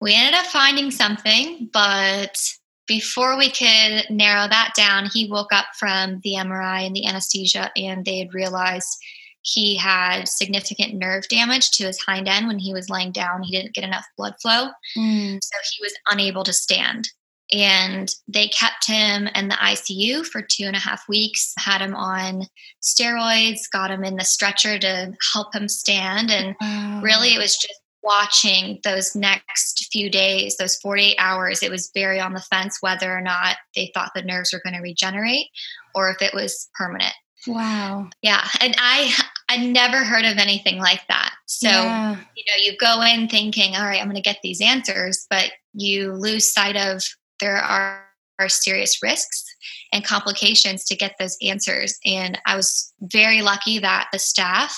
we 0.00 0.14
ended 0.14 0.34
up 0.34 0.46
finding 0.46 0.90
something, 0.90 1.70
but 1.72 2.38
before 2.86 3.38
we 3.38 3.50
could 3.50 4.04
narrow 4.10 4.46
that 4.48 4.72
down, 4.76 5.08
he 5.12 5.30
woke 5.30 5.52
up 5.52 5.66
from 5.78 6.20
the 6.22 6.34
MRI 6.34 6.86
and 6.86 6.94
the 6.94 7.06
anesthesia, 7.06 7.70
and 7.76 8.04
they 8.04 8.18
had 8.18 8.34
realized 8.34 8.98
he 9.42 9.76
had 9.76 10.28
significant 10.28 10.94
nerve 10.94 11.28
damage 11.28 11.70
to 11.72 11.86
his 11.86 11.98
hind 12.00 12.28
end 12.28 12.46
when 12.46 12.58
he 12.58 12.72
was 12.72 12.90
laying 12.90 13.12
down. 13.12 13.42
He 13.42 13.56
didn't 13.56 13.74
get 13.74 13.84
enough 13.84 14.06
blood 14.16 14.34
flow. 14.40 14.68
Mm. 14.96 15.38
So 15.42 15.58
he 15.72 15.82
was 15.82 15.94
unable 16.10 16.44
to 16.44 16.52
stand 16.52 17.08
and 17.54 18.10
they 18.28 18.48
kept 18.48 18.86
him 18.86 19.28
in 19.34 19.48
the 19.48 19.54
ICU 19.54 20.26
for 20.26 20.42
two 20.42 20.64
and 20.64 20.76
a 20.76 20.80
half 20.80 21.08
weeks, 21.08 21.54
had 21.58 21.80
him 21.80 21.94
on 21.94 22.46
steroids, 22.82 23.70
got 23.72 23.90
him 23.90 24.04
in 24.04 24.16
the 24.16 24.24
stretcher 24.24 24.78
to 24.78 25.12
help 25.32 25.54
him 25.54 25.68
stand. 25.68 26.30
And 26.30 26.56
wow. 26.60 27.00
really, 27.02 27.34
it 27.34 27.38
was 27.38 27.56
just 27.56 27.80
watching 28.02 28.80
those 28.84 29.16
next 29.16 29.88
few 29.90 30.10
days, 30.10 30.56
those 30.56 30.76
48 30.76 31.16
hours. 31.18 31.62
It 31.62 31.70
was 31.70 31.90
very 31.94 32.20
on 32.20 32.34
the 32.34 32.40
fence 32.40 32.78
whether 32.80 33.16
or 33.16 33.22
not 33.22 33.56
they 33.74 33.90
thought 33.94 34.12
the 34.14 34.22
nerves 34.22 34.52
were 34.52 34.60
going 34.62 34.74
to 34.74 34.82
regenerate 34.82 35.46
or 35.94 36.10
if 36.10 36.20
it 36.20 36.34
was 36.34 36.68
permanent. 36.74 37.14
Wow. 37.46 38.08
Yeah. 38.22 38.46
And 38.60 38.74
I 38.78 39.12
I 39.48 39.58
never 39.58 39.98
heard 39.98 40.24
of 40.24 40.38
anything 40.38 40.78
like 40.78 41.02
that. 41.08 41.34
So, 41.46 41.68
yeah. 41.68 42.16
you 42.36 42.44
know, 42.48 42.64
you 42.64 42.76
go 42.78 43.02
in 43.02 43.28
thinking, 43.28 43.76
all 43.76 43.84
right, 43.84 44.00
I'm 44.00 44.06
going 44.06 44.16
to 44.16 44.22
get 44.22 44.38
these 44.42 44.60
answers, 44.60 45.26
but 45.28 45.50
you 45.74 46.12
lose 46.12 46.52
sight 46.52 46.76
of 46.76 47.02
there 47.40 47.56
are, 47.56 48.04
are 48.38 48.48
serious 48.48 49.02
risks 49.02 49.44
and 49.92 50.04
complications 50.04 50.84
to 50.84 50.96
get 50.96 51.14
those 51.18 51.36
answers. 51.42 51.98
And 52.04 52.38
I 52.46 52.56
was 52.56 52.92
very 53.00 53.42
lucky 53.42 53.78
that 53.78 54.08
the 54.12 54.18
staff 54.18 54.76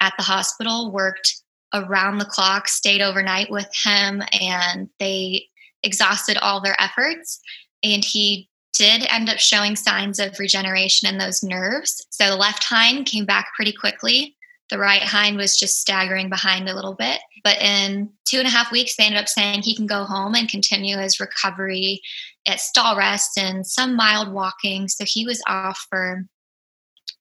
at 0.00 0.14
the 0.16 0.24
hospital 0.24 0.92
worked 0.92 1.42
around 1.72 2.18
the 2.18 2.24
clock, 2.24 2.68
stayed 2.68 3.00
overnight 3.00 3.50
with 3.50 3.68
him, 3.74 4.22
and 4.40 4.88
they 5.00 5.48
exhausted 5.82 6.38
all 6.38 6.60
their 6.60 6.80
efforts. 6.80 7.40
And 7.82 8.04
he 8.04 8.48
did 8.74 9.06
end 9.10 9.28
up 9.28 9.38
showing 9.38 9.76
signs 9.76 10.18
of 10.18 10.38
regeneration 10.38 11.08
in 11.08 11.18
those 11.18 11.42
nerves. 11.42 12.06
So 12.10 12.28
the 12.28 12.36
left 12.36 12.64
hind 12.64 13.06
came 13.06 13.24
back 13.24 13.48
pretty 13.54 13.72
quickly. 13.72 14.33
The 14.70 14.78
right 14.78 15.02
hind 15.02 15.36
was 15.36 15.58
just 15.58 15.80
staggering 15.80 16.30
behind 16.30 16.68
a 16.68 16.74
little 16.74 16.94
bit. 16.94 17.20
But 17.42 17.60
in 17.60 18.10
two 18.26 18.38
and 18.38 18.46
a 18.46 18.50
half 18.50 18.72
weeks, 18.72 18.96
they 18.96 19.04
ended 19.04 19.20
up 19.20 19.28
saying 19.28 19.62
he 19.62 19.76
can 19.76 19.86
go 19.86 20.04
home 20.04 20.34
and 20.34 20.48
continue 20.48 20.96
his 20.96 21.20
recovery 21.20 22.00
at 22.46 22.60
stall 22.60 22.96
rest 22.96 23.38
and 23.38 23.66
some 23.66 23.94
mild 23.94 24.32
walking. 24.32 24.88
So 24.88 25.04
he 25.04 25.26
was 25.26 25.42
off 25.46 25.86
for 25.90 26.26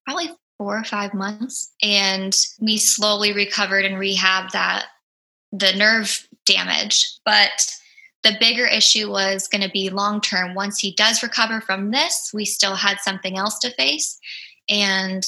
probably 0.05 0.31
four 0.57 0.77
or 0.77 0.83
five 0.83 1.13
months. 1.13 1.73
And 1.81 2.35
we 2.61 2.77
slowly 2.77 3.33
recovered 3.33 3.85
and 3.85 3.95
rehabbed 3.95 4.51
that 4.51 4.85
the 5.51 5.73
nerve 5.73 6.27
damage. 6.45 7.05
But 7.25 7.67
the 8.23 8.37
bigger 8.39 8.65
issue 8.65 9.09
was 9.11 9.47
going 9.47 9.61
to 9.61 9.69
be 9.69 9.89
long 9.89 10.21
term. 10.21 10.55
Once 10.55 10.79
he 10.79 10.93
does 10.93 11.21
recover 11.21 11.59
from 11.59 11.91
this, 11.91 12.31
we 12.33 12.45
still 12.45 12.75
had 12.75 12.99
something 13.01 13.37
else 13.37 13.59
to 13.59 13.73
face. 13.75 14.17
And 14.69 15.25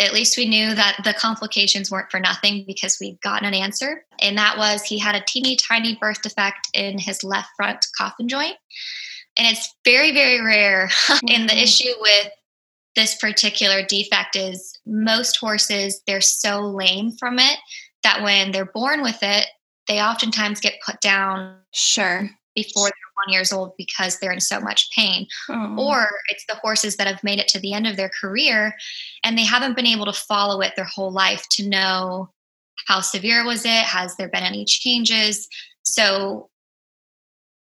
at 0.00 0.12
least 0.12 0.36
we 0.36 0.48
knew 0.48 0.74
that 0.74 1.00
the 1.04 1.14
complications 1.14 1.90
weren't 1.90 2.10
for 2.10 2.18
nothing 2.18 2.64
because 2.66 2.98
we'd 3.00 3.20
gotten 3.20 3.46
an 3.46 3.54
answer. 3.54 4.04
And 4.20 4.36
that 4.38 4.58
was 4.58 4.82
he 4.82 4.98
had 4.98 5.14
a 5.14 5.24
teeny 5.26 5.56
tiny 5.56 5.96
birth 6.00 6.22
defect 6.22 6.68
in 6.74 6.98
his 6.98 7.22
left 7.22 7.50
front 7.56 7.86
coffin 7.96 8.28
joint. 8.28 8.56
And 9.36 9.46
it's 9.46 9.72
very, 9.84 10.12
very 10.12 10.40
rare. 10.44 10.88
Mm-hmm. 11.04 11.26
and 11.28 11.48
the 11.48 11.62
issue 11.62 11.92
with 12.00 12.30
this 12.96 13.14
particular 13.16 13.84
defect 13.84 14.36
is 14.36 14.78
most 14.86 15.36
horses, 15.36 16.00
they're 16.06 16.20
so 16.20 16.60
lame 16.60 17.12
from 17.12 17.38
it 17.38 17.58
that 18.02 18.22
when 18.22 18.52
they're 18.52 18.64
born 18.64 19.02
with 19.02 19.18
it, 19.22 19.46
they 19.86 20.00
oftentimes 20.00 20.60
get 20.60 20.80
put 20.84 21.00
down. 21.00 21.58
Sure. 21.72 22.30
Before 22.54 22.84
they're 22.84 23.24
one 23.24 23.32
years 23.32 23.52
old 23.52 23.72
because 23.76 24.18
they're 24.18 24.32
in 24.32 24.40
so 24.40 24.60
much 24.60 24.90
pain. 24.94 25.26
Oh. 25.48 25.76
Or 25.76 26.08
it's 26.28 26.44
the 26.48 26.56
horses 26.56 26.96
that 26.96 27.06
have 27.06 27.22
made 27.24 27.38
it 27.38 27.48
to 27.48 27.60
the 27.60 27.72
end 27.72 27.86
of 27.86 27.96
their 27.96 28.10
career 28.20 28.74
and 29.24 29.36
they 29.36 29.44
haven't 29.44 29.76
been 29.76 29.86
able 29.86 30.06
to 30.06 30.12
follow 30.12 30.60
it 30.60 30.74
their 30.76 30.84
whole 30.84 31.12
life 31.12 31.44
to 31.52 31.68
know 31.68 32.30
how 32.86 33.00
severe 33.00 33.44
was 33.44 33.64
it? 33.64 33.68
Has 33.68 34.16
there 34.16 34.28
been 34.28 34.42
any 34.42 34.64
changes? 34.64 35.48
So 35.82 36.50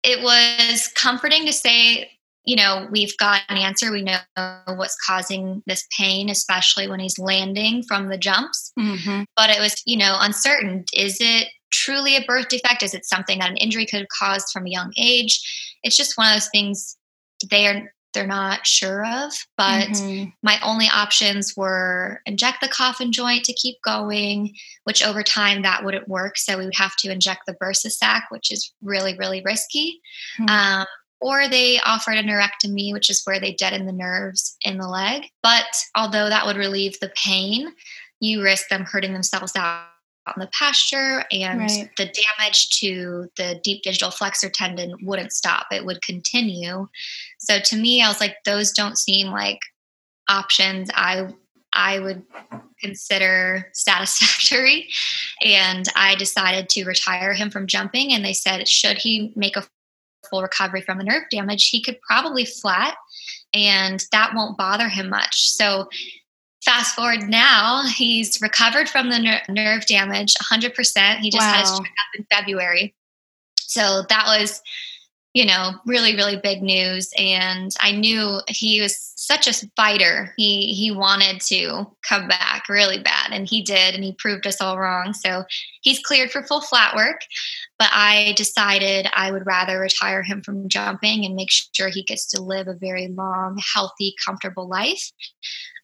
it 0.04 0.21
was 0.21 0.88
comforting 0.95 1.45
to 1.45 1.54
say, 1.54 2.12
you 2.45 2.56
know, 2.56 2.88
we've 2.89 3.17
got 3.17 3.41
an 3.50 3.58
answer. 3.58 3.91
We 3.91 4.04
know 4.04 4.19
what's 4.67 4.95
causing 5.06 5.63
this 5.67 5.86
pain, 5.97 6.30
especially 6.30 6.88
when 6.88 7.02
he's 7.02 7.19
landing 7.19 7.84
from 7.84 8.08
the 8.08 8.17
jumps. 8.17 8.71
Mm-hmm. 8.80 9.23
But 9.36 9.50
it 9.50 9.60
was, 9.60 9.82
you 9.86 9.97
know, 9.97 10.17
uncertain. 10.21 10.86
Is 10.93 11.17
it 11.19 11.50
truly 11.78 12.16
a 12.16 12.26
birth 12.26 12.49
defect? 12.49 12.84
Is 12.84 12.93
it 12.93 13.06
something 13.06 13.39
that 13.39 13.49
an 13.49 13.58
injury 13.58 13.86
could 13.86 13.99
have 13.99 14.10
caused 14.18 14.47
from 14.51 14.66
a 14.66 14.70
young 14.70 14.91
age? 14.97 15.39
It's 15.84 15.97
just 15.97 16.18
one 16.18 16.28
of 16.28 16.34
those 16.34 16.49
things 16.49 16.97
they 17.49 17.68
are 17.68 17.91
they're 18.14 18.26
not 18.26 18.66
sure 18.66 19.06
of. 19.06 19.32
But 19.58 19.89
mm-hmm. 19.89 20.30
my 20.41 20.60
only 20.64 20.88
options 20.91 21.54
were 21.56 22.22
inject 22.26 22.62
the 22.62 22.68
coffin 22.68 23.12
joint 23.12 23.43
to 23.45 23.54
keep 23.54 23.76
going, 23.84 24.56
which 24.86 25.06
over 25.06 25.22
time 25.22 25.62
that 25.62 25.86
wouldn't 25.86 26.08
work. 26.08 26.38
So 26.38 26.58
we 26.58 26.66
would 26.66 26.78
have 26.78 26.95
to 26.97 27.12
inject 27.12 27.41
the 27.45 27.56
bursa 27.62 27.91
sac, 27.91 28.28
which 28.30 28.51
is 28.51 28.74
really, 28.82 29.16
really 29.18 29.43
risky. 29.45 30.01
Mm-hmm. 30.39 30.49
Um, 30.49 30.86
or 31.20 31.47
they 31.47 31.80
offered 31.80 32.18
a 32.18 32.24
neurectomy, 32.24 32.93
which 32.93 33.10
is 33.10 33.22
where 33.26 33.39
they 33.39 33.54
deaden 33.54 33.86
the 33.86 33.91
nerves 33.91 34.56
in 34.62 34.78
the 34.78 34.88
leg. 34.88 35.24
But 35.43 35.66
although 35.95 36.30
that 36.30 36.45
would 36.45 36.58
relieve 36.58 36.99
the 36.99 37.12
pain, 37.16 37.72
you 38.20 38.41
risk 38.43 38.70
them 38.70 38.86
hurting 38.86 39.14
themselves 39.14 39.56
out 39.56 39.88
in 40.36 40.41
the 40.41 40.49
pasture 40.51 41.23
and 41.32 41.59
right. 41.59 41.89
the 41.97 42.05
damage 42.38 42.69
to 42.80 43.30
the 43.38 43.59
deep 43.63 43.84
digital 43.84 44.11
flexor 44.11 44.49
tendon 44.49 44.95
wouldn't 45.01 45.32
stop 45.32 45.67
it 45.71 45.86
would 45.86 46.01
continue. 46.01 46.88
So 47.39 47.59
to 47.59 47.75
me 47.75 48.01
i 48.01 48.07
was 48.07 48.19
like 48.19 48.38
those 48.45 48.71
don't 48.71 48.97
seem 48.97 49.28
like 49.28 49.59
options 50.30 50.89
i 50.93 51.28
i 51.73 51.99
would 51.99 52.23
consider 52.82 53.69
satisfactory. 53.73 54.89
And 55.43 55.86
i 55.95 56.15
decided 56.15 56.69
to 56.69 56.86
retire 56.86 57.34
him 57.34 57.49
from 57.49 57.67
jumping 57.67 58.13
and 58.13 58.25
they 58.25 58.34
said 58.34 58.67
should 58.67 58.97
he 58.97 59.32
make 59.36 59.55
a 59.55 59.63
full 60.30 60.41
recovery 60.41 60.82
from 60.82 60.97
the 60.97 61.03
nerve 61.03 61.23
damage 61.32 61.69
he 61.69 61.82
could 61.82 61.99
probably 62.01 62.43
flat 62.43 62.95
and 63.53 64.05
that 64.11 64.34
won't 64.36 64.57
bother 64.57 64.89
him 64.89 65.09
much. 65.09 65.49
So 65.49 65.88
fast 66.68 66.95
forward 66.95 67.30
now, 67.30 67.84
he's 67.95 68.41
recovered 68.41 68.89
from 68.89 69.09
the 69.09 69.20
ner- 69.20 69.41
nerve 69.49 69.86
damage 69.86 70.36
100%. 70.36 71.18
He 71.20 71.32
just 71.32 71.45
wow. 71.45 71.53
had 71.53 71.61
his 71.61 71.72
checkup 71.72 71.88
in 72.18 72.26
February. 72.30 72.93
So 73.55 74.03
that 74.09 74.26
was, 74.28 74.61
you 75.34 75.45
know, 75.45 75.72
really, 75.86 76.15
really 76.15 76.36
big 76.36 76.61
news. 76.61 77.09
And 77.18 77.72
I 77.80 77.91
knew 77.91 78.41
he 78.49 78.82
was 78.82 79.13
such 79.15 79.47
a 79.47 79.68
fighter. 79.76 80.34
He 80.38 80.74
he 80.74 80.89
wanted 80.91 81.41
to 81.47 81.86
come 82.07 82.28
back 82.28 82.70
really 82.70 82.99
bad, 82.99 83.32
and 83.32 83.47
he 83.47 83.61
did, 83.61 83.93
and 83.93 84.03
he 84.03 84.13
proved 84.13 84.47
us 84.47 84.61
all 84.61 84.80
wrong. 84.80 85.13
So 85.13 85.43
he's 85.82 85.99
cleared 85.99 86.32
for 86.32 86.43
full 86.43 86.61
flat 86.61 86.95
work. 86.95 87.22
But 87.78 87.89
I 87.91 88.34
decided 88.38 89.09
I 89.13 89.32
would 89.32 89.45
rather 89.45 89.80
retire 89.80 90.24
him 90.24 90.41
from 90.43 90.70
jumping 90.70 91.26
and 91.26 91.36
make 91.36 91.49
sure 91.51 91.89
he 91.89 92.03
gets 92.03 92.26
to 92.28 92.41
live 92.41 92.68
a 92.68 92.74
very 92.74 93.07
long, 93.07 93.61
healthy, 93.74 94.15
comfortable 94.26 94.68
life 94.68 95.11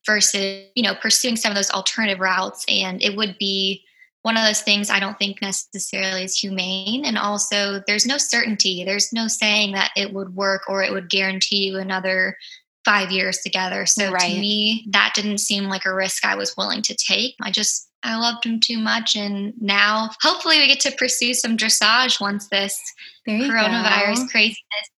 versus 0.06 0.66
you 0.76 0.84
know 0.84 0.96
pursuing 0.96 1.36
some 1.36 1.52
of 1.52 1.56
those 1.56 1.72
alternative 1.72 2.20
routes. 2.20 2.66
And 2.68 3.02
it 3.02 3.16
would 3.16 3.38
be 3.38 3.84
one 4.24 4.38
of 4.38 4.46
those 4.46 4.62
things 4.62 4.90
i 4.90 5.02
don't 5.02 5.20
think 5.20 5.42
necessarily 5.42 6.24
is 6.24 6.38
humane. 6.38 7.06
And 7.06 7.18
also 7.18 7.82
there's 7.88 8.06
no 8.06 8.18
certainty. 8.18 8.84
There's 8.84 9.14
no 9.14 9.28
saying 9.28 9.74
that 9.74 9.92
it 9.96 10.14
would 10.14 10.36
work 10.36 10.64
or 10.68 10.84
it 10.84 10.92
would 10.92 11.10
guarantee 11.10 11.68
you 11.68 11.78
another 11.78 12.38
five 12.86 13.12
years 13.12 13.40
together. 13.40 13.86
So 13.86 14.12
right. 14.12 14.34
to 14.34 14.40
me 14.40 14.86
that 14.92 15.14
didn't 15.16 15.38
seem 15.38 15.66
like 15.66 15.86
a 15.86 15.94
risk 15.94 16.26
i 16.26 16.36
was 16.36 16.56
willing 16.58 16.82
to 16.84 16.96
take. 16.96 17.36
I 17.42 17.52
just 17.52 17.90
i 18.04 18.18
loved 18.18 18.46
him 18.46 18.60
too 18.60 18.80
much. 18.80 19.16
And 19.16 19.54
now 19.62 20.10
hopefully 20.22 20.58
we 20.58 20.68
get 20.68 20.80
to 20.82 20.92
pursue 20.92 21.34
some 21.34 21.58
dressage 21.58 22.20
once 22.20 22.48
this 22.48 22.80
coronavirus 23.28 24.16
go. 24.16 24.28
craziness 24.28 24.90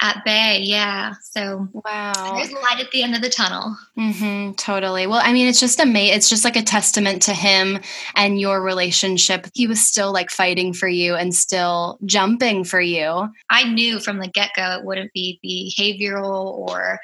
at 0.00 0.24
bay 0.24 0.60
yeah. 0.62 1.14
So 1.22 1.68
wow. 1.72 2.34
there's 2.36 2.52
light 2.52 2.80
at 2.80 2.90
the 2.90 3.02
end 3.02 3.14
of 3.14 3.22
the 3.22 3.28
tunnel. 3.28 3.76
Mm-hmm, 3.98 4.52
totally. 4.52 5.06
Well 5.06 5.20
i 5.22 5.32
mean 5.32 5.46
it's 5.46 5.60
just 5.60 5.80
amazing 5.80 6.16
it's 6.16 6.28
just 6.28 6.44
like 6.44 6.56
a 6.56 6.62
testament 6.62 7.22
to 7.22 7.34
him 7.34 7.80
and 8.14 8.40
your 8.40 8.62
relationship. 8.62 9.46
He 9.54 9.66
was 9.66 9.86
still 9.86 10.12
like 10.12 10.30
fighting 10.30 10.72
for 10.72 10.88
you 10.88 11.14
and 11.14 11.34
still 11.34 11.98
jumping 12.04 12.64
for 12.64 12.80
you. 12.80 13.28
I 13.50 13.64
knew 13.64 14.00
from 14.00 14.18
the 14.18 14.28
get-go 14.28 14.78
it 14.78 14.84
wouldn't 14.84 15.12
be 15.12 15.40
behavioral 15.44 16.46
or 16.46 16.98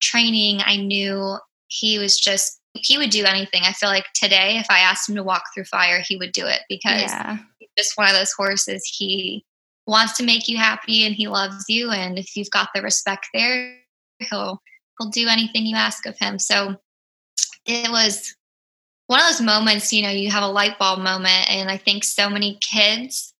training. 0.00 0.60
I 0.64 0.76
knew 0.76 1.36
he 1.68 1.98
was 1.98 2.18
just 2.18 2.60
he 2.74 2.98
would 2.98 3.10
do 3.10 3.24
anything. 3.24 3.62
I 3.64 3.72
feel 3.72 3.88
like 3.88 4.06
today 4.14 4.58
if 4.58 4.66
i 4.70 4.80
asked 4.80 5.08
him 5.08 5.16
to 5.16 5.22
walk 5.22 5.44
through 5.54 5.64
fire 5.64 6.02
he 6.06 6.16
would 6.16 6.32
do 6.32 6.46
it 6.46 6.60
because 6.68 7.02
yeah. 7.02 7.38
he's 7.58 7.70
just 7.78 7.96
one 7.96 8.08
of 8.08 8.14
those 8.14 8.32
horses. 8.32 8.84
He 8.84 9.44
wants 9.86 10.16
to 10.16 10.24
make 10.24 10.48
you 10.48 10.56
happy 10.56 11.04
and 11.04 11.14
he 11.14 11.28
loves 11.28 11.64
you 11.68 11.90
and 11.90 12.18
if 12.18 12.36
you've 12.36 12.50
got 12.50 12.68
the 12.74 12.82
respect 12.82 13.26
there 13.34 13.76
he'll 14.18 14.60
he'll 14.98 15.10
do 15.10 15.28
anything 15.28 15.66
you 15.66 15.76
ask 15.76 16.06
of 16.06 16.18
him 16.18 16.38
so 16.38 16.76
it 17.66 17.90
was 17.90 18.34
one 19.06 19.20
of 19.20 19.26
those 19.26 19.40
moments 19.40 19.92
you 19.92 20.02
know 20.02 20.10
you 20.10 20.30
have 20.30 20.42
a 20.42 20.48
light 20.48 20.78
bulb 20.78 21.00
moment 21.00 21.50
and 21.50 21.70
i 21.70 21.76
think 21.76 22.04
so 22.04 22.30
many 22.30 22.58
kids 22.60 23.34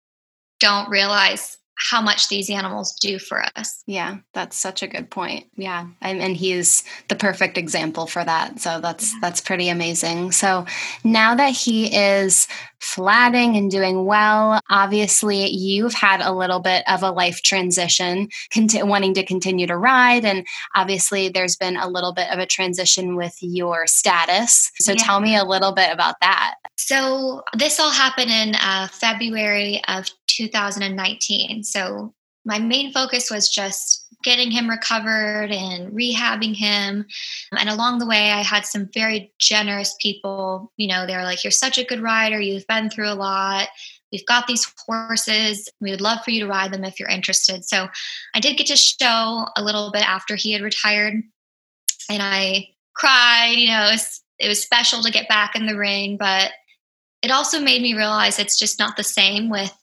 don't 0.61 0.89
realize 0.89 1.59
how 1.77 2.01
much 2.01 2.29
these 2.29 2.51
animals 2.51 2.95
do 3.01 3.19
for 3.19 3.45
us. 3.57 3.83
Yeah, 3.87 4.19
that's 4.33 4.59
such 4.59 4.83
a 4.83 4.87
good 4.87 5.11
point. 5.11 5.47
Yeah. 5.57 5.89
And, 6.01 6.21
and 6.21 6.37
he's 6.37 6.85
the 7.09 7.17
perfect 7.17 7.59
example 7.59 8.07
for 8.07 8.25
that. 8.25 8.61
So 8.61 8.81
that's 8.81 9.13
yeah. 9.13 9.19
that's 9.21 9.41
pretty 9.41 9.69
amazing. 9.69 10.33
So 10.33 10.67
now 11.03 11.35
that 11.35 11.51
he 11.51 11.95
is 11.95 12.47
flatting 12.85 13.57
and 13.57 13.70
doing 13.70 14.05
well, 14.05 14.61
obviously 14.70 15.49
you've 15.49 15.95
had 15.95 16.20
a 16.20 16.32
little 16.32 16.61
bit 16.61 16.85
of 16.89 17.03
a 17.03 17.11
life 17.11 17.43
transition, 17.43 18.28
conti- 18.53 18.82
wanting 18.82 19.14
to 19.14 19.24
continue 19.24 19.66
to 19.66 19.76
ride 19.76 20.24
and 20.24 20.47
obviously 20.74 21.28
there's 21.28 21.57
been 21.57 21.76
a 21.76 21.89
little 21.89 22.12
bit 22.12 22.30
of 22.30 22.39
a 22.39 22.47
transition 22.47 23.16
with 23.16 23.37
your 23.41 23.87
status. 23.87 24.70
So 24.80 24.93
yeah. 24.93 24.99
tell 24.99 25.20
me 25.20 25.37
a 25.37 25.45
little 25.45 25.72
bit 25.72 25.93
about 25.93 26.16
that. 26.20 26.55
So 26.76 27.43
this 27.57 27.80
all 27.80 27.91
happened 27.91 28.30
in 28.30 28.55
uh, 28.57 28.89
February 28.89 29.82
of 29.89 30.11
2019. 30.26 31.62
So 31.64 32.14
my 32.45 32.59
main 32.59 32.93
focus 32.93 33.31
was 33.31 33.49
just 33.49 34.05
getting 34.23 34.51
him 34.51 34.69
recovered 34.69 35.51
and 35.53 35.93
rehabbing 35.93 36.57
him. 36.57 37.07
And 37.57 37.69
along 37.69 37.99
the 37.99 38.07
way, 38.07 38.33
I 38.33 38.43
had 38.43 38.65
some 38.65 38.89
very 38.93 39.33
generous 39.39 39.95
people. 40.01 40.73
You 40.77 40.89
know, 40.89 41.07
they 41.07 41.17
were 41.17 41.23
like, 41.23 41.45
You're 41.45 41.51
such 41.51 41.79
a 41.79 41.85
good 41.85 42.01
rider. 42.01 42.41
You've 42.41 42.67
been 42.67 42.91
through 42.91 43.11
a 43.11 43.15
lot. 43.15 43.69
We've 44.11 44.27
got 44.27 44.47
these 44.47 44.67
horses. 44.87 45.69
We 45.81 45.91
would 45.91 46.01
love 46.01 46.21
for 46.25 46.31
you 46.31 46.41
to 46.41 46.49
ride 46.49 46.73
them 46.73 46.85
if 46.85 47.01
you're 47.01 47.09
interested. 47.09 47.65
So 47.65 47.89
I 48.35 48.41
did 48.41 48.57
get 48.57 48.69
to 48.69 48.77
show 48.77 49.47
a 49.57 49.63
little 49.63 49.91
bit 49.91 50.09
after 50.09 50.37
he 50.37 50.53
had 50.53 50.63
retired. 50.63 51.15
And 52.09 52.23
I 52.23 52.69
cried. 52.95 53.55
You 53.57 53.69
know, 53.69 53.89
it 53.89 53.93
was, 53.93 54.23
it 54.39 54.49
was 54.49 54.63
special 54.63 55.03
to 55.03 55.11
get 55.11 55.29
back 55.29 55.57
in 55.57 55.67
the 55.67 55.77
ring, 55.77 56.17
but 56.17 56.53
it 57.23 57.31
also 57.31 57.59
made 57.59 57.83
me 57.83 57.95
realize 57.95 58.39
it's 58.39 58.59
just 58.59 58.79
not 58.79 58.97
the 58.97 59.03
same 59.03 59.49
with 59.49 59.77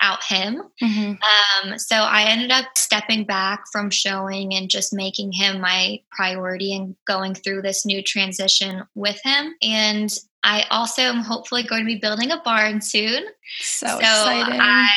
out 0.00 0.22
him. 0.22 0.62
Mm-hmm. 0.82 1.70
Um, 1.70 1.78
so 1.78 1.96
I 1.96 2.24
ended 2.24 2.50
up 2.50 2.66
stepping 2.76 3.24
back 3.24 3.64
from 3.72 3.90
showing 3.90 4.54
and 4.54 4.68
just 4.68 4.92
making 4.92 5.32
him 5.32 5.60
my 5.60 6.00
priority 6.10 6.74
and 6.74 6.94
going 7.06 7.34
through 7.34 7.62
this 7.62 7.86
new 7.86 8.02
transition 8.02 8.82
with 8.94 9.20
him. 9.22 9.54
And 9.62 10.10
I 10.46 10.64
also 10.70 11.02
am 11.02 11.22
hopefully 11.22 11.64
going 11.64 11.82
to 11.82 11.86
be 11.86 11.98
building 11.98 12.30
a 12.30 12.40
barn 12.44 12.80
soon. 12.80 13.24
So, 13.58 13.86
so 13.88 13.96
exciting. 13.98 14.60
I, 14.60 14.88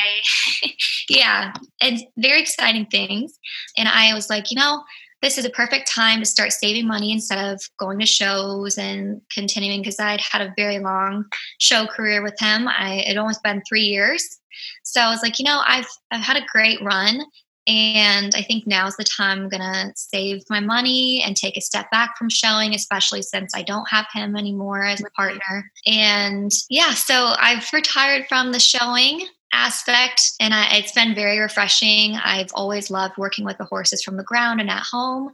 yeah, 1.09 1.53
and 1.81 1.99
very 2.17 2.39
exciting 2.39 2.85
things. 2.85 3.39
And 3.75 3.87
I 3.87 4.13
was 4.13 4.29
like, 4.29 4.51
you 4.51 4.57
know, 4.57 4.83
this 5.21 5.37
is 5.37 5.45
a 5.45 5.49
perfect 5.49 5.91
time 5.91 6.19
to 6.19 6.25
start 6.25 6.51
saving 6.51 6.87
money 6.87 7.11
instead 7.11 7.53
of 7.53 7.61
going 7.77 7.99
to 7.99 8.05
shows 8.05 8.77
and 8.77 9.21
continuing 9.33 9.81
because 9.81 9.99
I'd 9.99 10.21
had 10.21 10.41
a 10.41 10.53
very 10.55 10.79
long 10.79 11.25
show 11.59 11.85
career 11.87 12.23
with 12.23 12.39
him. 12.39 12.67
I 12.67 13.03
it 13.07 13.17
almost 13.17 13.43
been 13.43 13.61
three 13.67 13.83
years. 13.83 14.39
So 14.83 15.01
I 15.01 15.09
was 15.09 15.21
like, 15.21 15.39
you 15.39 15.45
know, 15.45 15.61
I've 15.65 15.87
I've 16.11 16.21
had 16.21 16.37
a 16.37 16.45
great 16.51 16.81
run. 16.81 17.21
And 17.69 18.33
I 18.35 18.41
think 18.41 18.65
now's 18.65 18.95
the 18.95 19.03
time 19.03 19.41
I'm 19.41 19.49
going 19.49 19.61
to 19.61 19.93
save 19.95 20.41
my 20.49 20.59
money 20.59 21.21
and 21.23 21.35
take 21.35 21.55
a 21.55 21.61
step 21.61 21.91
back 21.91 22.17
from 22.17 22.27
showing, 22.27 22.73
especially 22.73 23.21
since 23.21 23.53
I 23.53 23.61
don't 23.61 23.87
have 23.89 24.07
him 24.11 24.35
anymore 24.35 24.83
as 24.83 25.01
a 25.01 25.09
partner. 25.11 25.71
And 25.85 26.51
yeah, 26.67 26.95
so 26.95 27.35
I've 27.37 27.71
retired 27.71 28.25
from 28.27 28.51
the 28.51 28.59
showing 28.59 29.27
aspect 29.53 30.31
and 30.39 30.51
I, 30.51 30.77
it's 30.77 30.93
been 30.93 31.13
very 31.13 31.37
refreshing. 31.37 32.15
I've 32.15 32.49
always 32.55 32.89
loved 32.89 33.17
working 33.19 33.45
with 33.45 33.59
the 33.59 33.65
horses 33.65 34.01
from 34.01 34.17
the 34.17 34.23
ground 34.23 34.59
and 34.59 34.69
at 34.71 34.83
home. 34.91 35.31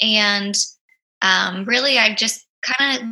And 0.00 0.56
um, 1.22 1.66
really, 1.66 1.98
I've 1.98 2.16
just 2.16 2.44
kind 2.64 3.00
of 3.00 3.08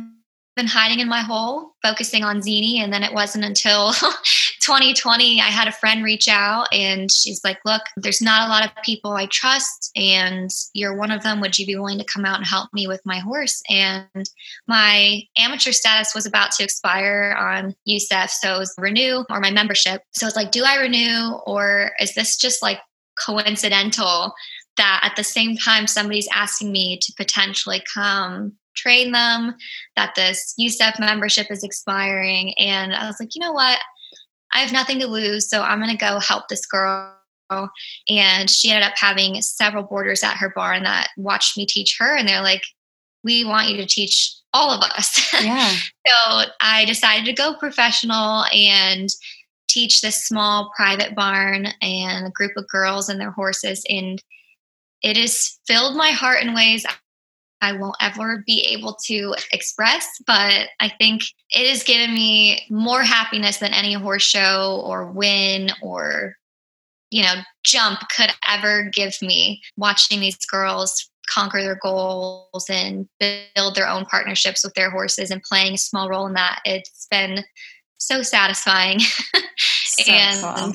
been 0.55 0.67
hiding 0.67 0.99
in 0.99 1.09
my 1.09 1.21
hole, 1.21 1.75
focusing 1.83 2.23
on 2.23 2.41
Zini. 2.41 2.81
And 2.81 2.91
then 2.91 3.03
it 3.03 3.13
wasn't 3.13 3.45
until 3.45 3.91
2020, 4.61 5.41
I 5.41 5.45
had 5.45 5.67
a 5.67 5.71
friend 5.71 6.03
reach 6.03 6.27
out 6.27 6.67
and 6.73 7.11
she's 7.11 7.43
like, 7.43 7.59
Look, 7.65 7.81
there's 7.97 8.21
not 8.21 8.47
a 8.47 8.49
lot 8.49 8.65
of 8.65 8.83
people 8.83 9.11
I 9.11 9.27
trust, 9.27 9.91
and 9.95 10.49
you're 10.73 10.97
one 10.97 11.11
of 11.11 11.23
them. 11.23 11.41
Would 11.41 11.59
you 11.59 11.65
be 11.65 11.75
willing 11.75 11.99
to 11.99 12.05
come 12.05 12.25
out 12.25 12.37
and 12.37 12.47
help 12.47 12.69
me 12.73 12.87
with 12.87 13.01
my 13.05 13.19
horse? 13.19 13.61
And 13.69 14.29
my 14.67 15.21
amateur 15.37 15.71
status 15.71 16.15
was 16.15 16.25
about 16.25 16.51
to 16.53 16.63
expire 16.63 17.35
on 17.37 17.75
USEF. 17.87 18.29
So 18.29 18.55
it 18.55 18.59
was 18.59 18.73
renew 18.77 19.23
or 19.29 19.39
my 19.39 19.51
membership. 19.51 20.03
So 20.11 20.27
it's 20.27 20.35
like, 20.35 20.51
Do 20.51 20.63
I 20.65 20.77
renew 20.77 21.33
or 21.45 21.91
is 21.99 22.15
this 22.15 22.37
just 22.37 22.61
like 22.61 22.79
coincidental 23.23 24.33
that 24.77 25.01
at 25.03 25.15
the 25.15 25.23
same 25.23 25.55
time 25.55 25.87
somebody's 25.87 26.27
asking 26.33 26.71
me 26.71 26.97
to 27.01 27.13
potentially 27.15 27.81
come 27.93 28.53
train 28.75 29.11
them, 29.11 29.55
that 29.95 30.15
this 30.15 30.53
USEF 30.59 30.99
membership 30.99 31.47
is 31.49 31.63
expiring. 31.63 32.53
And 32.57 32.93
I 32.93 33.07
was 33.07 33.17
like, 33.19 33.35
you 33.35 33.41
know 33.41 33.53
what? 33.53 33.79
I 34.51 34.59
have 34.59 34.71
nothing 34.71 34.99
to 34.99 35.07
lose. 35.07 35.49
So 35.49 35.61
I'm 35.61 35.79
going 35.79 35.91
to 35.91 35.97
go 35.97 36.19
help 36.19 36.47
this 36.47 36.65
girl. 36.65 37.11
And 38.09 38.49
she 38.49 38.71
ended 38.71 38.87
up 38.87 38.97
having 38.97 39.41
several 39.41 39.83
boarders 39.83 40.23
at 40.23 40.37
her 40.37 40.51
barn 40.55 40.83
that 40.83 41.09
watched 41.17 41.57
me 41.57 41.65
teach 41.65 41.97
her. 41.99 42.15
And 42.15 42.27
they're 42.27 42.41
like, 42.41 42.63
we 43.23 43.43
want 43.43 43.69
you 43.69 43.77
to 43.77 43.85
teach 43.85 44.33
all 44.53 44.71
of 44.71 44.81
us. 44.81 45.33
Yeah. 45.43 45.69
so 46.07 46.43
I 46.61 46.85
decided 46.85 47.25
to 47.25 47.33
go 47.33 47.55
professional 47.55 48.45
and 48.53 49.09
teach 49.67 49.99
this 49.99 50.25
small 50.25 50.71
private 50.75 51.13
barn 51.13 51.67
and 51.81 52.27
a 52.27 52.31
group 52.31 52.53
of 52.55 52.67
girls 52.69 53.09
and 53.09 53.19
their 53.19 53.31
horses. 53.31 53.83
And 53.89 54.23
it 55.03 55.17
has 55.17 55.59
filled 55.67 55.97
my 55.97 56.11
heart 56.11 56.41
in 56.41 56.55
ways 56.55 56.85
I 57.61 57.73
won't 57.73 57.95
ever 58.01 58.43
be 58.45 58.61
able 58.61 58.97
to 59.05 59.35
express, 59.51 60.07
but 60.27 60.67
I 60.79 60.89
think 60.99 61.23
it 61.49 61.69
has 61.69 61.83
given 61.83 62.13
me 62.13 62.65
more 62.69 63.01
happiness 63.01 63.57
than 63.57 63.73
any 63.73 63.93
horse 63.93 64.23
show 64.23 64.83
or 64.85 65.11
win 65.11 65.71
or, 65.81 66.35
you 67.09 67.23
know, 67.23 67.35
jump 67.63 67.99
could 68.15 68.31
ever 68.47 68.89
give 68.93 69.15
me 69.21 69.61
watching 69.77 70.19
these 70.19 70.37
girls 70.45 71.09
conquer 71.27 71.61
their 71.61 71.79
goals 71.81 72.65
and 72.69 73.07
build 73.19 73.75
their 73.75 73.87
own 73.87 74.05
partnerships 74.05 74.63
with 74.63 74.73
their 74.73 74.91
horses 74.91 75.31
and 75.31 75.41
playing 75.43 75.73
a 75.73 75.77
small 75.77 76.09
role 76.09 76.27
in 76.27 76.33
that. 76.33 76.59
It's 76.65 77.07
been 77.09 77.43
so 77.97 78.21
satisfying. 78.21 78.99
So 79.87 80.11
and 80.11 80.41
cool. 80.41 80.73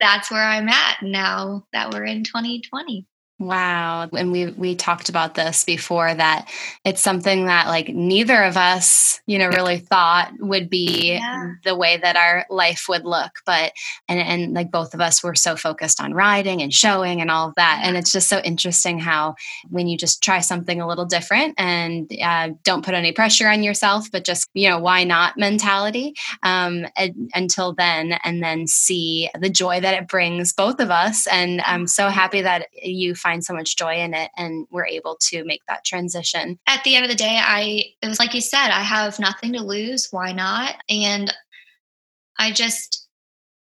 that's 0.00 0.30
where 0.30 0.42
I'm 0.42 0.68
at 0.68 1.02
now 1.02 1.66
that 1.72 1.92
we're 1.92 2.04
in 2.04 2.24
2020. 2.24 3.06
Wow. 3.38 4.08
And 4.16 4.32
we 4.32 4.46
we 4.46 4.74
talked 4.76 5.10
about 5.10 5.34
this 5.34 5.62
before 5.64 6.14
that 6.14 6.48
it's 6.86 7.02
something 7.02 7.46
that 7.46 7.66
like 7.66 7.88
neither 7.88 8.42
of 8.42 8.56
us, 8.56 9.20
you 9.26 9.38
know, 9.38 9.48
really 9.48 9.76
thought 9.76 10.32
would 10.38 10.70
be 10.70 11.12
yeah. 11.12 11.52
the 11.62 11.76
way 11.76 11.98
that 11.98 12.16
our 12.16 12.46
life 12.48 12.86
would 12.88 13.04
look. 13.04 13.32
But 13.44 13.72
and 14.08 14.18
and 14.18 14.54
like 14.54 14.70
both 14.70 14.94
of 14.94 15.02
us 15.02 15.22
were 15.22 15.34
so 15.34 15.54
focused 15.54 16.00
on 16.00 16.14
riding 16.14 16.62
and 16.62 16.72
showing 16.72 17.20
and 17.20 17.30
all 17.30 17.48
of 17.48 17.54
that. 17.56 17.82
And 17.84 17.94
it's 17.98 18.10
just 18.10 18.30
so 18.30 18.38
interesting 18.38 18.98
how 18.98 19.34
when 19.68 19.86
you 19.86 19.98
just 19.98 20.22
try 20.22 20.40
something 20.40 20.80
a 20.80 20.88
little 20.88 21.04
different 21.04 21.56
and 21.58 22.10
uh, 22.22 22.50
don't 22.64 22.86
put 22.86 22.94
any 22.94 23.12
pressure 23.12 23.48
on 23.48 23.62
yourself, 23.62 24.10
but 24.10 24.24
just, 24.24 24.48
you 24.54 24.70
know, 24.70 24.78
why 24.78 25.04
not 25.04 25.36
mentality 25.36 26.14
um, 26.42 26.86
and, 26.96 27.30
until 27.34 27.74
then, 27.74 28.18
and 28.24 28.42
then 28.42 28.66
see 28.66 29.28
the 29.38 29.50
joy 29.50 29.78
that 29.78 29.92
it 29.92 30.08
brings 30.08 30.54
both 30.54 30.80
of 30.80 30.90
us. 30.90 31.26
And 31.26 31.60
I'm 31.60 31.86
so 31.86 32.08
happy 32.08 32.40
that 32.40 32.68
you 32.82 33.14
find 33.26 33.44
so 33.44 33.54
much 33.54 33.76
joy 33.76 33.96
in 33.96 34.14
it 34.14 34.30
and 34.36 34.66
we're 34.70 34.86
able 34.86 35.16
to 35.20 35.44
make 35.44 35.62
that 35.66 35.84
transition. 35.84 36.58
At 36.68 36.84
the 36.84 36.94
end 36.94 37.04
of 37.04 37.10
the 37.10 37.16
day, 37.16 37.40
I 37.42 37.84
it 38.00 38.08
was 38.08 38.20
like 38.20 38.34
you 38.34 38.40
said, 38.40 38.68
I 38.68 38.82
have 38.82 39.18
nothing 39.18 39.52
to 39.54 39.62
lose. 39.62 40.08
Why 40.12 40.32
not? 40.32 40.76
And 40.88 41.32
I 42.38 42.52
just 42.52 43.08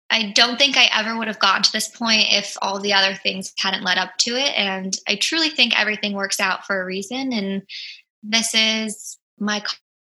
I 0.10 0.32
don't 0.32 0.58
think 0.58 0.76
I 0.76 0.89
ever 0.93 1.18
would 1.18 1.28
have 1.28 1.39
gotten 1.39 1.64
to 1.64 1.72
this 1.72 1.88
point 1.88 2.28
if 2.32 2.58
all 2.62 2.80
the 2.80 2.93
other 2.93 3.16
things 3.16 3.54
hadn't 3.60 3.84
led 3.84 3.97
up 3.97 4.18
to 4.20 4.32
it. 4.32 4.58
And 4.58 4.95
I 5.08 5.16
truly 5.16 5.49
think 5.49 5.80
everything 5.80 6.14
works 6.14 6.39
out 6.39 6.66
for 6.66 6.82
a 6.82 6.86
reason. 6.86 7.32
And 7.34 7.64
this 8.24 8.54
is 8.54 9.18
my 9.39 9.64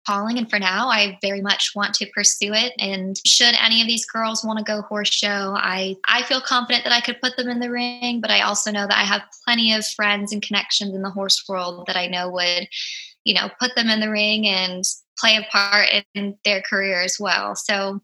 calling 0.07 0.38
and 0.38 0.50
for 0.50 0.59
now 0.59 0.88
i 0.88 1.18
very 1.22 1.40
much 1.40 1.72
want 1.74 1.94
to 1.94 2.07
pursue 2.14 2.52
it. 2.52 2.72
And 2.78 3.16
should 3.26 3.55
any 3.61 3.80
of 3.80 3.86
these 3.86 4.07
girls 4.07 4.44
want 4.44 4.59
to 4.59 4.64
go 4.64 4.82
horse 4.82 5.12
show 5.12 5.55
i 5.57 5.96
i 6.09 6.22
feel 6.24 6.40
confident 6.40 6.84
that 6.84 6.92
i 6.92 7.00
could 7.00 7.20
put 7.20 7.36
them 7.36 7.48
in 7.48 7.61
the 7.61 7.70
ring 7.70 8.20
but 8.20 8.30
i 8.30 8.40
also 8.40 8.70
know 8.70 8.86
that 8.86 8.98
i 8.98 9.05
have 9.05 9.22
plenty 9.44 9.72
of 9.72 9.86
friends 9.86 10.32
and 10.32 10.42
connections 10.42 10.94
in 10.94 11.02
the 11.02 11.11
horse 11.11 11.42
world 11.48 11.84
that 11.86 11.96
i 11.96 12.07
know 12.07 12.28
would 12.30 12.66
you 13.24 13.34
know 13.34 13.48
put 13.59 13.74
them 13.74 13.88
in 13.88 14.00
the 14.00 14.11
ring 14.11 14.46
and 14.46 14.84
play 15.18 15.36
a 15.36 15.50
part 15.50 15.88
in 16.14 16.36
their 16.44 16.62
career 16.62 17.02
as 17.02 17.16
well. 17.18 17.55
So 17.55 18.00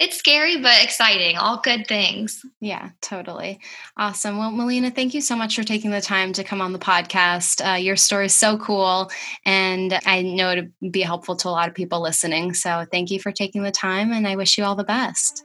it's 0.00 0.16
scary 0.16 0.60
but 0.60 0.82
exciting 0.82 1.36
all 1.36 1.60
good 1.60 1.86
things. 1.86 2.44
Yeah 2.60 2.90
totally. 3.00 3.60
Awesome. 3.96 4.38
Well 4.38 4.50
melina 4.50 4.90
thank 4.90 5.14
you 5.14 5.20
so 5.20 5.36
much 5.36 5.54
for 5.54 5.62
taking 5.62 5.90
the 5.92 6.00
time 6.00 6.32
to 6.32 6.42
come 6.42 6.60
on 6.60 6.72
the 6.72 6.78
podcast. 6.78 7.64
Uh, 7.64 7.76
your 7.76 7.96
story 7.96 8.26
is 8.26 8.34
so 8.34 8.58
cool 8.58 9.10
and 9.44 9.98
i 10.06 10.22
know 10.22 10.50
it 10.50 10.70
would 10.80 10.92
be 10.92 11.02
helpful 11.02 11.36
to 11.36 11.48
a 11.48 11.50
lot 11.50 11.68
of 11.68 11.74
people 11.74 12.02
listening. 12.02 12.54
So 12.54 12.86
thank 12.90 13.10
you 13.10 13.20
for 13.20 13.30
taking 13.30 13.62
the 13.62 13.70
time 13.70 14.12
and 14.12 14.26
i 14.26 14.34
wish 14.34 14.58
you 14.58 14.64
all 14.64 14.74
the 14.74 14.84
best 14.84 15.44